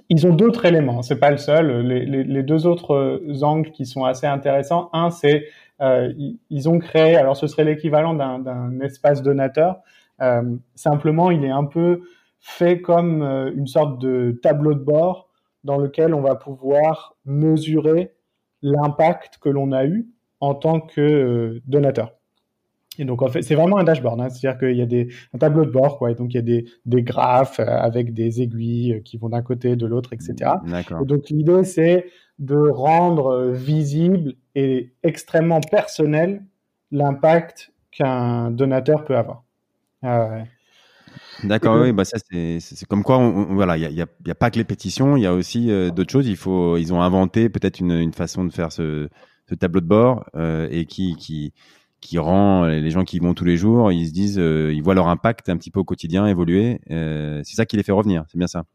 Ils 0.10 0.28
ont 0.28 0.34
d'autres 0.34 0.66
éléments, 0.66 1.02
c'est 1.02 1.20
pas 1.20 1.32
le 1.32 1.38
seul. 1.38 1.82
Les, 1.86 2.44
deux 2.44 2.66
autres 2.66 3.22
angles 3.42 3.72
qui 3.72 3.86
sont 3.86 4.06
assez 4.06 4.28
intéressants, 4.28 4.90
un 4.94 5.10
c'est 5.10 5.48
euh, 5.82 6.14
ils, 6.50 6.70
ont 6.70 6.80
créé, 6.80 7.16
alors 7.16 7.36
ce 7.38 7.48
serait 7.48 7.64
l'équivalent 7.64 8.14
d'un 8.14 8.80
espace 8.80 9.22
donateur. 9.22 9.82
Euh, 10.22 10.56
simplement, 10.76 11.32
il 11.32 11.44
est 11.44 11.52
un 11.52 11.66
peu 11.66 12.02
fait 12.40 12.82
comme 12.82 13.22
euh, 13.22 13.52
une 13.56 13.68
sorte 13.68 14.00
de 14.00 14.40
tableau 14.42 14.74
de 14.74 14.80
bord 14.80 15.30
dans 15.64 15.78
lequel 15.78 16.14
on 16.14 16.22
va 16.22 16.36
pouvoir 16.36 17.16
mesurer 17.26 18.14
l'impact 18.62 19.38
que 19.40 19.50
l'on 19.50 19.72
a 19.72 19.86
eu 19.86 20.08
en 20.40 20.56
tant 20.56 20.80
que 20.80 21.02
euh, 21.02 21.62
donateur. 21.66 22.17
Et 23.00 23.06
donc, 23.06 23.22
en 23.22 23.28
fait, 23.28 23.42
c'est 23.42 23.56
vraiment 23.56 23.78
un 23.78 23.84
dashboard. 23.84 24.20
Hein. 24.22 24.30
C'est-à-dire 24.30 24.60
qu'il 24.60 24.76
y 24.76 24.82
a 24.82 24.86
des, 24.86 25.10
un 25.34 25.38
tableau 25.38 25.66
de 25.66 25.72
bord, 25.72 25.98
quoi. 25.98 26.12
Et 26.12 26.16
donc, 26.16 26.34
il 26.34 26.36
y 26.36 26.40
a 26.40 26.44
des, 26.44 26.66
des 26.86 27.04
graphes 27.04 27.60
euh, 27.60 27.66
avec 27.66 28.14
des 28.14 28.42
aiguilles 28.42 28.94
euh, 28.94 29.00
qui 29.00 29.18
vont 29.18 29.30
d'un 29.30 29.42
côté, 29.42 29.76
de 29.76 29.86
l'autre, 29.86 30.14
etc. 30.14 30.52
Et 31.02 31.06
donc, 31.06 31.30
l'idée, 31.30 31.64
c'est 31.64 32.06
de 32.40 32.56
rendre 32.56 33.28
euh, 33.28 33.52
visible 33.52 34.34
et 34.56 34.94
extrêmement 35.04 35.62
personnel 35.62 36.44
l'impact 36.92 37.72
qu'un 37.92 38.52
donateur 38.52 39.04
peut 39.04 39.18
avoir. 39.18 39.44
Ah 40.04 40.44
D'accord, 41.44 41.82
oui, 41.82 41.92
bah 41.92 42.06
ça 42.06 42.18
c'est 42.30 42.86
comme 42.88 43.04
quoi, 43.04 43.18
on, 43.18 43.56
voilà, 43.56 43.78
il 43.78 43.82
y 43.82 44.02
a, 44.02 44.04
a, 44.04 44.08
y 44.26 44.32
a, 44.32 44.36
pas 44.36 44.52
que 44.52 44.58
les 44.58 44.64
pétitions, 44.64 45.18
il 45.18 45.24
y 45.24 45.26
a 45.26 45.34
aussi 45.34 45.68
d'autres 45.92 46.12
choses. 46.12 46.28
Il 46.28 46.36
faut, 46.36 46.78
ils 46.78 46.94
ont 46.94 47.02
inventé 47.02 47.50
peut-être 47.50 47.80
une, 47.80 47.92
une, 47.92 48.14
façon 48.14 48.44
de 48.44 48.52
faire 48.52 48.72
ce, 48.72 49.10
ce 49.50 49.56
tableau 49.56 49.82
de 49.82 49.88
bord 49.88 50.26
euh, 50.36 50.68
et 50.72 50.86
qui, 50.86 51.16
qui, 51.16 51.54
qui 52.02 52.20
rend 52.20 52.66
les 52.66 52.90
gens 52.90 53.04
qui 53.04 53.20
vont 53.20 53.34
tous 53.34 53.46
les 53.46 53.58
jours, 53.58 53.92
ils 53.92 54.08
se 54.08 54.14
disent, 54.14 54.40
euh, 54.40 54.72
ils 54.74 54.84
voient 54.84 54.94
leur 54.94 55.08
impact 55.08 55.50
un 55.50 55.58
petit 55.58 55.72
peu 55.72 55.80
au 55.80 55.84
quotidien 55.84 56.28
évoluer. 56.28 56.80
Euh, 56.92 57.42
c'est 57.44 57.56
ça 57.56 57.66
qui 57.66 57.76
les 57.76 57.84
fait 57.84 57.92
revenir, 57.92 58.24
c'est 58.28 58.38
bien 58.38 58.48
ça. 58.48 58.66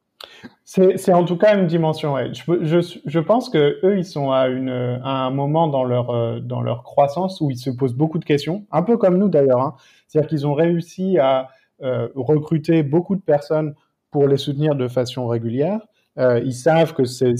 C'est 0.64 1.12
en 1.12 1.24
tout 1.24 1.36
cas 1.36 1.58
une 1.58 1.66
dimension. 1.66 2.16
Je, 2.32 3.18
pense 3.18 3.50
que 3.50 3.78
eux, 3.84 3.98
ils 3.98 4.04
sont 4.04 4.30
à, 4.30 4.46
un 4.46 5.30
moment 5.30 5.68
dans 5.68 5.84
leur, 5.84 6.10
euh, 6.10 6.40
dans 6.40 6.62
leur 6.62 6.82
croissance 6.82 7.40
où 7.40 7.50
ils 7.50 7.58
se 7.58 7.70
posent 7.70 7.94
beaucoup 7.94 8.18
de 8.18 8.24
questions, 8.24 8.66
un 8.70 8.82
peu 8.82 8.96
comme 8.96 9.18
nous 9.18 9.28
d'ailleurs. 9.28 9.60
Hein. 9.60 9.74
C'est-à-dire 10.06 10.28
qu'ils 10.28 10.46
ont 10.46 10.54
réussi 10.54 11.18
à 11.18 11.48
euh, 11.82 12.08
recruter 12.14 12.82
beaucoup 12.82 13.16
de 13.16 13.20
personnes 13.20 13.74
pour 14.10 14.26
les 14.28 14.36
soutenir 14.36 14.74
de 14.74 14.88
façon 14.88 15.26
régulière. 15.26 15.80
Euh, 16.18 16.40
ils 16.44 16.54
savent 16.54 16.94
que 16.94 17.04
c'est 17.04 17.34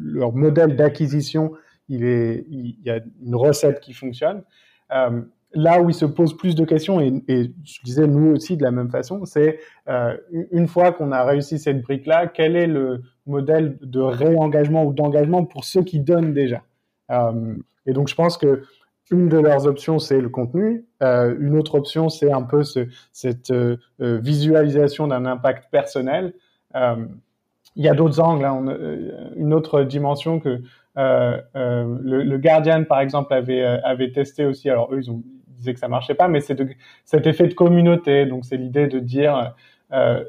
leur 0.00 0.32
modèle 0.32 0.76
d'acquisition 0.76 1.52
il, 1.88 2.76
y 2.82 2.90
a 2.90 3.00
une 3.22 3.34
recette 3.34 3.80
qui 3.80 3.92
fonctionne. 3.92 4.42
Euh, 4.92 5.22
là 5.52 5.80
où 5.80 5.88
il 5.88 5.94
se 5.94 6.04
pose 6.04 6.36
plus 6.36 6.54
de 6.54 6.64
questions, 6.64 7.00
et, 7.00 7.22
je 7.28 7.78
disais 7.84 8.06
nous 8.06 8.32
aussi 8.32 8.56
de 8.56 8.62
la 8.62 8.70
même 8.70 8.90
façon, 8.90 9.24
c'est 9.24 9.60
euh, 9.88 10.16
une 10.50 10.66
fois 10.66 10.92
qu'on 10.92 11.12
a 11.12 11.24
réussi 11.24 11.58
cette 11.58 11.82
brique-là, 11.82 12.26
quel 12.26 12.56
est 12.56 12.66
le 12.66 13.02
modèle 13.26 13.78
de 13.80 14.00
réengagement 14.00 14.84
ou 14.84 14.92
d'engagement 14.92 15.44
pour 15.44 15.64
ceux 15.64 15.82
qui 15.82 16.00
donnent 16.00 16.34
déjà? 16.34 16.62
Euh, 17.10 17.54
Et 17.86 17.92
donc 17.92 18.08
je 18.08 18.14
pense 18.14 18.36
que 18.36 18.62
une 19.10 19.28
de 19.28 19.38
leurs 19.38 19.66
options, 19.66 19.98
c'est 19.98 20.20
le 20.20 20.30
contenu. 20.30 20.86
Une 21.02 21.58
autre 21.58 21.74
option, 21.74 22.08
c'est 22.08 22.32
un 22.32 22.40
peu 22.40 22.62
ce, 22.62 22.88
cette 23.12 23.52
visualisation 23.98 25.06
d'un 25.06 25.26
impact 25.26 25.70
personnel. 25.70 26.32
Il 26.74 27.84
y 27.84 27.88
a 27.88 27.92
d'autres 27.92 28.18
angles. 28.20 28.46
Hein. 28.46 28.64
Une 29.36 29.52
autre 29.52 29.82
dimension 29.82 30.40
que 30.40 30.62
le, 30.96 32.22
le, 32.22 32.38
Guardian, 32.38 32.84
par 32.84 33.00
exemple, 33.00 33.32
avait, 33.34 33.62
avait 33.62 34.12
testé 34.12 34.44
aussi. 34.44 34.70
Alors 34.70 34.92
eux, 34.92 35.00
ils 35.00 35.10
ont 35.10 35.22
disaient 35.56 35.74
que 35.74 35.80
ça 35.80 35.88
marchait 35.88 36.14
pas, 36.14 36.28
mais 36.28 36.40
c'est 36.40 36.56
cet 37.04 37.26
effet 37.26 37.46
de 37.46 37.54
communauté. 37.54 38.26
Donc 38.26 38.44
c'est 38.44 38.56
l'idée 38.56 38.86
de 38.86 38.98
dire 38.98 39.54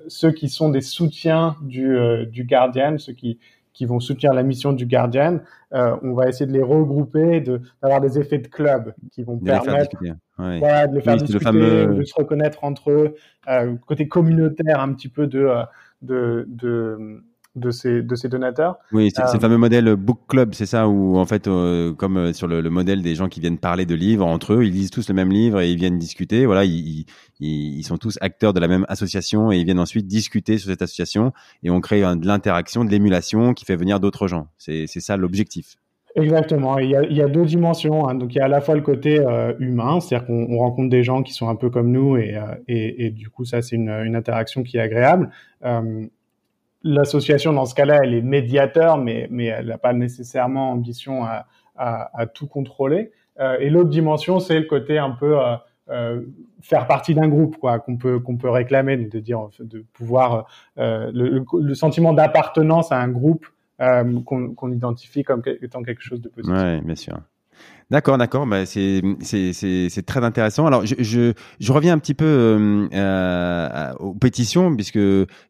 ceux 0.07 0.31
qui 0.31 0.49
sont 0.49 0.69
des 0.69 0.81
soutiens 0.81 1.55
du, 1.61 1.97
du 2.27 2.43
Guardian, 2.43 2.97
ceux 2.97 3.13
qui 3.13 3.39
qui 3.75 3.85
vont 3.85 3.99
soutenir 3.99 4.33
la 4.33 4.41
mission 4.41 4.71
du 4.71 4.85
Guardian, 4.87 5.41
euh, 5.73 5.95
on 6.01 6.13
va 6.13 6.29
essayer 6.29 6.47
de 6.47 6.53
les 6.53 6.63
regrouper, 6.63 7.41
d'avoir 7.81 7.99
des 7.99 8.17
effets 8.17 8.39
de 8.39 8.47
club 8.47 8.95
qui 9.11 9.23
vont 9.23 9.37
permettre 9.37 9.97
de 9.99 10.95
les 10.95 11.01
faire 11.01 11.17
discuter, 11.17 11.51
de 11.51 12.03
se 12.03 12.15
reconnaître 12.15 12.63
entre 12.63 12.89
eux, 12.89 13.15
euh, 13.49 13.75
côté 13.85 14.07
communautaire 14.07 14.79
un 14.79 14.93
petit 14.93 15.09
peu 15.09 15.27
de, 15.27 15.39
euh, 15.39 15.63
de, 16.01 16.45
de 16.47 17.21
de 17.55 17.71
ces, 17.71 18.01
de 18.01 18.15
ces 18.15 18.29
donateurs. 18.29 18.77
Oui, 18.91 19.11
c'est 19.13 19.21
le 19.21 19.29
euh, 19.29 19.39
fameux 19.39 19.57
modèle 19.57 19.95
book 19.95 20.19
club, 20.27 20.53
c'est 20.53 20.65
ça, 20.65 20.87
où 20.87 21.17
en 21.17 21.25
fait, 21.25 21.47
euh, 21.47 21.93
comme 21.93 22.17
euh, 22.17 22.33
sur 22.33 22.47
le, 22.47 22.61
le, 22.61 22.69
modèle 22.69 23.01
des 23.01 23.15
gens 23.15 23.29
qui 23.29 23.39
viennent 23.39 23.57
parler 23.57 23.85
de 23.85 23.95
livres 23.95 24.25
entre 24.25 24.53
eux, 24.53 24.65
ils 24.65 24.73
lisent 24.73 24.91
tous 24.91 25.07
le 25.07 25.15
même 25.15 25.31
livre 25.31 25.61
et 25.61 25.71
ils 25.71 25.77
viennent 25.77 25.97
discuter. 25.97 26.45
Voilà, 26.45 26.65
ils, 26.65 27.05
ils, 27.39 27.79
ils 27.79 27.83
sont 27.83 27.97
tous 27.97 28.17
acteurs 28.21 28.53
de 28.53 28.59
la 28.59 28.67
même 28.67 28.85
association 28.89 29.51
et 29.51 29.57
ils 29.57 29.65
viennent 29.65 29.79
ensuite 29.79 30.07
discuter 30.07 30.57
sur 30.57 30.69
cette 30.69 30.81
association 30.81 31.31
et 31.63 31.69
on 31.69 31.79
crée 31.81 32.01
de 32.01 32.27
l'interaction, 32.27 32.83
de 32.83 32.91
l'émulation 32.91 33.53
qui 33.53 33.65
fait 33.65 33.75
venir 33.75 33.99
d'autres 33.99 34.27
gens. 34.27 34.47
C'est 34.57 34.87
ça 34.87 35.17
l'objectif. 35.17 35.77
Exactement. 36.15 36.79
Il 36.79 36.89
y 36.89 36.95
a, 36.95 37.03
il 37.03 37.15
y 37.15 37.21
a 37.21 37.27
deux 37.27 37.43
dimensions. 37.43 38.07
Hein. 38.07 38.15
Donc 38.15 38.33
il 38.33 38.37
y 38.37 38.41
a 38.41 38.45
à 38.45 38.47
la 38.47 38.61
fois 38.61 38.75
le 38.75 38.81
côté 38.81 39.19
euh, 39.19 39.53
humain, 39.59 39.99
c'est-à-dire 39.99 40.25
qu'on 40.25 40.57
rencontre 40.57 40.89
des 40.89 41.03
gens 41.03 41.23
qui 41.23 41.33
sont 41.33 41.49
un 41.49 41.55
peu 41.55 41.69
comme 41.69 41.91
nous 41.91 42.15
et, 42.15 42.39
et, 42.69 43.05
et 43.05 43.09
du 43.09 43.29
coup 43.29 43.43
ça 43.43 43.61
c'est 43.61 43.75
une, 43.75 43.89
une, 43.89 44.15
interaction 44.15 44.63
qui 44.63 44.77
est 44.77 44.81
agréable. 44.81 45.29
Euh, 45.65 46.07
l'association, 46.85 47.51
dans 47.51 47.65
ce 47.65 47.75
cas-là, 47.75 47.99
elle 48.03 48.13
est 48.13 48.21
médiateur, 48.21 48.97
mais, 48.97 49.27
mais 49.31 49.45
elle 49.45 49.67
n'a 49.67 49.77
pas 49.77 49.93
nécessairement 49.93 50.71
ambition 50.71 51.25
à, 51.25 51.47
à, 51.75 52.09
à 52.17 52.27
tout 52.27 52.47
contrôler. 52.47 53.11
Euh, 53.39 53.57
et 53.59 53.69
l'autre 53.69 53.89
dimension, 53.89 54.39
c'est 54.39 54.59
le 54.59 54.65
côté 54.65 54.97
un 54.97 55.11
peu 55.11 55.39
euh, 55.39 55.55
euh 55.89 56.21
faire 56.61 56.87
partie 56.87 57.13
d'un 57.13 57.27
groupe, 57.27 57.57
quoi, 57.57 57.77
qu'on 57.79 57.95
peut 57.95 58.19
qu'on 58.19 58.37
peut 58.37 58.49
réclamer, 58.49 58.97
de 58.97 59.19
dire 59.19 59.49
de 59.59 59.85
pouvoir 59.93 60.47
euh, 60.79 61.11
le, 61.13 61.45
le, 61.61 61.75
sentiment 61.75 62.11
d'appartenance 62.11 62.91
à 62.91 62.99
un 62.99 63.07
groupe 63.07 63.45
euh, 63.81 64.19
qu'on 64.23 64.71
identifie 64.71 65.23
comme 65.23 65.43
étant 65.61 65.83
quelque 65.83 66.01
chose 66.01 66.21
de 66.21 66.29
positif. 66.29 66.57
Ouais, 66.57 66.81
bien 66.81 66.95
sûr. 66.95 67.19
D'accord, 67.91 68.17
d'accord. 68.17 68.47
Bah, 68.47 68.65
c'est 68.65 69.01
c'est 69.21 70.05
très 70.05 70.23
intéressant. 70.23 70.65
Alors 70.65 70.85
je, 70.85 70.95
je, 70.97 71.33
je 71.59 71.71
reviens 71.71 71.93
un 71.93 71.99
petit 71.99 72.15
peu 72.15 72.25
euh, 72.25 72.87
euh, 72.91 73.93
aux 73.99 74.15
pétitions 74.15 74.75
puisque 74.75 74.99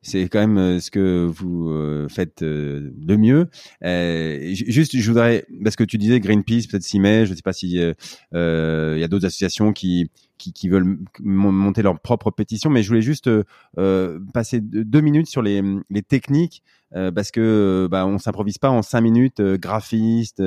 c'est 0.02 0.24
quand 0.28 0.40
même 0.40 0.58
euh, 0.58 0.80
ce 0.82 0.92
que 0.92 1.26
vous 1.26 1.70
euh, 1.70 2.10
faites 2.10 2.44
de 2.44 3.16
mieux. 3.16 3.48
Euh, 3.86 4.54
juste, 4.54 4.98
je 4.98 5.08
voudrais 5.10 5.46
parce 5.64 5.78
que 5.78 5.86
tu 5.86 5.98
disais 5.98 6.20
Greenpeace 6.20 6.68
peut-être 6.70 6.84
s'y 6.84 7.00
met. 7.00 7.26
Je 7.26 7.32
ne 7.32 7.36
sais 7.38 7.42
pas 7.42 7.54
si 7.54 7.70
il 7.72 7.96
y 8.32 9.04
a 9.04 9.08
d'autres 9.08 9.26
associations 9.26 9.72
qui 9.72 10.10
qui, 10.38 10.52
qui, 10.52 10.68
veulent 10.68 10.98
monter 11.22 11.82
leur 11.82 11.98
propre 12.00 12.30
pétition, 12.30 12.70
mais 12.70 12.84
je 12.84 12.90
voulais 12.90 13.02
juste 13.02 13.30
euh, 13.78 14.20
passer 14.34 14.60
deux 14.62 15.00
minutes 15.00 15.28
sur 15.28 15.42
les, 15.42 15.62
les 15.90 16.02
techniques 16.02 16.62
euh, 16.94 17.10
parce 17.12 17.32
que 17.32 17.88
bah, 17.90 18.06
on 18.06 18.18
s'improvise 18.18 18.58
pas 18.58 18.70
en 18.70 18.82
cinq 18.82 19.00
minutes, 19.02 19.42
graphiste, 19.42 20.44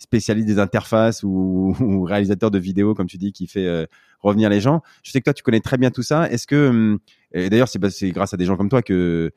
spécialiste 0.00 0.48
des 0.48 0.58
interfaces 0.58 1.22
ou, 1.24 2.02
réalisateur 2.02 2.50
de 2.50 2.58
vidéos, 2.58 2.94
comme 2.94 3.06
tu 3.06 3.18
dis, 3.18 3.32
qui 3.32 3.46
fait 3.46 3.66
euh, 3.66 3.86
revenir 4.20 4.50
les 4.50 4.60
gens. 4.60 4.82
Je 5.04 5.12
sais 5.12 5.20
que 5.20 5.24
toi, 5.24 5.34
tu 5.34 5.44
connais 5.44 5.60
très 5.60 5.78
bien 5.78 5.90
tout 5.90 6.02
ça. 6.02 6.28
Est-ce 6.28 6.46
que, 6.46 6.68
hum, 6.68 6.98
d'ailleurs, 7.32 7.68
c'est 7.68 8.10
grâce 8.10 8.34
à 8.34 8.36
des 8.36 8.44
gens 8.44 8.56
comme 8.56 8.68
toi 8.68 8.82
que 8.82 9.32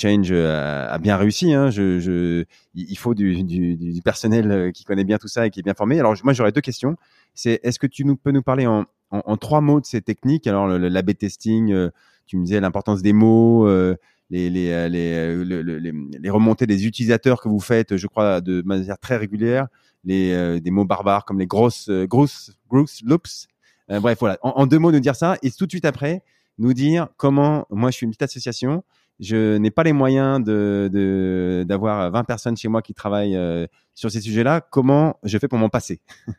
Change 0.00 0.32
a, 0.32 0.98
bien 0.98 1.16
réussi. 1.16 1.52
Hein. 1.54 1.70
Il 2.74 2.98
faut 2.98 3.14
du, 3.14 4.00
personnel 4.04 4.50
euh, 4.50 4.70
qui 4.72 4.84
connaît 4.84 5.04
bien 5.04 5.18
tout 5.18 5.28
ça 5.28 5.46
et 5.46 5.50
qui 5.50 5.60
est 5.60 5.62
bien 5.62 5.74
formé. 5.74 5.98
Alors 6.00 6.14
moi, 6.24 6.32
j'aurais 6.32 6.52
deux 6.52 6.60
questions. 6.60 6.96
C'est 7.34 7.60
est-ce 7.62 7.78
que 7.78 7.86
tu 7.86 8.04
peux 8.16 8.32
nous 8.32 8.42
parler 8.42 8.66
en, 8.66 8.86
trois 9.36 9.60
mots 9.60 9.80
de 9.80 9.86
ces 9.86 10.02
techniques? 10.02 10.46
Alors 10.46 10.66
l'AB 10.68 11.14
testing, 11.16 11.72
euh, 11.72 11.90
tu 12.26 12.36
me 12.36 12.44
disais 12.44 12.60
l'importance 12.60 13.02
des 13.02 13.12
mots. 13.12 13.68
Les, 14.30 14.72
remontées 16.30 16.66
des 16.66 16.86
utilisateurs 16.86 17.40
que 17.40 17.48
vous 17.48 17.60
faites, 17.60 17.96
je 17.96 18.06
crois, 18.06 18.40
de 18.40 18.62
manière 18.62 18.98
très 18.98 19.16
régulière 19.16 19.68
les, 20.04 20.32
euh, 20.32 20.60
des 20.60 20.70
mots 20.70 20.84
barbares 20.84 21.24
comme 21.24 21.38
les 21.38 21.46
grosses, 21.46 21.88
euh, 21.88 22.06
grosses, 22.06 22.52
grosses 22.68 23.02
loops. 23.02 23.48
Euh, 23.90 24.00
bref, 24.00 24.18
voilà. 24.20 24.38
En, 24.42 24.66
deux 24.66 24.78
mots, 24.78 24.92
nous 24.92 25.00
dire 25.00 25.16
ça 25.16 25.36
et 25.42 25.50
tout 25.50 25.66
de 25.66 25.70
suite 25.70 25.84
après, 25.84 26.22
nous 26.58 26.72
dire 26.72 27.08
comment, 27.16 27.66
moi, 27.70 27.90
je 27.90 27.96
suis 27.96 28.04
une 28.04 28.10
petite 28.10 28.22
association, 28.22 28.84
je 29.18 29.56
n'ai 29.56 29.70
pas 29.70 29.82
les 29.82 29.92
moyens 29.92 30.42
de 30.42 31.64
d'avoir 31.66 32.10
20 32.10 32.24
personnes 32.24 32.56
chez 32.56 32.68
moi 32.68 32.80
qui 32.82 32.94
travaillent 32.94 33.38
sur 33.94 34.10
ces 34.10 34.20
sujets-là. 34.20 34.62
Comment 34.62 35.18
je 35.24 35.36
fais 35.36 35.48
pour 35.48 35.58
m'en 35.58 35.68
passer? 35.68 36.00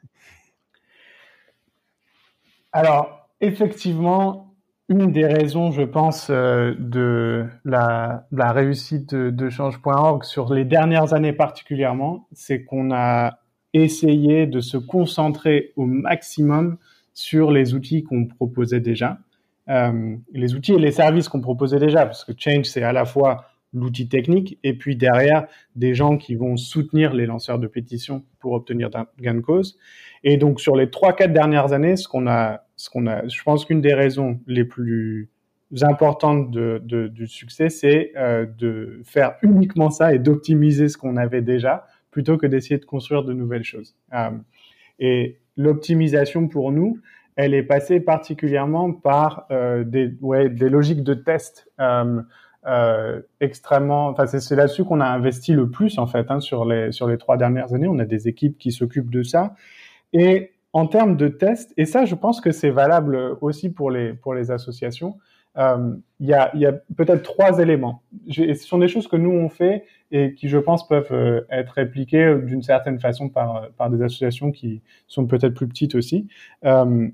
Alors, 2.72 3.30
effectivement, 3.42 4.56
une 4.90 5.12
des 5.12 5.28
raisons, 5.28 5.72
je 5.72 5.84
pense, 5.84 6.32
de 6.32 7.46
la, 7.66 8.26
la 8.32 8.52
réussite 8.52 9.14
de, 9.14 9.30
de 9.30 9.50
Change.org 9.50 10.24
sur 10.24 10.52
les 10.54 10.66
dernières 10.66 11.14
années 11.14 11.34
particulièrement, 11.34 12.28
c'est 12.32 12.64
qu'on 12.64 12.92
a 12.92 13.41
essayer 13.74 14.48
de 14.48 14.60
se 14.60 14.78
concentrer 14.78 15.74
au 15.76 15.86
maximum 15.86 16.78
sur 17.14 17.52
les 17.52 17.74
outils 17.74 18.04
qu'on 18.04 18.26
proposait 18.26 18.80
déjà, 18.80 19.20
euh, 19.70 20.16
les 20.34 20.56
outils 20.56 20.74
et 20.74 20.80
les 20.80 20.92
services 20.92 21.30
qu'on 21.30 21.42
proposait 21.42 21.80
déjà, 21.80 22.06
parce 22.06 22.24
que 22.24 22.34
Change, 22.36 22.66
c'est 22.66 22.84
à 22.84 22.94
la 22.94 23.06
fois 23.06 23.46
l'outil 23.74 24.10
technique 24.10 24.60
et 24.64 24.74
puis 24.74 24.96
derrière 24.98 25.48
des 25.76 25.94
gens 25.94 26.18
qui 26.18 26.36
vont 26.36 26.58
soutenir 26.58 27.14
les 27.14 27.26
lanceurs 27.26 27.58
de 27.58 27.68
pétitions 27.68 28.24
pour 28.40 28.52
obtenir 28.52 28.90
gain 29.20 29.34
de 29.34 29.40
cause. 29.40 29.78
Et 30.24 30.38
donc 30.38 30.60
sur 30.60 30.76
les 30.76 30.90
trois 30.90 31.14
quatre 31.14 31.32
dernières 31.32 31.72
années, 31.72 31.96
ce 31.96 32.08
qu'on 32.08 32.28
a, 32.28 32.66
ce 32.76 32.90
qu'on 32.90 33.08
a, 33.08 33.26
je 33.28 33.42
pense 33.44 33.64
qu'une 33.64 33.80
des 33.80 33.94
raisons 33.94 34.40
les 34.46 34.66
plus 34.66 35.30
importantes 35.82 36.52
du 36.52 37.28
succès, 37.28 37.70
c'est 37.70 38.12
euh, 38.18 38.46
de 38.58 39.00
faire 39.06 39.36
uniquement 39.42 39.90
ça 39.90 40.14
et 40.14 40.20
d'optimiser 40.20 40.90
ce 40.90 40.98
qu'on 40.98 41.16
avait 41.16 41.42
déjà 41.42 41.86
plutôt 42.12 42.38
que 42.38 42.46
d'essayer 42.46 42.78
de 42.78 42.86
construire 42.86 43.24
de 43.24 43.34
nouvelles 43.34 43.64
choses. 43.64 43.96
Euh, 44.14 44.32
et 45.00 45.40
l'optimisation 45.58 46.48
pour 46.48 46.72
nous, 46.72 47.00
elle 47.38 47.54
est 47.54 47.64
passée 47.64 48.02
particulièrement 48.02 48.92
par 48.92 49.48
euh, 49.52 49.84
des, 49.84 50.14
ouais, 50.22 50.50
des 50.50 50.70
logiques 50.70 51.04
de 51.04 51.14
test 51.14 51.72
euh, 51.80 53.22
extrêmement. 53.40 54.10
Enfin, 54.10 54.28
c'est 54.28 54.56
là-dessus 54.56 54.84
qu'on 54.84 55.00
a 55.00 55.08
investi 55.08 55.54
le 55.54 55.70
plus 55.70 55.98
en 55.98 56.06
fait 56.06 56.30
hein, 56.30 56.40
sur 56.40 56.66
les 56.66 56.92
sur 56.92 57.08
les 57.08 57.18
trois 57.18 57.38
dernières 57.38 57.74
années. 57.74 57.88
On 57.88 57.98
a 57.98 58.06
des 58.06 58.28
équipes 58.28 58.58
qui 58.60 58.72
s'occupent 58.72 59.10
de 59.10 59.24
ça. 59.24 59.56
Et 60.14 60.52
en 60.74 60.88
termes 60.88 61.18
de 61.18 61.28
tests, 61.28 61.74
et 61.78 61.86
ça, 61.86 62.06
je 62.06 62.16
pense 62.16 62.40
que 62.40 62.52
c'est 62.52 62.70
valable 62.70 63.38
aussi 63.42 63.70
pour 63.70 63.90
les 63.90 64.14
pour 64.14 64.36
les 64.36 64.52
associations. 64.52 65.18
Il 65.58 66.28
y 66.28 66.34
a, 66.34 66.56
y 66.56 66.66
a 66.66 66.72
peut-être 66.96 67.24
trois 67.24 67.60
éléments. 67.60 68.04
Ce 68.30 68.54
sont 68.54 68.78
des 68.78 68.88
choses 68.88 69.08
que 69.08 69.18
nous 69.18 69.32
on 69.32 69.50
fait 69.50 69.84
et 70.12 70.34
qui, 70.34 70.50
je 70.50 70.58
pense, 70.58 70.88
peuvent 70.88 71.12
euh, 71.12 71.42
être 71.50 71.70
répliquées 71.70 72.36
d'une 72.44 72.64
certaine 72.64 73.00
façon 73.00 73.30
par, 73.30 73.70
par 73.78 73.90
des 73.90 74.02
associations 74.02 74.52
qui 74.52 74.82
sont 75.08 75.26
peut-être 75.26 75.54
plus 75.54 75.68
petites 75.68 75.96
aussi. 75.96 76.28
Euh, 76.66 77.08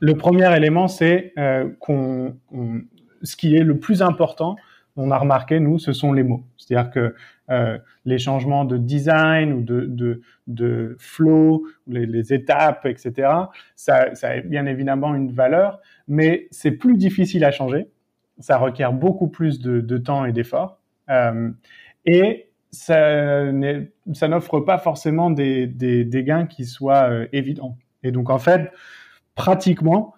le 0.00 0.14
premier 0.14 0.54
élément, 0.56 0.88
c'est 0.88 1.32
euh, 1.38 1.68
qu'on, 1.80 2.36
ce 3.22 3.36
qui 3.36 3.56
est 3.56 3.64
le 3.64 3.78
plus 3.78 4.02
important, 4.02 4.56
on 4.96 5.10
a 5.10 5.18
remarqué, 5.18 5.60
nous, 5.60 5.78
ce 5.78 5.92
sont 5.92 6.12
les 6.12 6.24
mots. 6.24 6.44
C'est-à-dire 6.56 6.90
que 6.90 7.14
euh, 7.50 7.78
les 8.04 8.18
changements 8.18 8.64
de 8.64 8.76
design 8.76 9.52
ou 9.52 9.62
de, 9.62 9.86
de, 9.86 10.20
de 10.48 10.96
flow, 10.98 11.66
les, 11.86 12.32
étapes, 12.32 12.84
etc., 12.84 13.30
ça, 13.76 14.08
a 14.22 14.40
bien 14.40 14.66
évidemment 14.66 15.14
une 15.14 15.32
valeur, 15.32 15.80
mais 16.08 16.48
c'est 16.50 16.72
plus 16.72 16.96
difficile 16.96 17.44
à 17.44 17.52
changer. 17.52 17.88
Ça 18.40 18.58
requiert 18.58 18.92
beaucoup 18.92 19.28
plus 19.28 19.60
de, 19.60 19.80
de 19.80 19.98
temps 19.98 20.24
et 20.24 20.32
d'efforts. 20.32 20.80
Euh, 21.10 21.50
et 22.08 22.48
ça, 22.70 23.52
n'offre 23.52 24.60
pas 24.60 24.78
forcément 24.78 25.30
des, 25.30 26.08
gains 26.24 26.46
qui 26.46 26.64
soient 26.64 27.10
euh, 27.10 27.26
évidents. 27.32 27.76
Et 28.02 28.12
donc, 28.12 28.30
en 28.30 28.38
fait, 28.38 28.70
pratiquement, 29.34 30.14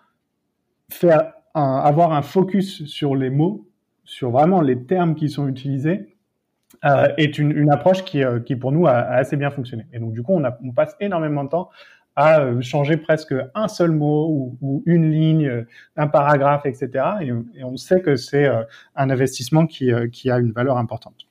avoir 1.55 2.13
un 2.13 2.23
focus 2.23 2.85
sur 2.87 3.17
les 3.17 3.31
mots, 3.31 3.69
sur 4.05 4.31
vraiment 4.31 4.61
les 4.61 4.85
termes 4.85 5.17
qui 5.17 5.29
sont 5.29 5.49
utilisés, 5.49 6.17
euh, 6.85 7.09
est 7.17 7.39
une, 7.39 7.71
approche 7.73 8.05
qui, 8.05 8.23
euh, 8.23 8.39
pour 8.61 8.71
nous 8.71 8.87
a, 8.87 8.93
assez 8.93 9.37
bien 9.37 9.51
fonctionné. 9.51 9.87
Et 9.93 9.99
donc 9.99 10.13
du 10.13 10.23
coup, 10.23 10.33
on, 10.33 10.73
passe 10.73 10.97
énormément 11.01 11.43
de 11.43 11.49
temps 11.49 11.71
à 12.15 12.61
changer 12.61 12.97
presque 12.97 13.35
un 13.55 13.67
seul 13.67 13.91
mot 13.91 14.57
ou, 14.61 14.83
une 14.87 15.11
ligne, 15.11 15.67
un 15.97 16.07
paragraphe, 16.07 16.67
etc. 16.67 16.91
Et, 17.23 17.65
on 17.65 17.77
sait 17.77 18.01
que 18.01 18.15
c'est 18.15 18.49
un 18.95 19.11
investissement 19.11 19.67
qui 19.67 19.91
a 19.91 20.39
une 20.39 20.53
valeur 20.53 20.79
importante. 20.79 21.27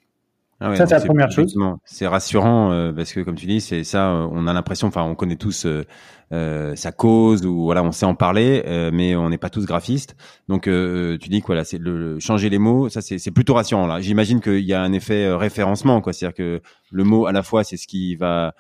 Ah 0.62 0.76
ça, 0.76 0.86
c'est 0.86 0.96
la 0.96 1.02
première 1.02 1.32
chose. 1.32 1.58
C'est 1.86 2.08
rassurant 2.08 2.72
euh, 2.72 2.92
parce 2.92 3.14
que, 3.14 3.22
comme 3.22 3.36
tu 3.36 3.46
dis, 3.46 3.62
c'est 3.62 3.86
ça. 3.86 4.12
Euh, 4.12 4.28
on 4.30 4.46
a 4.46 4.52
l'impression, 4.52 4.88
enfin, 4.88 5.04
on 5.04 5.16
connaît 5.16 5.38
tous 5.38 5.66
euh, 5.66 6.76
sa 6.76 6.92
cause 6.92 7.46
ou 7.46 7.64
voilà, 7.64 7.82
on 7.82 7.94
sait 7.94 8.06
en 8.06 8.14
parler, 8.14 8.64
mais 8.92 9.16
on 9.16 9.30
n'est 9.30 9.38
pas 9.38 9.50
tous 9.50 9.66
graphistes. 9.66 10.18
Donc, 10.50 10.64
tu 10.64 11.30
dis 11.30 11.42
que 11.42 11.48
voilà, 11.48 11.64
c'est 11.64 11.78
le, 11.78 12.20
changer 12.20 12.50
les 12.50 12.60
mots. 12.60 12.90
Ça, 12.90 13.02
c'est 13.02 13.32
plutôt 13.32 13.54
rassurant. 13.54 13.88
Là, 13.88 14.02
j'imagine 14.02 14.42
qu'il 14.42 14.66
y 14.66 14.74
a 14.74 14.82
un 14.82 14.92
effet 14.92 15.32
référencement, 15.34 16.02
quoi. 16.02 16.12
C'est-à-dire 16.12 16.36
que 16.36 16.62
le 16.92 17.04
mot, 17.04 17.26
à 17.26 17.32
la 17.32 17.42
fois, 17.42 17.64
c'est 17.64 17.78
ce 17.78 17.88
qui 17.88 18.16
va 18.16 18.54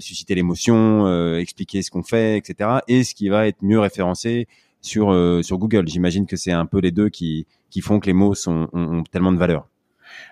susciter 0.00 0.34
l'émotion, 0.34 1.36
expliquer 1.36 1.82
ce 1.82 1.90
qu'on 1.90 2.02
fait, 2.02 2.38
etc., 2.38 2.78
et 2.88 3.04
ce 3.04 3.14
qui 3.14 3.28
va 3.28 3.46
être 3.46 3.62
mieux 3.62 3.80
référencé 3.80 4.48
sur 4.80 5.14
sur 5.44 5.58
Google. 5.58 5.88
J'imagine 5.88 6.26
que 6.26 6.36
c'est 6.36 6.52
un 6.52 6.66
peu 6.66 6.80
les 6.80 6.90
deux 6.90 7.10
qui 7.10 7.46
qui 7.70 7.82
font 7.82 8.00
que 8.00 8.06
les 8.06 8.12
mots 8.14 8.34
sont, 8.34 8.68
ont 8.72 9.02
tellement 9.04 9.32
de 9.32 9.38
valeur. 9.38 9.68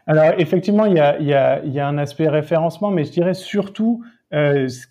Alors 0.06 0.34
effectivement, 0.38 0.86
il 0.86 0.96
y 0.96 1.34
a, 1.34 1.86
un 1.86 1.98
aspect 1.98 2.28
référencement, 2.28 2.90
mais 2.90 3.04
je 3.04 3.12
dirais 3.12 3.34
surtout 3.34 4.04
euh, 4.32 4.68
ce 4.68 4.86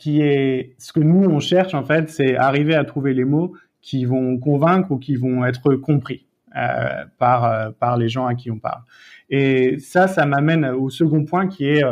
que 0.94 1.00
nous 1.00 1.30
on 1.30 1.40
cherche 1.40 1.74
en 1.74 1.84
fait, 1.84 2.10
c'est 2.10 2.36
arriver 2.36 2.76
à 2.76 2.86
trouver 2.86 3.14
les 3.14 3.26
mots 3.26 3.54
qui 3.82 4.06
vont 4.06 4.38
convaincre 4.38 4.92
ou 4.92 4.98
qui 4.98 5.16
vont 5.16 5.44
être 5.46 5.76
compris 5.76 6.28
euh, 6.56 7.06
par 7.18 7.46
euh, 7.46 7.72
par 7.72 7.98
les 7.98 8.08
gens 8.08 8.26
à 8.28 8.36
qui 8.36 8.52
on 8.52 8.60
parle. 8.60 8.82
Et 9.30 9.80
ça, 9.80 10.08
ça 10.08 10.26
m'amène 10.26 10.66
au 10.66 10.90
second 10.90 11.24
point 11.24 11.48
qui 11.48 11.66
est 11.66 11.84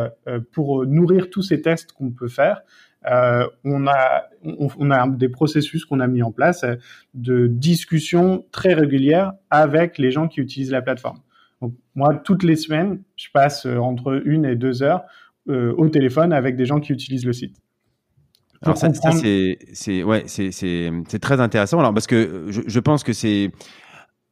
pour 0.51 0.85
nourrir 0.85 1.29
tous 1.29 1.41
ces 1.41 1.61
tests 1.61 1.93
qu'on 1.93 2.11
peut 2.11 2.27
faire. 2.27 2.61
On 3.05 3.87
a 3.87 4.23
on, 4.43 4.91
a 4.91 5.07
des 5.07 5.29
processus 5.29 5.85
qu'on 5.85 6.01
a 6.01 6.07
mis 6.07 6.21
en 6.21 6.31
place 6.31 6.65
de 7.13 7.47
discussion 7.47 8.45
très 8.51 8.73
régulière 8.73 9.33
avec 9.49 9.97
les 9.97 10.11
gens 10.11 10.27
qui 10.27 10.41
utilisent 10.41 10.71
la 10.71 10.81
plateforme. 10.81 11.19
Donc, 11.61 11.73
moi, 11.95 12.15
toutes 12.15 12.43
les 12.43 12.55
semaines, 12.55 13.01
je 13.15 13.27
passe 13.33 13.65
euh, 13.65 13.77
entre 13.77 14.21
une 14.25 14.45
et 14.45 14.55
deux 14.55 14.81
heures 14.81 15.03
euh, 15.49 15.73
au 15.77 15.89
téléphone 15.89 16.31
avec 16.33 16.55
des 16.55 16.65
gens 16.65 16.79
qui 16.79 16.93
utilisent 16.93 17.25
le 17.25 17.33
site. 17.33 17.55
Alors 18.61 18.77
ça, 18.77 18.93
ça 18.93 19.11
c'est 19.13 20.03
ouais, 20.03 20.25
c'est 20.27 21.19
très 21.21 21.39
intéressant. 21.39 21.79
Alors 21.79 21.93
parce 21.93 22.07
que 22.07 22.47
je, 22.49 22.61
je 22.67 22.79
pense 22.81 23.05
que 23.05 23.13
c'est 23.13 23.51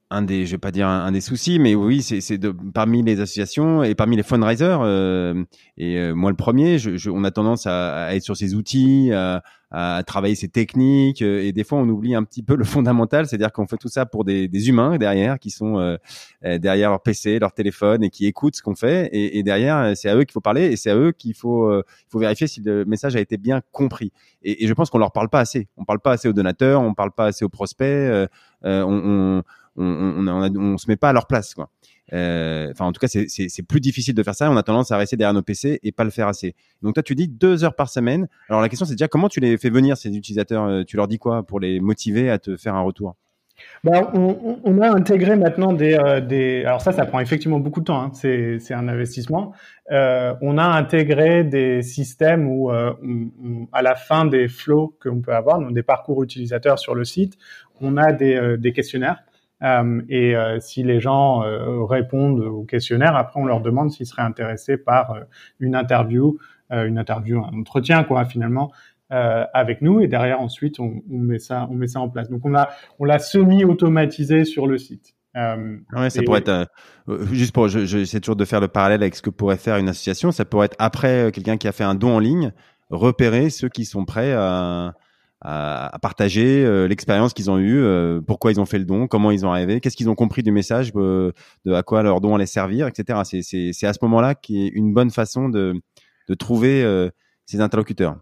un 0.10 0.22
des, 0.22 0.46
je 0.46 0.52
vais 0.52 0.58
pas 0.58 0.72
dire 0.72 0.88
un, 0.88 1.12
des 1.12 1.20
soucis, 1.20 1.60
mais 1.60 1.76
oui, 1.76 2.02
c'est 2.02 2.40
parmi 2.74 3.04
les 3.04 3.20
associations 3.20 3.84
et 3.84 3.94
parmi 3.94 4.16
les 4.16 4.24
fundraisers. 4.24 4.78
Euh, 4.82 5.44
et 5.76 5.98
euh, 5.98 6.14
moi, 6.14 6.30
le 6.30 6.38
premier, 6.38 6.80
je, 6.80 6.96
je, 6.96 7.10
on 7.10 7.26
a 7.26 7.32
tendance 7.32 7.68
à, 7.68 8.06
à, 8.06 8.16
être 8.16 8.24
sur 8.24 8.38
ces 8.38 8.56
outils, 8.56 9.12
à, 9.12 9.44
à, 9.70 10.02
travailler 10.08 10.36
ces 10.36 10.48
techniques, 10.48 11.22
euh, 11.22 11.44
et 11.44 11.52
des 11.52 11.66
fois, 11.66 11.80
on 11.80 11.90
oublie 11.90 12.16
un 12.16 12.24
petit 12.24 12.42
peu 12.42 12.56
le 12.56 12.64
fondamental, 12.64 13.28
c'est-à-dire 13.28 13.52
qu'on 13.52 13.68
fait 13.68 13.76
tout 13.76 13.90
ça 13.90 14.06
pour 14.06 14.24
des, 14.24 14.48
des, 14.48 14.70
humains 14.70 14.98
derrière, 14.98 15.40
qui 15.40 15.50
sont 15.50 15.78
euh, 15.78 15.98
derrière 16.58 16.90
leur 16.92 17.02
PC, 17.02 17.40
leur 17.40 17.52
téléphone, 17.52 18.02
et 18.02 18.10
qui 18.10 18.28
écoutent 18.28 18.56
ce 18.56 18.62
qu'on 18.62 18.76
fait. 18.76 19.10
Et, 19.12 19.40
et 19.40 19.44
derrière, 19.44 19.92
c'est 19.98 20.08
à 20.08 20.16
eux 20.16 20.24
qu'il 20.24 20.34
faut 20.34 20.40
parler, 20.40 20.68
et 20.68 20.78
c'est 20.78 20.90
à 20.90 20.96
eux 20.96 21.12
qu'il 21.12 21.34
faut, 21.34 21.78
il 21.80 22.10
faut 22.10 22.20
vérifier 22.20 22.48
si 22.48 22.62
le 22.62 22.86
message 22.86 23.18
a 23.18 23.20
été 23.20 23.36
bien 23.36 23.62
compris. 23.74 24.14
Et, 24.42 24.64
et 24.64 24.68
je 24.68 24.74
pense 24.74 24.90
qu'on 24.90 25.00
leur 25.00 25.12
parle 25.12 25.28
pas 25.28 25.42
assez. 25.42 25.68
On 25.76 25.84
parle 25.84 26.00
pas 26.00 26.14
assez 26.14 26.30
aux 26.30 26.34
donateurs, 26.34 26.82
on 26.82 26.94
parle 26.94 27.12
pas 27.12 27.26
assez 27.26 27.44
aux 27.44 27.50
prospects. 27.50 28.30
on, 28.64 29.44
on 29.78 30.28
on, 30.28 30.78
se 30.78 30.90
met 30.90 30.96
pas 30.96 31.10
à 31.10 31.14
leur 31.14 31.28
place, 31.28 31.54
quoi. 31.54 31.70
Euh, 32.14 32.70
enfin, 32.72 32.86
en 32.86 32.92
tout 32.92 33.00
cas, 33.00 33.08
c'est 33.08 33.68
plus 33.68 33.80
difficile 33.80 34.14
de 34.14 34.24
faire 34.24 34.36
ça. 34.36 34.50
On 34.50 34.58
a 34.58 34.64
tendance 34.64 34.92
à 34.92 34.98
rester 34.98 35.18
derrière 35.18 35.34
nos 35.34 35.42
PC 35.42 35.80
et 35.84 35.92
pas 35.92 36.04
le 36.04 36.10
faire 36.10 36.28
assez. 36.28 36.56
Donc, 36.82 36.94
toi, 36.94 37.04
tu 37.04 37.16
dis 37.16 37.28
deux 37.28 37.64
heures 37.64 37.76
par 37.76 37.90
semaine. 37.90 38.28
Alors, 38.50 38.62
la 38.62 38.70
question, 38.70 38.86
c'est 38.86 38.94
déjà 38.94 39.08
comment 39.08 39.30
tu 39.30 39.40
les 39.40 39.58
fais 39.58 39.70
venir 39.70 39.98
ces 39.98 40.10
utilisateurs? 40.16 40.64
Euh, 40.66 40.84
Tu 40.84 40.96
leur 40.96 41.08
dis 41.08 41.18
quoi 41.18 41.44
pour 41.44 41.60
les 41.60 41.80
motiver 41.80 42.30
à 42.30 42.40
te 42.40 42.56
faire 42.56 42.76
un 42.76 42.82
retour? 42.82 43.16
Bah, 43.84 44.12
on, 44.14 44.82
a 44.82 44.92
intégré 44.92 45.36
maintenant 45.36 45.74
des, 45.74 45.96
euh, 45.96 46.22
des, 46.22 46.64
Alors 46.64 46.80
ça, 46.80 46.92
ça 46.92 47.08
prend 47.08 47.20
effectivement 47.20 47.60
beaucoup 47.60 47.80
de 47.80 47.86
temps. 47.86 48.00
Hein. 48.00 48.12
C'est 48.14 48.74
un 48.74 48.88
investissement. 48.88 49.54
On 49.90 50.58
a 50.60 50.64
intégré 50.64 51.44
des 51.44 51.82
systèmes 51.82 52.48
où, 52.48 52.70
à 52.70 53.82
la 53.82 53.96
fin 53.96 54.26
des 54.26 54.48
flows 54.48 54.96
qu'on 55.02 55.22
peut 55.22 55.34
avoir, 55.34 55.60
donc 55.60 55.74
des 55.74 55.82
parcours 55.82 56.24
utilisateurs 56.24 56.78
sur 56.78 56.94
le 56.94 57.04
site, 57.04 57.38
on 57.82 57.98
a 57.98 58.12
des, 58.12 58.74
questionnaires 58.74 59.24
et 59.62 60.36
euh, 60.36 60.60
si 60.60 60.84
les 60.84 61.00
gens 61.00 61.44
euh, 61.44 61.84
répondent 61.84 62.42
au 62.42 62.64
questionnaire, 62.64 63.16
après 63.16 63.40
on 63.40 63.46
leur 63.46 63.62
demande 63.62 63.92
s'ils 63.92 64.06
seraient 64.06 64.22
intéressés 64.22 64.78
par 64.78 65.16
une 65.60 65.76
interview, 65.76 66.38
une 66.70 66.98
interview, 66.98 67.44
un 67.44 67.60
entretien 67.60 68.04
quoi 68.04 68.26
finalement 68.26 68.72
avec 69.10 69.82
nous. 69.82 70.02
Et 70.02 70.08
derrière 70.08 70.42
ensuite 70.42 70.80
on, 70.80 71.02
on, 71.10 71.18
met 71.18 71.40
ça, 71.40 71.68
on 71.72 71.76
met 71.76 71.88
ça 71.88 72.02
en 72.02 72.10
place. 72.10 72.30
Donc 72.30 72.42
on 72.46 72.54
a, 72.56 72.70
on 73.00 73.06
l'a 73.06 73.20
semi-automatisé 73.20 74.46
sur 74.46 74.68
le 74.68 74.78
site. 74.78 75.16
Euh, 75.36 75.78
ouais, 75.94 76.10
ça 76.10 76.22
pourrait 76.24 76.40
être 76.40 76.70
juste 77.32 77.54
pour, 77.54 77.68
j'essaie 77.68 78.20
toujours 78.20 78.36
de 78.36 78.46
faire 78.46 78.60
le 78.60 78.68
parallèle 78.68 79.02
avec 79.02 79.16
ce 79.16 79.22
que 79.22 79.30
pourrait 79.30 79.58
faire 79.58 79.78
une 79.78 79.90
association. 79.90 80.32
Ça 80.32 80.46
pourrait 80.46 80.66
être 80.66 80.76
après 80.80 81.32
quelqu'un 81.32 81.58
qui 81.58 81.68
a 81.68 81.72
fait 81.72 81.84
un 81.84 81.96
don 81.96 82.16
en 82.16 82.20
ligne, 82.20 82.54
repérer 82.90 83.50
ceux 83.50 83.70
qui 83.70 83.86
sont 83.86 84.06
prêts 84.06 84.34
à, 84.34 84.94
à, 85.42 85.98
partager 86.02 86.66
euh, 86.66 86.88
l'expérience 86.88 87.34
qu'ils 87.34 87.52
ont 87.52 87.58
eue, 87.58 87.80
euh, 87.80 88.22
pourquoi 88.22 88.52
ils 88.52 88.60
ont 88.60 88.66
fait 88.66 88.80
le 88.80 88.86
don, 88.86 89.08
comment 89.08 89.32
ils 89.32 89.46
ont 89.46 89.52
rêvé, 89.52 89.80
qu'est-ce 89.80 89.96
qu'ils 89.96 90.10
ont 90.10 90.16
compris 90.16 90.44
du 90.44 90.52
message, 90.52 90.92
euh, 90.96 91.32
de 91.66 91.74
à 91.74 91.84
quoi 91.84 92.04
leur 92.04 92.22
don 92.22 92.36
allait 92.36 92.46
servir, 92.46 92.88
etc. 92.88 93.20
C'est 93.24 93.88
à 93.88 93.94
ce 93.94 94.00
moment-là 94.04 94.36
qui 94.36 94.66
est 94.66 94.70
une 94.70 94.94
bonne 94.94 95.12
façon 95.12 95.50
de, 95.50 95.76
de 96.28 96.34
trouver 96.34 97.10
ces 97.46 97.62
interlocuteurs. 97.62 98.18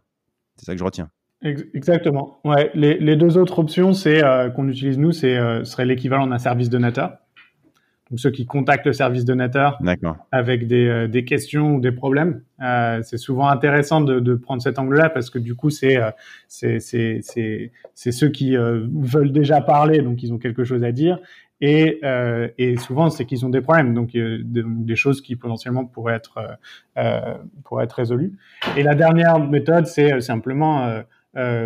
C'est 0.58 0.66
ça 0.66 0.74
que 0.74 0.80
je 0.80 0.84
retiens. 0.84 1.10
Exactement. 1.42 2.40
Ouais. 2.44 2.72
Les, 2.74 2.98
les 2.98 3.16
deux 3.16 3.38
autres 3.38 3.60
options, 3.60 3.94
c'est 3.94 4.22
qu'on 4.56 4.68
utilise 4.68 4.98
nous, 4.98 5.12
c'est 5.12 5.38
serait 5.64 5.86
l'équivalent 5.86 6.28
d'un 6.28 6.38
service 6.38 6.70
donateur 6.70 7.18
donc 8.16 8.22
ceux 8.22 8.32
qui 8.32 8.46
contactent 8.46 8.86
le 8.86 8.94
service 8.94 9.26
donateur 9.26 9.78
avec 10.32 10.68
des, 10.68 10.88
euh, 10.88 11.08
des, 11.10 11.26
questions 11.26 11.76
ou 11.76 11.82
des 11.82 11.92
problèmes. 11.92 12.42
Euh, 12.62 13.02
c'est 13.04 13.18
souvent 13.18 13.50
intéressant 13.50 14.00
de, 14.00 14.22
de 14.22 14.36
prendre 14.36 14.62
cet 14.62 14.80
angle-là 14.80 15.10
parce 15.10 15.30
que 15.30 15.38
du 15.38 15.54
coup, 15.54 15.70
c'est 15.70 15.98
euh, 15.98 16.12
c'est 16.48 16.80
c'est 16.80 18.12
ceux 18.12 18.30
qui 18.30 18.56
euh, 18.56 18.88
veulent 18.90 19.34
déjà 19.34 19.60
parler, 19.60 20.02
donc 20.02 20.24
ils 20.24 20.32
ont 20.32 20.38
quelque 20.38 20.64
chose 20.64 20.86
à 20.86 20.94
dire. 20.94 21.20
Et, 21.60 22.00
euh, 22.06 22.48
et 22.58 22.78
souvent, 22.78 23.10
c'est 23.10 23.26
qu'ils 23.26 23.46
ont 23.46 23.50
des 23.50 23.62
problèmes, 23.62 23.94
donc 23.94 24.12
des, 24.12 24.96
choses 24.96 25.20
qui 25.20 25.36
potentiellement 25.36 25.84
pourraient 25.86 26.16
être 26.16 26.58
pourraient 27.66 27.84
être 27.84 27.94
résolues. 27.94 28.32
Et 28.78 28.84
la 28.84 28.96
dernière 28.96 29.40
méthode, 29.40 29.88
c'est 29.88 30.22
simplement 30.22 31.02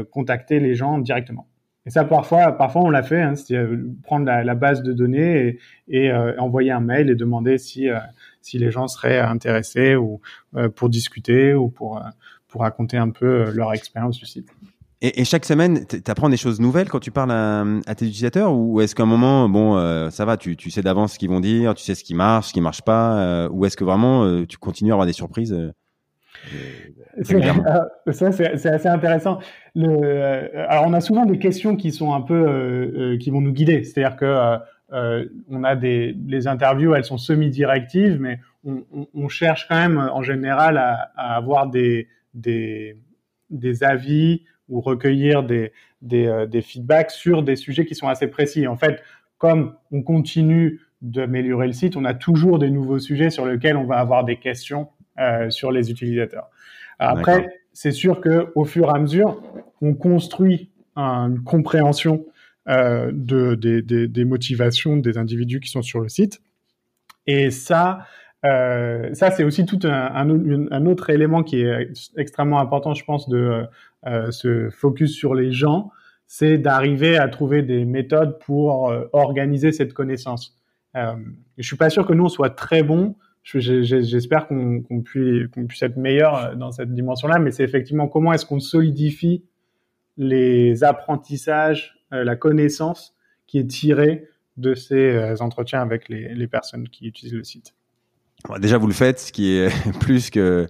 contacter 0.10 0.60
les 0.60 0.74
gens 0.74 0.98
directement. 0.98 1.49
Et 1.90 1.92
ça, 1.92 2.04
parfois, 2.04 2.52
parfois 2.52 2.84
on 2.84 2.92
l'a 2.92 3.02
fait, 3.02 3.20
hein, 3.20 3.34
c'est 3.34 3.58
prendre 4.04 4.24
la, 4.24 4.54
base 4.54 4.84
de 4.84 4.94
données 4.94 5.58
et, 5.88 6.12
euh, 6.12 6.38
envoyer 6.38 6.70
un 6.70 6.82
mail 6.82 7.10
et 7.10 7.16
demander 7.16 7.58
si, 7.58 7.90
euh, 7.90 7.98
si 8.44 8.60
les 8.60 8.70
gens 8.70 8.88
seraient 8.88 9.20
intéressés 9.20 9.96
ou 9.96 10.22
euh, 10.56 10.70
pour 10.70 10.90
discuter 10.90 11.56
ou 11.56 11.70
pour, 11.70 12.00
pour 12.48 12.62
raconter 12.62 12.98
un 12.98 13.10
peu 13.10 13.50
leur 13.50 13.74
expérience 13.74 14.20
du 14.20 14.28
site. 14.28 14.50
Et, 15.02 15.26
chaque 15.26 15.46
semaine, 15.46 15.88
tu 15.88 16.00
apprends 16.12 16.30
des 16.30 16.38
choses 16.38 16.60
nouvelles 16.60 16.90
quand 16.90 17.00
tu 17.00 17.10
parles 17.10 17.32
à, 17.32 17.96
tes 17.96 18.06
utilisateurs 18.06 18.54
ou 18.54 18.82
est-ce 18.82 18.94
qu'à 18.94 19.02
un 19.02 19.08
moment, 19.08 19.50
bon, 19.50 19.80
ça 20.12 20.26
va, 20.26 20.38
tu, 20.38 20.58
tu 20.58 20.70
sais 20.70 20.84
d'avance 20.84 21.14
ce 21.14 21.20
qu'ils 21.20 21.30
vont 21.30 21.40
dire, 21.40 21.74
tu 21.74 21.84
sais 21.84 21.96
ce 21.96 22.04
qui 22.04 22.14
marche, 22.14 22.50
ce 22.50 22.54
qui 22.54 22.62
marche 22.62 22.84
pas, 22.84 23.48
ou 23.50 23.66
est-ce 23.66 23.78
que 23.78 23.84
vraiment 23.84 24.46
tu 24.46 24.60
continues 24.60 24.92
à 24.92 24.94
avoir 24.94 25.08
des 25.08 25.14
surprises 25.14 25.58
ça, 28.12 28.32
c'est 28.32 28.66
assez 28.66 28.88
intéressant. 28.88 29.40
Le, 29.76 29.88
euh, 29.88 30.66
alors, 30.68 30.86
on 30.88 30.94
a 30.94 31.02
souvent 31.02 31.26
des 31.26 31.40
questions 31.40 31.76
qui 31.76 31.92
sont 31.92 32.14
un 32.14 32.22
peu, 32.22 32.34
euh, 32.34 33.14
euh, 33.14 33.18
qui 33.18 33.30
vont 33.30 33.42
nous 33.42 33.52
guider. 33.52 33.84
C'est-à-dire 33.84 34.16
que 34.16 34.58
euh, 34.92 35.26
on 35.50 35.64
a 35.64 35.76
des 35.76 36.16
les 36.26 36.48
interviews, 36.48 36.96
elles 36.96 37.06
sont 37.06 37.18
semi-directives, 37.18 38.20
mais 38.20 38.40
on, 38.66 38.84
on, 38.92 39.08
on, 39.14 39.28
cherche 39.28 39.68
quand 39.68 39.76
même 39.76 39.98
en 39.98 40.24
général 40.24 40.78
à, 40.78 41.12
à 41.16 41.36
avoir 41.36 41.68
des, 41.68 42.08
des, 42.34 42.98
des 43.50 43.84
avis 43.84 44.44
ou 44.68 44.82
recueillir 44.82 45.44
des, 45.44 45.72
des, 46.02 46.46
des 46.50 46.62
feedbacks 46.62 47.12
sur 47.12 47.44
des 47.44 47.56
sujets 47.56 47.86
qui 47.86 47.96
sont 47.96 48.08
assez 48.08 48.28
précis. 48.28 48.68
En 48.68 48.78
fait, 48.78 49.04
comme 49.38 49.76
on 49.92 50.02
continue 50.02 50.82
d'améliorer 51.02 51.68
le 51.68 51.74
site, 51.74 51.96
on 51.96 52.06
a 52.06 52.14
toujours 52.14 52.60
des 52.60 52.70
nouveaux 52.70 53.00
sujets 53.00 53.30
sur 53.30 53.46
lesquels 53.46 53.78
on 53.78 53.86
va 53.86 53.98
avoir 53.98 54.26
des 54.26 54.38
questions 54.38 54.90
euh, 55.20 55.50
sur 55.50 55.72
les 55.72 55.92
utilisateurs. 55.92 56.50
Après, 57.00 57.48
c'est 57.74 57.92
sûr 57.92 58.20
que 58.20 58.52
au 58.56 58.66
fur 58.66 58.88
et 58.88 58.92
à 58.98 59.00
mesure, 59.00 59.42
on 59.82 59.94
construit 59.94 60.72
une 60.96 61.44
compréhension 61.44 62.26
euh, 62.68 63.10
de, 63.14 63.56
des, 63.56 63.82
des, 63.82 64.08
des, 64.08 64.26
motivations 64.26 64.98
des 64.98 65.18
individus 65.18 65.60
qui 65.60 65.70
sont 65.70 65.82
sur 65.82 66.02
le 66.02 66.10
site. 66.10 66.42
Et 67.26 67.50
ça, 67.50 68.00
euh, 68.46 69.14
ça 69.14 69.32
c'est 69.32 69.44
aussi 69.44 69.66
tout 69.66 69.80
un, 69.84 69.90
un, 69.90 70.68
un, 70.72 70.86
autre 70.86 71.10
élément 71.10 71.42
qui 71.42 71.62
est 71.62 71.90
extrêmement 72.18 72.60
important, 72.60 72.94
je 72.94 73.04
pense, 73.06 73.28
de 73.30 73.66
euh, 74.06 74.30
se 74.32 74.70
focus 74.70 75.16
sur 75.16 75.34
les 75.34 75.52
gens, 75.52 75.90
c'est 76.28 76.58
d'arriver 76.58 77.18
à 77.18 77.28
trouver 77.28 77.64
des 77.64 77.86
méthodes 77.86 78.38
pour 78.40 78.94
organiser 79.14 79.72
cette 79.72 79.94
connaissance. 79.94 80.56
Je 80.94 81.66
suis 81.66 81.78
pas 81.78 81.90
sûr 81.90 82.06
que 82.06 82.14
nous 82.14 82.26
on 82.26 82.30
soit 82.30 82.52
très 82.52 82.84
bons 82.84 83.16
j'espère 83.56 84.48
qu'on 84.48 85.02
puisse, 85.04 85.82
être 85.82 85.98
meilleur 85.98 86.56
dans 86.56 86.72
cette 86.72 86.94
dimension-là, 86.94 87.40
mais 87.40 87.52
c'est 87.52 87.64
effectivement 87.64 88.08
comment 88.08 88.34
est-ce 88.34 88.46
qu'on 88.46 88.60
solidifie 88.60 89.44
les 90.18 90.84
apprentissages, 90.84 91.98
la 92.12 92.36
connaissance 92.36 93.16
qui 93.48 93.60
est 93.60 93.68
tirée 93.68 94.28
de 94.58 94.76
ces 94.76 95.42
entretiens 95.42 95.82
avec 95.82 96.10
les 96.10 96.48
personnes 96.48 96.90
qui 96.90 97.08
utilisent 97.08 97.34
le 97.34 97.44
site. 97.44 97.74
Déjà, 98.60 98.78
vous 98.78 98.88
le 98.88 98.94
faites, 98.94 99.20
ce 99.20 99.32
qui 99.34 99.52
est 99.52 99.70
plus 100.00 100.30
que 100.30 100.66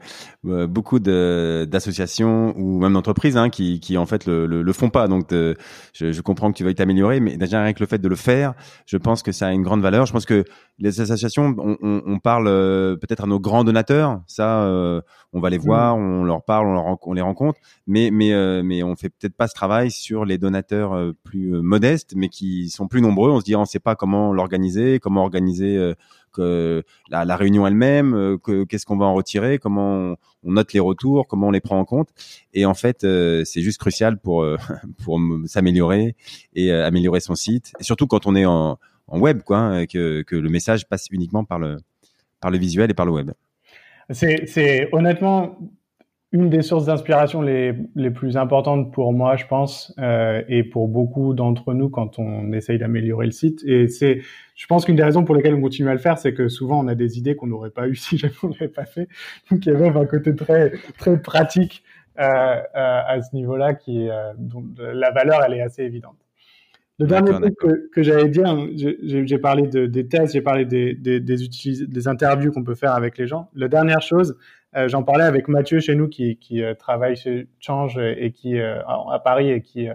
euh, 0.47 0.65
beaucoup 0.65 0.99
d'associations 0.99 2.53
ou 2.57 2.79
même 2.79 2.93
d'entreprises 2.93 3.37
hein, 3.37 3.49
qui, 3.49 3.79
qui 3.79 3.95
en 3.97 4.07
fait 4.07 4.25
le, 4.25 4.47
le, 4.47 4.63
le 4.63 4.73
font 4.73 4.89
pas. 4.89 5.07
Donc, 5.07 5.27
je, 5.31 5.53
je, 5.93 6.21
comprends 6.21 6.51
que 6.51 6.57
tu 6.57 6.63
veuilles 6.63 6.75
t'améliorer, 6.75 7.19
mais 7.19 7.37
déjà 7.37 7.61
rien 7.61 7.73
que 7.73 7.79
le 7.79 7.85
fait 7.85 7.99
de 7.99 8.07
le 8.07 8.15
faire, 8.15 8.55
je 8.87 8.97
pense 8.97 9.21
que 9.21 9.31
ça 9.31 9.47
a 9.47 9.51
une 9.51 9.61
grande 9.61 9.81
valeur. 9.81 10.07
Je 10.07 10.13
pense 10.13 10.25
que 10.25 10.45
les 10.79 10.99
associations, 10.99 11.55
on, 11.59 11.77
on, 11.81 12.01
on 12.05 12.19
parle 12.19 12.47
euh, 12.47 12.95
peut-être 12.95 13.25
à 13.25 13.27
nos 13.27 13.39
grands 13.39 13.63
donateurs, 13.63 14.19
ça, 14.25 14.63
euh, 14.63 15.01
on 15.31 15.39
va 15.39 15.51
les 15.51 15.59
voir, 15.59 15.95
mmh. 15.95 16.01
on 16.01 16.23
leur 16.23 16.43
parle, 16.43 16.67
on, 16.67 16.73
leur, 16.73 16.97
on 17.07 17.13
les 17.13 17.21
rencontre, 17.21 17.59
mais 17.85 18.09
mais 18.11 18.33
mais 18.63 18.81
on 18.81 18.95
fait 18.95 19.09
peut-être 19.09 19.35
pas 19.35 19.47
ce 19.47 19.53
travail 19.53 19.91
sur 19.91 20.25
les 20.25 20.39
donateurs 20.39 20.97
plus 21.23 21.51
modestes, 21.61 22.13
mais 22.15 22.29
qui 22.29 22.69
sont 22.69 22.87
plus 22.87 23.01
nombreux. 23.01 23.29
On 23.29 23.39
se 23.39 23.45
dit, 23.45 23.55
on 23.55 23.65
sait 23.65 23.79
pas 23.79 23.95
comment 23.95 24.33
l'organiser, 24.33 24.99
comment 24.99 25.21
organiser 25.21 25.93
que 26.31 26.83
la, 27.09 27.35
réunion 27.35 27.65
elle-même, 27.67 28.13
euh, 28.13 28.37
que 28.37 28.63
qu'est-ce 28.63 28.85
qu'on 28.85 28.97
va 28.97 29.05
en 29.05 29.13
retirer, 29.13 29.59
comment 29.59 30.15
on, 30.43 30.51
note 30.51 30.73
les 30.73 30.79
retours, 30.79 31.27
comment 31.27 31.47
on 31.47 31.51
les 31.51 31.59
prend 31.59 31.79
en 31.79 31.85
compte. 31.85 32.09
Et 32.53 32.65
en 32.65 32.73
fait, 32.73 33.03
euh, 33.03 33.43
c'est 33.45 33.61
juste 33.61 33.79
crucial 33.79 34.19
pour 34.19 34.43
euh, 34.43 34.57
pour 35.03 35.19
s'améliorer 35.45 36.15
et 36.53 36.71
améliorer 36.71 37.19
son 37.19 37.35
site. 37.35 37.73
Surtout 37.81 38.07
quand 38.07 38.25
on 38.27 38.35
est 38.35 38.45
en, 38.45 38.77
en 39.07 39.19
web, 39.19 39.41
quoi, 39.43 39.57
hein, 39.57 39.85
que, 39.85 40.21
que 40.23 40.35
le 40.35 40.49
message 40.49 40.87
passe 40.87 41.07
uniquement 41.11 41.43
par 41.43 41.59
le 41.59 41.77
par 42.39 42.51
le 42.51 42.57
visuel 42.57 42.89
et 42.89 42.93
par 42.93 43.05
le 43.05 43.11
web. 43.11 43.31
C'est 44.11 44.89
honnêtement 44.91 45.57
une 46.31 46.49
des 46.49 46.61
sources 46.61 46.85
d'inspiration 46.85 47.41
les, 47.41 47.73
les, 47.95 48.11
plus 48.11 48.37
importantes 48.37 48.93
pour 48.93 49.13
moi, 49.13 49.35
je 49.35 49.45
pense, 49.47 49.93
euh, 49.97 50.43
et 50.47 50.63
pour 50.63 50.87
beaucoup 50.87 51.33
d'entre 51.33 51.73
nous 51.73 51.89
quand 51.89 52.19
on 52.19 52.51
essaye 52.53 52.77
d'améliorer 52.77 53.25
le 53.25 53.31
site. 53.31 53.63
Et 53.65 53.87
c'est, 53.87 54.21
je 54.55 54.67
pense 54.67 54.85
qu'une 54.85 54.95
des 54.95 55.03
raisons 55.03 55.23
pour 55.23 55.33
lesquelles 55.33 55.55
on 55.55 55.61
continue 55.61 55.89
à 55.89 55.93
le 55.93 55.99
faire, 55.99 56.19
c'est 56.19 56.33
que 56.33 56.47
souvent 56.47 56.83
on 56.83 56.87
a 56.87 56.93
des 56.93 57.17
idées 57.17 57.35
qu'on 57.35 57.47
n'aurait 57.47 57.71
pas 57.71 57.87
eues 57.87 57.95
si 57.95 58.17
jamais 58.17 58.33
on 58.43 58.49
l'avait 58.49 58.67
pas 58.67 58.85
fait. 58.85 59.07
Donc 59.49 59.65
il 59.65 59.73
y 59.73 59.75
a 59.75 59.79
même 59.79 59.97
un 59.97 60.05
côté 60.05 60.35
très 60.35 60.71
très 60.97 61.19
pratique 61.19 61.83
euh, 62.19 62.23
euh, 62.23 62.61
à 62.75 63.21
ce 63.21 63.33
niveau-là 63.33 63.73
qui 63.73 64.03
est, 64.03 64.11
euh, 64.11 64.33
dont 64.37 64.63
la 64.77 65.09
valeur 65.11 65.41
elle 65.45 65.53
est 65.53 65.61
assez 65.61 65.83
évidente. 65.83 66.17
Le 66.99 67.07
dernier 67.07 67.31
truc 67.31 67.55
que, 67.57 67.89
que 67.93 68.03
j'allais 68.03 68.27
dire, 68.27 68.45
j'ai 68.75 69.37
parlé 69.37 69.67
de, 69.67 69.85
des 69.85 70.05
tests, 70.05 70.33
j'ai 70.33 70.41
parlé 70.41 70.65
des, 70.65 70.95
des, 70.95 71.21
des, 71.21 71.37
des 71.87 72.07
interviews 72.09 72.51
qu'on 72.51 72.65
peut 72.65 72.75
faire 72.75 72.91
avec 72.93 73.17
les 73.17 73.25
gens. 73.25 73.49
La 73.55 73.69
dernière 73.69 74.01
chose, 74.01 74.37
j'en 74.87 75.03
parlais 75.03 75.23
avec 75.23 75.47
Mathieu 75.47 75.79
chez 75.79 75.95
nous 75.95 76.07
qui, 76.07 76.37
qui 76.37 76.63
euh, 76.63 76.73
travaille 76.73 77.15
chez 77.15 77.47
Change 77.59 77.97
et 77.97 78.31
qui 78.31 78.59
euh, 78.59 78.81
à 78.85 79.19
Paris 79.19 79.51
et 79.51 79.61
qui 79.61 79.87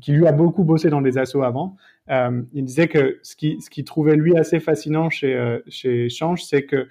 qui 0.00 0.12
lui 0.12 0.26
a 0.26 0.32
beaucoup 0.32 0.64
bossé 0.64 0.90
dans 0.90 1.00
des 1.00 1.18
assos 1.18 1.42
avant. 1.42 1.76
il 2.08 2.64
disait 2.64 2.88
que 2.88 3.18
ce 3.22 3.36
qui 3.36 3.60
ce 3.60 3.70
qui 3.70 3.84
trouvait 3.84 4.16
lui 4.16 4.36
assez 4.36 4.60
fascinant 4.60 5.10
chez 5.10 5.60
chez 5.68 6.08
Change, 6.08 6.42
c'est 6.42 6.64
que 6.64 6.88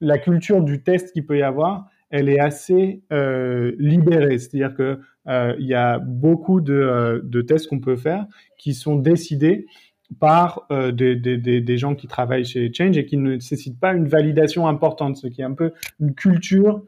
la 0.00 0.18
culture 0.18 0.62
du 0.62 0.82
test 0.82 1.12
qu'il 1.12 1.26
peut 1.26 1.38
y 1.38 1.42
avoir, 1.42 1.86
elle 2.10 2.28
est 2.28 2.40
assez 2.40 3.02
libérée. 3.78 4.38
C'est-à-dire 4.38 4.74
que 4.74 5.00
il 5.26 5.66
y 5.66 5.74
a 5.74 5.98
beaucoup 5.98 6.60
de, 6.60 7.20
de 7.24 7.42
tests 7.42 7.68
qu'on 7.68 7.80
peut 7.80 7.96
faire 7.96 8.26
qui 8.56 8.72
sont 8.72 8.96
décidés 8.96 9.66
par 10.18 10.66
euh, 10.70 10.90
des, 10.92 11.14
des, 11.16 11.38
des, 11.38 11.78
gens 11.78 11.94
qui 11.94 12.08
travaillent 12.08 12.44
chez 12.44 12.72
Change 12.72 12.98
et 12.98 13.06
qui 13.06 13.16
ne 13.16 13.34
nécessitent 13.34 13.78
pas 13.78 13.92
une 13.92 14.08
validation 14.08 14.66
importante, 14.66 15.16
ce 15.16 15.28
qui 15.28 15.40
est 15.40 15.44
un 15.44 15.54
peu 15.54 15.72
une 16.00 16.14
culture 16.14 16.82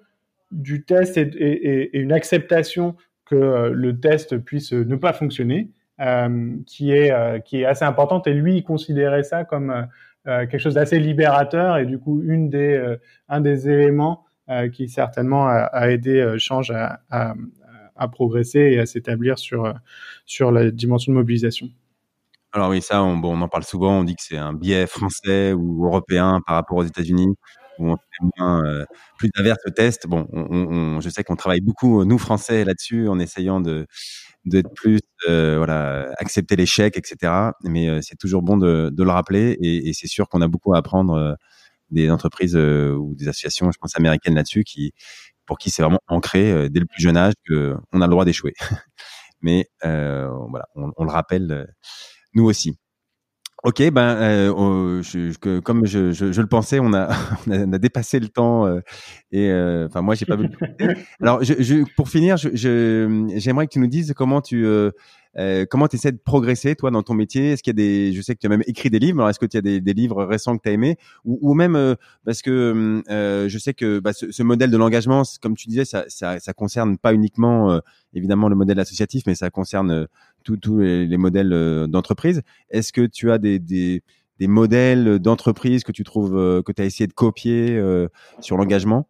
du 0.50 0.84
test 0.84 1.16
et, 1.16 1.22
et, 1.22 1.96
et 1.96 2.00
une 2.00 2.12
acceptation 2.12 2.96
que 3.26 3.34
euh, 3.34 3.70
le 3.72 3.98
test 3.98 4.38
puisse 4.38 4.72
ne 4.72 4.96
pas 4.96 5.12
fonctionner, 5.12 5.70
euh, 6.00 6.56
qui 6.66 6.92
est 6.92 7.12
euh, 7.12 7.38
qui 7.38 7.62
est 7.62 7.64
assez 7.64 7.84
importante. 7.84 8.26
Et 8.26 8.34
lui, 8.34 8.56
il 8.58 8.62
considérait 8.62 9.22
ça 9.22 9.44
comme 9.44 9.86
quelque 10.24 10.58
chose 10.58 10.74
d'assez 10.74 11.00
libérateur 11.00 11.78
et 11.78 11.84
du 11.84 11.98
coup 11.98 12.22
une 12.22 12.48
des 12.48 12.96
un 13.28 13.40
des 13.40 13.68
éléments 13.68 14.24
qui 14.72 14.88
certainement 14.88 15.48
a, 15.48 15.64
a 15.64 15.90
aidé 15.90 16.36
Change 16.38 16.70
à, 16.70 17.00
à, 17.10 17.34
à, 17.96 18.06
progresser 18.06 18.60
et 18.60 18.78
à 18.78 18.86
s'établir 18.86 19.36
sur 19.40 19.74
sur 20.24 20.52
la 20.52 20.70
dimension 20.70 21.10
de 21.12 21.16
mobilisation. 21.18 21.70
Alors 22.54 22.68
oui, 22.70 22.82
ça, 22.82 23.02
on, 23.02 23.16
bon, 23.16 23.36
on 23.38 23.40
en 23.40 23.48
parle 23.48 23.64
souvent. 23.64 24.00
On 24.00 24.04
dit 24.04 24.14
que 24.14 24.22
c'est 24.22 24.36
un 24.36 24.52
biais 24.52 24.86
français 24.86 25.52
ou 25.54 25.86
européen 25.86 26.40
par 26.46 26.56
rapport 26.56 26.76
aux 26.76 26.84
États-Unis, 26.84 27.28
où 27.78 27.90
on 27.92 27.96
fait 27.96 28.26
moins, 28.36 28.62
euh, 28.66 28.84
plus 29.16 29.30
d'averses 29.34 29.60
au 29.66 29.70
test. 29.70 30.06
Bon, 30.06 30.26
on, 30.32 30.42
on, 30.50 31.00
je 31.00 31.08
sais 31.08 31.24
qu'on 31.24 31.36
travaille 31.36 31.62
beaucoup, 31.62 32.04
nous 32.04 32.18
Français, 32.18 32.64
là-dessus, 32.64 33.08
en 33.08 33.18
essayant 33.18 33.60
de 33.60 33.86
d'être 34.44 34.72
plus, 34.74 35.00
euh, 35.28 35.56
voilà, 35.58 36.08
accepter 36.18 36.56
l'échec, 36.56 36.96
etc. 36.98 37.32
Mais 37.64 37.88
euh, 37.88 38.00
c'est 38.02 38.16
toujours 38.16 38.42
bon 38.42 38.56
de, 38.56 38.90
de, 38.92 39.02
le 39.04 39.10
rappeler, 39.10 39.56
et, 39.62 39.88
et 39.88 39.92
c'est 39.94 40.08
sûr 40.08 40.28
qu'on 40.28 40.42
a 40.42 40.48
beaucoup 40.48 40.74
à 40.74 40.78
apprendre 40.78 41.14
euh, 41.14 41.34
des 41.90 42.10
entreprises 42.10 42.56
ou 42.56 43.14
des 43.16 43.28
associations, 43.28 43.70
je 43.72 43.78
pense 43.78 43.96
américaines 43.96 44.34
là-dessus, 44.34 44.64
qui 44.64 44.92
pour 45.46 45.58
qui 45.58 45.70
c'est 45.70 45.82
vraiment 45.82 46.00
ancré 46.08 46.70
dès 46.70 46.80
le 46.80 46.86
plus 46.86 47.02
jeune 47.02 47.16
âge 47.16 47.34
que 47.46 47.76
on 47.92 48.00
a 48.02 48.06
le 48.06 48.10
droit 48.12 48.24
d'échouer. 48.24 48.54
Mais 49.42 49.68
voilà, 49.82 50.66
on, 50.76 50.92
on, 50.96 51.04
le 51.04 51.10
rappelle 51.10 51.66
nous 52.34 52.44
aussi. 52.44 52.76
Ok, 53.64 53.80
ben, 53.92 54.16
euh, 54.16 55.02
je, 55.02 55.60
comme 55.60 55.86
je, 55.86 56.10
je, 56.10 56.32
je, 56.32 56.40
le 56.40 56.48
pensais, 56.48 56.80
on 56.82 56.92
a, 56.92 57.16
on 57.46 57.72
a, 57.72 57.78
dépassé 57.78 58.18
le 58.18 58.28
temps 58.28 58.66
euh, 58.66 58.80
et 59.30 59.50
euh, 59.50 59.86
enfin 59.86 60.02
moi 60.02 60.16
j'ai 60.16 60.26
pas 60.26 60.34
vu. 60.34 60.48
Alors, 61.20 61.44
je, 61.44 61.84
pour 61.94 62.08
finir, 62.08 62.36
j'aimerais 62.36 63.66
que 63.68 63.72
tu 63.72 63.78
nous 63.78 63.86
dises 63.86 64.14
comment 64.16 64.40
tu 64.40 64.66
euh, 64.66 64.90
euh, 65.38 65.64
comment 65.64 65.86
essaies 65.88 66.10
de 66.10 66.18
progresser, 66.18 66.74
toi, 66.74 66.90
dans 66.90 67.04
ton 67.04 67.14
métier 67.14 67.52
Est-ce 67.52 67.62
qu'il 67.62 67.70
y 67.70 67.76
a 67.76 67.82
des... 67.82 68.12
Je 68.12 68.20
sais 68.20 68.34
que 68.34 68.40
tu 68.40 68.46
as 68.46 68.50
même 68.50 68.64
écrit 68.66 68.90
des 68.90 68.98
livres. 68.98 69.20
Alors, 69.20 69.30
est-ce 69.30 69.38
que 69.38 69.46
tu 69.46 69.56
as 69.56 69.62
des, 69.62 69.80
des, 69.80 69.94
livres 69.94 70.24
récents 70.24 70.58
que 70.58 70.62
tu 70.62 70.68
as 70.68 70.72
aimés? 70.72 70.98
Ou, 71.24 71.38
ou, 71.40 71.54
même, 71.54 71.96
parce 72.26 72.42
que 72.42 73.02
je 73.08 73.58
sais 73.58 73.72
que 73.72 73.98
bah, 73.98 74.12
ce, 74.12 74.30
ce, 74.30 74.42
modèle 74.42 74.70
de 74.70 74.76
l'engagement, 74.76 75.22
comme 75.40 75.56
tu 75.56 75.68
disais, 75.68 75.86
ça, 75.86 76.04
ça, 76.08 76.38
ça 76.38 76.52
concerne 76.52 76.98
pas 76.98 77.14
uniquement, 77.14 77.80
évidemment, 78.12 78.50
le 78.50 78.56
modèle 78.56 78.78
associatif, 78.78 79.22
mais 79.26 79.34
ça 79.34 79.48
concerne 79.48 80.06
tous 80.42 80.78
les, 80.78 81.06
les, 81.06 81.16
modèles 81.16 81.86
d'entreprise. 81.88 82.42
Est-ce 82.70 82.92
que 82.92 83.06
tu 83.06 83.30
as 83.30 83.38
des, 83.38 84.02
modèles 84.40 85.18
d'entreprise 85.18 85.84
que 85.84 85.92
tu 85.92 86.04
trouves, 86.04 86.62
que 86.62 86.72
tu 86.72 86.82
as 86.82 86.84
essayé 86.84 87.06
de 87.06 87.12
copier 87.12 87.80
sur 88.40 88.56
l'engagement? 88.56 89.06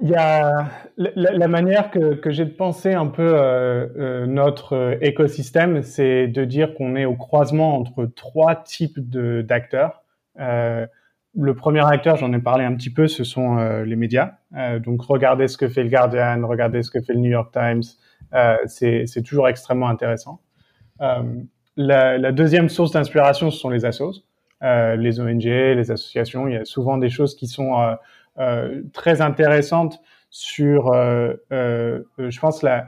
Il 0.00 0.10
y 0.10 0.14
a 0.14 0.68
la, 0.96 1.48
manière 1.48 1.90
que, 1.90 2.30
j'ai 2.30 2.44
de 2.44 2.50
penser 2.50 2.92
un 2.94 3.06
peu 3.06 3.34
euh, 3.34 3.88
euh, 3.98 4.26
notre 4.26 4.96
écosystème, 5.00 5.82
c'est 5.82 6.28
de 6.28 6.44
dire 6.44 6.74
qu'on 6.74 6.94
est 6.94 7.04
au 7.04 7.16
croisement 7.16 7.76
entre 7.76 8.06
trois 8.06 8.54
types 8.54 9.00
d'acteurs. 9.00 10.04
Euh, 11.36 11.42
le 11.42 11.54
premier 11.54 11.84
acteur, 11.84 12.16
j'en 12.16 12.32
ai 12.32 12.38
parlé 12.38 12.64
un 12.64 12.74
petit 12.74 12.90
peu, 12.90 13.08
ce 13.08 13.24
sont 13.24 13.58
euh, 13.58 13.84
les 13.84 13.96
médias. 13.96 14.32
Euh, 14.56 14.78
donc 14.78 15.02
regardez 15.02 15.48
ce 15.48 15.56
que 15.56 15.68
fait 15.68 15.82
le 15.82 15.90
Guardian, 15.90 16.46
regardez 16.46 16.82
ce 16.82 16.90
que 16.90 17.00
fait 17.00 17.12
le 17.12 17.20
New 17.20 17.30
York 17.30 17.52
Times. 17.52 17.82
c'est 18.66 19.22
toujours 19.24 19.48
extrêmement 19.48 19.88
intéressant. 19.88 20.40
La, 21.76 22.32
deuxième 22.32 22.68
source 22.68 22.92
d'inspiration, 22.92 23.50
ce 23.50 23.58
sont 23.58 23.70
les 23.70 23.84
assos, 23.84 24.24
les 24.62 25.20
ONG, 25.20 25.44
les 25.44 25.90
associations. 25.90 26.48
Il 26.48 26.54
y 26.54 26.56
a 26.56 26.64
souvent 26.64 26.98
des 26.98 27.08
choses 27.08 27.36
qui 27.36 27.46
sont 27.46 27.96
euh, 28.38 28.82
très 28.92 29.20
intéressante 29.20 30.00
sur, 30.30 30.92
euh, 30.92 31.34
euh, 31.52 32.02
je 32.18 32.38
pense, 32.38 32.62
la, 32.62 32.86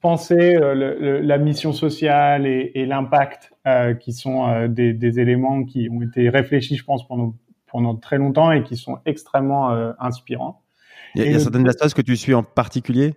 penser 0.00 0.56
la 0.58 1.38
mission 1.38 1.72
sociale 1.72 2.46
et, 2.46 2.70
et 2.74 2.86
l'impact 2.86 3.52
qui 4.00 4.12
sont 4.12 4.68
des, 4.68 4.94
des, 4.94 5.20
éléments 5.20 5.64
qui 5.64 5.88
ont 5.90 6.00
été 6.00 6.30
réfléchis, 6.30 6.76
je 6.76 6.84
pense, 6.84 7.06
pendant, 7.06 7.34
pendant 7.70 7.96
très 7.96 8.18
longtemps 8.18 8.52
et 8.52 8.62
qui 8.62 8.76
sont 8.76 8.98
extrêmement 9.06 9.70
inspirants. 9.98 10.62
Il 11.14 11.22
y 11.22 11.26
a, 11.26 11.30
y 11.30 11.34
a 11.34 11.38
certaines 11.38 11.68
assos 11.68 11.94
que 11.94 12.02
tu 12.02 12.16
suis 12.16 12.34
en 12.34 12.42
particulier? 12.42 13.14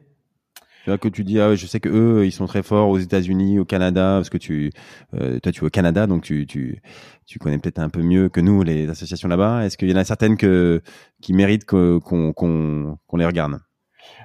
Que 0.85 1.07
tu 1.07 1.23
dis, 1.23 1.39
ah 1.39 1.55
je 1.55 1.65
sais 1.65 1.79
que 1.79 1.87
eux, 1.87 2.25
ils 2.25 2.33
sont 2.33 2.45
très 2.45 2.61
forts 2.61 2.89
aux 2.89 2.97
États-Unis, 2.97 3.57
au 3.57 3.63
Canada, 3.63 4.15
parce 4.17 4.29
que 4.29 4.37
tu, 4.37 4.69
euh, 5.13 5.39
toi, 5.39 5.53
tu 5.53 5.61
es 5.61 5.63
au 5.65 5.69
Canada, 5.69 6.07
donc 6.07 6.23
tu, 6.23 6.45
tu, 6.45 6.81
tu 7.25 7.39
connais 7.39 7.57
peut-être 7.57 7.79
un 7.79 7.87
peu 7.87 8.01
mieux 8.01 8.27
que 8.27 8.41
nous 8.41 8.63
les 8.63 8.89
associations 8.89 9.29
là-bas. 9.29 9.63
Est-ce 9.63 9.77
qu'il 9.77 9.89
y 9.89 9.93
en 9.93 9.95
a 9.95 10.03
certaines 10.03 10.35
que, 10.35 10.81
qui 11.21 11.31
méritent 11.31 11.63
qu'on, 11.63 12.01
qu'on, 12.01 12.33
qu'on 12.33 13.17
les 13.17 13.25
regarde? 13.25 13.59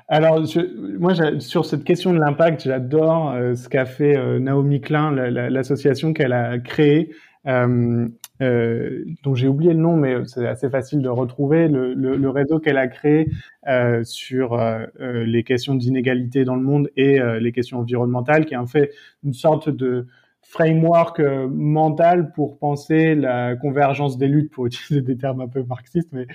Alors, 0.09 0.45
je, 0.47 0.99
moi, 0.99 1.13
sur 1.39 1.65
cette 1.65 1.85
question 1.85 2.13
de 2.13 2.19
l'impact, 2.19 2.63
j'adore 2.65 3.31
euh, 3.31 3.55
ce 3.55 3.69
qu'a 3.69 3.87
fait 3.87 4.17
euh, 4.17 4.41
Naomi 4.41 4.81
Klein, 4.81 5.13
l'association 5.13 6.13
qu'elle 6.13 6.33
a 6.33 6.59
créée 6.59 7.15
euh, 7.47 8.09
euh, 8.41 9.05
dont 9.23 9.35
j'ai 9.35 9.49
oublié 9.49 9.73
le 9.73 9.81
nom, 9.81 9.97
mais 9.97 10.25
c'est 10.27 10.47
assez 10.47 10.71
facile 10.71 11.03
de 11.03 11.09
retrouver, 11.09 11.69
le, 11.69 11.95
le, 11.95 12.17
le 12.17 12.31
réseau 12.31 12.59
qu'elle 12.59 12.79
a 12.79 12.89
créé 12.89 13.29
euh, 13.67 14.05
sur 14.05 14.55
euh, 14.55 14.87
euh 15.01 15.25
les 15.25 15.43
questions 15.43 15.75
d'inégalité 15.75 16.45
dans 16.45 16.57
le 16.57 16.63
monde 16.63 16.89
et 16.97 17.21
euh, 17.21 17.41
les 17.41 17.53
questions 17.53 17.79
environnementales, 17.79 18.47
qui 18.47 18.55
est 18.55 18.59
en 18.59 18.67
fait 18.67 18.93
une 19.25 19.35
sorte 19.35 19.69
de 19.69 20.07
framework 20.43 21.21
mental 21.51 22.33
pour 22.33 22.59
penser 22.59 23.15
la 23.15 23.55
convergence 23.57 24.17
des 24.17 24.29
luttes, 24.29 24.51
pour 24.51 24.67
utiliser 24.67 25.03
des 25.03 25.19
termes 25.19 25.41
un 25.41 25.49
peu 25.49 25.63
marxistes, 25.63 26.11
mais 26.13 26.27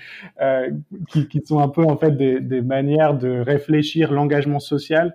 qui, 1.08 1.26
qui, 1.26 1.40
sont 1.44 1.58
un 1.58 1.68
peu 1.68 1.82
en 1.82 1.96
fait 1.96 2.12
des, 2.12 2.40
des 2.40 2.60
manières 2.60 3.14
de 3.18 3.40
réfléchir 3.40 4.12
l'engagement 4.12 4.60
social 4.60 5.14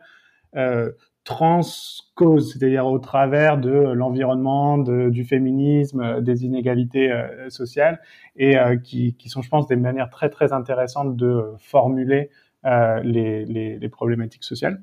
transcause, 1.29 2.51
c'est-à-dire 2.51 2.87
au 2.87 2.97
travers 2.97 3.59
de 3.59 3.69
l'environnement, 3.69 4.79
du 4.79 5.23
féminisme, 5.23 6.21
des 6.21 6.43
inégalités 6.43 7.11
euh, 7.11 7.51
sociales, 7.51 8.01
et 8.35 8.57
euh, 8.57 8.77
qui, 8.77 9.15
sont, 9.27 9.43
je 9.43 9.49
pense, 9.49 9.67
des 9.67 9.75
manières 9.75 10.09
très 10.09 10.29
très 10.29 10.53
intéressantes 10.53 11.15
de 11.15 11.53
formuler 11.59 12.31
euh, 12.65 12.99
les, 13.03 13.89
problématiques 13.91 14.43
sociales. 14.43 14.81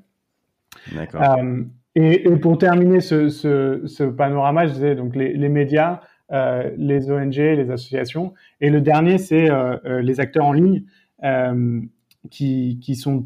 D'accord. 0.95 1.21
Et, 1.95 2.29
pour 2.37 2.57
terminer 2.57 3.01
ce, 3.01 4.03
panorama, 4.05 4.67
je 4.67 4.71
disais 4.71 4.95
donc 4.95 5.17
les, 5.17 5.49
médias, 5.49 5.99
les 6.29 7.11
ONG, 7.11 7.35
les 7.35 7.69
associations, 7.69 8.33
et 8.61 8.69
le 8.69 8.79
dernier, 8.79 9.17
c'est 9.17 9.49
les 9.83 10.19
acteurs 10.21 10.45
en 10.45 10.53
ligne 10.53 10.85
qui, 12.29 12.95
sont, 12.95 13.23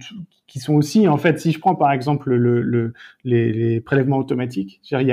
aussi, 0.69 1.07
en 1.07 1.17
fait, 1.17 1.39
si 1.39 1.51
je 1.51 1.59
prends 1.59 1.75
par 1.75 1.91
exemple 1.91 2.33
le, 2.33 2.61
le, 2.61 2.93
les, 3.23 3.81
prélèvements 3.81 4.17
automatiques, 4.17 4.81
il 4.91 5.07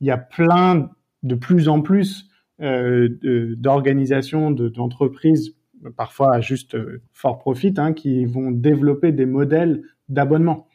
y 0.00 0.10
a, 0.10 0.18
plein 0.18 0.90
de 1.22 1.34
plus 1.34 1.68
en 1.68 1.80
plus 1.80 2.28
euh, 2.60 3.08
d'organisations, 3.56 4.50
d'entreprises, 4.50 5.56
parfois 5.96 6.40
juste 6.40 6.74
euh, 6.74 7.02
fort 7.12 7.38
profit, 7.38 7.74
hein, 7.76 7.92
qui 7.92 8.24
vont 8.24 8.50
développer 8.50 9.10
des 9.10 9.26
modèles 9.26 9.82
d'abonnement. 10.08 10.68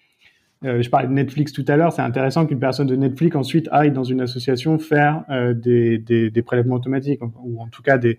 Euh, 0.66 0.82
je 0.82 0.90
parlais 0.90 1.08
de 1.08 1.14
Netflix 1.14 1.54
tout 1.54 1.64
à 1.68 1.78
l'heure, 1.78 1.94
c'est 1.94 2.02
intéressant 2.02 2.48
qu'une 2.48 2.60
personne 2.60 2.88
de 2.88 2.96
Netflix 2.96 3.36
ensuite 3.36 3.70
aille 3.72 3.92
dans 3.92 4.04
une 4.04 4.22
association 4.22 4.80
faire 4.80 5.24
des, 5.56 6.44
prélèvements 6.46 6.76
automatiques, 6.76 7.22
ou 7.22 7.62
en 7.62 7.68
tout 7.68 7.84
cas 7.84 7.98
des 8.00 8.18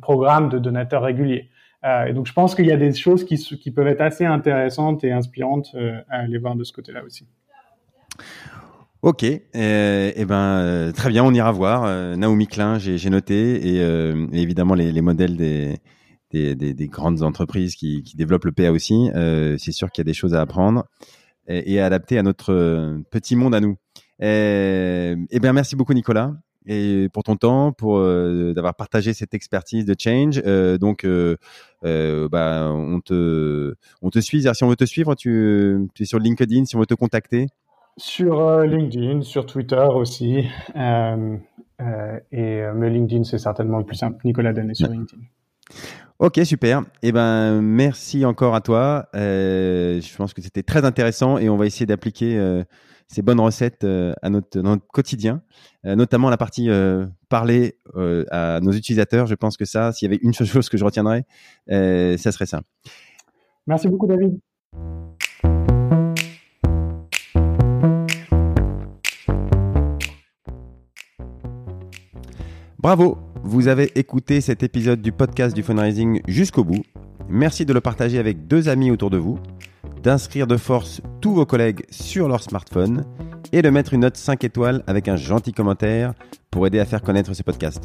programmes 0.00 0.48
de 0.48 0.58
donateurs 0.58 1.02
réguliers. 1.02 1.48
Euh, 1.84 2.12
donc, 2.12 2.26
je 2.26 2.32
pense 2.32 2.54
qu'il 2.54 2.66
y 2.66 2.72
a 2.72 2.76
des 2.76 2.94
choses 2.94 3.24
qui, 3.24 3.70
peuvent 3.70 3.86
être 3.86 4.00
assez 4.00 4.24
intéressantes 4.24 5.02
et 5.04 5.12
inspirantes 5.12 5.70
euh, 5.74 6.00
à 6.08 6.20
aller 6.20 6.38
voir 6.38 6.54
de 6.54 6.64
ce 6.64 6.72
côté-là 6.72 7.02
aussi. 7.04 7.26
Ok, 9.02 9.24
et, 9.24 9.42
euh, 9.56 10.12
eh 10.14 10.24
ben 10.24 10.92
très 10.94 11.08
bien, 11.08 11.24
on 11.24 11.34
ira 11.34 11.50
voir. 11.50 12.16
Naomi 12.16 12.46
Klein, 12.46 12.78
j'ai 12.78 13.10
noté, 13.10 13.76
et, 13.76 13.80
évidemment 14.32 14.74
les, 14.74 14.92
les 14.92 15.00
modèles 15.00 15.36
des, 15.36 15.78
des, 16.30 16.54
des, 16.54 16.72
des, 16.72 16.86
grandes 16.86 17.24
entreprises 17.24 17.74
qui, 17.74 18.04
développent 18.14 18.44
le 18.44 18.52
PA 18.52 18.70
aussi. 18.70 19.10
C'est 19.58 19.72
sûr 19.72 19.90
qu'il 19.90 20.02
y 20.02 20.06
a 20.06 20.10
des 20.10 20.14
choses 20.14 20.34
à 20.34 20.40
apprendre 20.40 20.84
et, 21.48 21.72
et 21.72 21.80
à 21.80 21.86
adapter 21.86 22.16
à 22.16 22.22
notre 22.22 23.02
petit 23.10 23.34
monde 23.34 23.56
à 23.56 23.60
nous. 23.60 23.76
Eh 24.20 25.16
bien, 25.40 25.52
merci 25.52 25.74
beaucoup 25.74 25.94
Nicolas 25.94 26.36
et 26.66 27.08
pour 27.12 27.22
ton 27.24 27.36
temps, 27.36 27.72
pour 27.72 27.98
euh, 27.98 28.52
d'avoir 28.54 28.74
partagé 28.74 29.12
cette 29.12 29.34
expertise 29.34 29.84
de 29.84 29.94
change. 29.98 30.40
Euh, 30.46 30.78
donc, 30.78 31.04
euh, 31.04 31.36
bah, 31.82 32.70
on 32.72 33.00
te, 33.00 33.74
on 34.00 34.10
te 34.10 34.20
suit. 34.20 34.42
Si 34.42 34.64
on 34.64 34.68
veut 34.68 34.76
te 34.76 34.84
suivre, 34.84 35.14
tu, 35.14 35.88
tu 35.94 36.02
es 36.02 36.06
sur 36.06 36.18
LinkedIn. 36.18 36.64
Si 36.64 36.76
on 36.76 36.80
veut 36.80 36.86
te 36.86 36.94
contacter? 36.94 37.48
Sur 37.96 38.60
LinkedIn, 38.60 39.22
sur 39.22 39.44
Twitter 39.46 39.84
aussi. 39.94 40.46
et 40.74 41.40
mais 41.80 42.90
LinkedIn, 42.90 43.24
c'est 43.24 43.38
certainement 43.38 43.78
le 43.78 43.84
plus 43.84 43.96
simple. 43.96 44.18
Nicolas 44.24 44.52
Danet 44.52 44.74
sur 44.74 44.88
LinkedIn. 44.88 45.22
Ok, 46.18 46.40
super. 46.44 46.82
Eh 47.02 47.10
ben, 47.10 47.60
merci 47.60 48.24
encore 48.24 48.54
à 48.54 48.60
toi. 48.60 49.08
je 49.12 50.16
pense 50.16 50.32
que 50.32 50.40
c'était 50.40 50.62
très 50.62 50.84
intéressant 50.84 51.38
et 51.38 51.48
on 51.48 51.56
va 51.56 51.66
essayer 51.66 51.86
d'appliquer 51.86 52.62
ces 53.12 53.20
bonnes 53.20 53.40
recettes 53.40 53.84
euh, 53.84 54.14
à 54.22 54.30
notre, 54.30 54.58
dans 54.60 54.70
notre 54.70 54.86
quotidien, 54.86 55.42
euh, 55.84 55.94
notamment 55.94 56.30
la 56.30 56.38
partie 56.38 56.70
euh, 56.70 57.06
parler 57.28 57.78
à 58.30 58.60
nos 58.60 58.72
utilisateurs. 58.72 59.26
Je 59.26 59.34
pense 59.34 59.56
que 59.56 59.66
ça, 59.66 59.92
s'il 59.92 60.10
y 60.10 60.12
avait 60.12 60.20
une 60.22 60.32
chose 60.32 60.68
que 60.68 60.78
je 60.78 60.84
retiendrais, 60.84 61.24
ça 61.68 62.32
serait 62.32 62.46
ça. 62.46 62.62
Merci 63.66 63.88
beaucoup, 63.88 64.06
David. 64.06 64.38
Bravo, 72.78 73.18
vous 73.44 73.68
avez 73.68 73.92
écouté 73.94 74.40
cet 74.40 74.62
épisode 74.62 75.00
du 75.00 75.12
podcast 75.12 75.54
du 75.54 75.62
fundraising 75.62 76.20
jusqu'au 76.26 76.64
bout. 76.64 76.82
Merci 77.28 77.64
de 77.64 77.72
le 77.72 77.80
partager 77.80 78.18
avec 78.18 78.46
deux 78.46 78.68
amis 78.68 78.90
autour 78.90 79.10
de 79.10 79.18
vous 79.18 79.38
d'inscrire 80.02 80.46
de 80.46 80.56
force 80.56 81.00
tous 81.20 81.32
vos 81.32 81.46
collègues 81.46 81.84
sur 81.90 82.28
leur 82.28 82.42
smartphone 82.42 83.04
et 83.52 83.62
de 83.62 83.70
mettre 83.70 83.94
une 83.94 84.00
note 84.00 84.16
5 84.16 84.42
étoiles 84.44 84.82
avec 84.86 85.08
un 85.08 85.16
gentil 85.16 85.52
commentaire 85.52 86.12
pour 86.50 86.66
aider 86.66 86.80
à 86.80 86.84
faire 86.84 87.02
connaître 87.02 87.34
ce 87.34 87.42
podcast. 87.42 87.84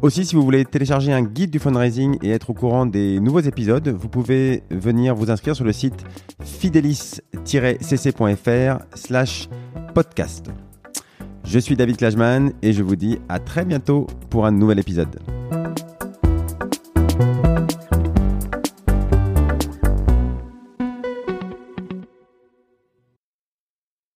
Aussi, 0.00 0.24
si 0.24 0.34
vous 0.34 0.42
voulez 0.42 0.64
télécharger 0.64 1.12
un 1.12 1.22
guide 1.22 1.50
du 1.50 1.58
fundraising 1.58 2.16
et 2.22 2.30
être 2.30 2.50
au 2.50 2.54
courant 2.54 2.86
des 2.86 3.20
nouveaux 3.20 3.40
épisodes, 3.40 3.88
vous 3.88 4.08
pouvez 4.08 4.62
venir 4.70 5.14
vous 5.14 5.30
inscrire 5.30 5.54
sur 5.54 5.64
le 5.64 5.72
site 5.72 6.04
fidelis-cc.fr 6.42 8.78
slash 8.94 9.48
podcast. 9.94 10.46
Je 11.44 11.58
suis 11.58 11.76
David 11.76 11.98
Klajman 11.98 12.52
et 12.62 12.72
je 12.72 12.82
vous 12.82 12.96
dis 12.96 13.18
à 13.28 13.38
très 13.38 13.64
bientôt 13.64 14.06
pour 14.30 14.46
un 14.46 14.50
nouvel 14.50 14.78
épisode. 14.78 15.20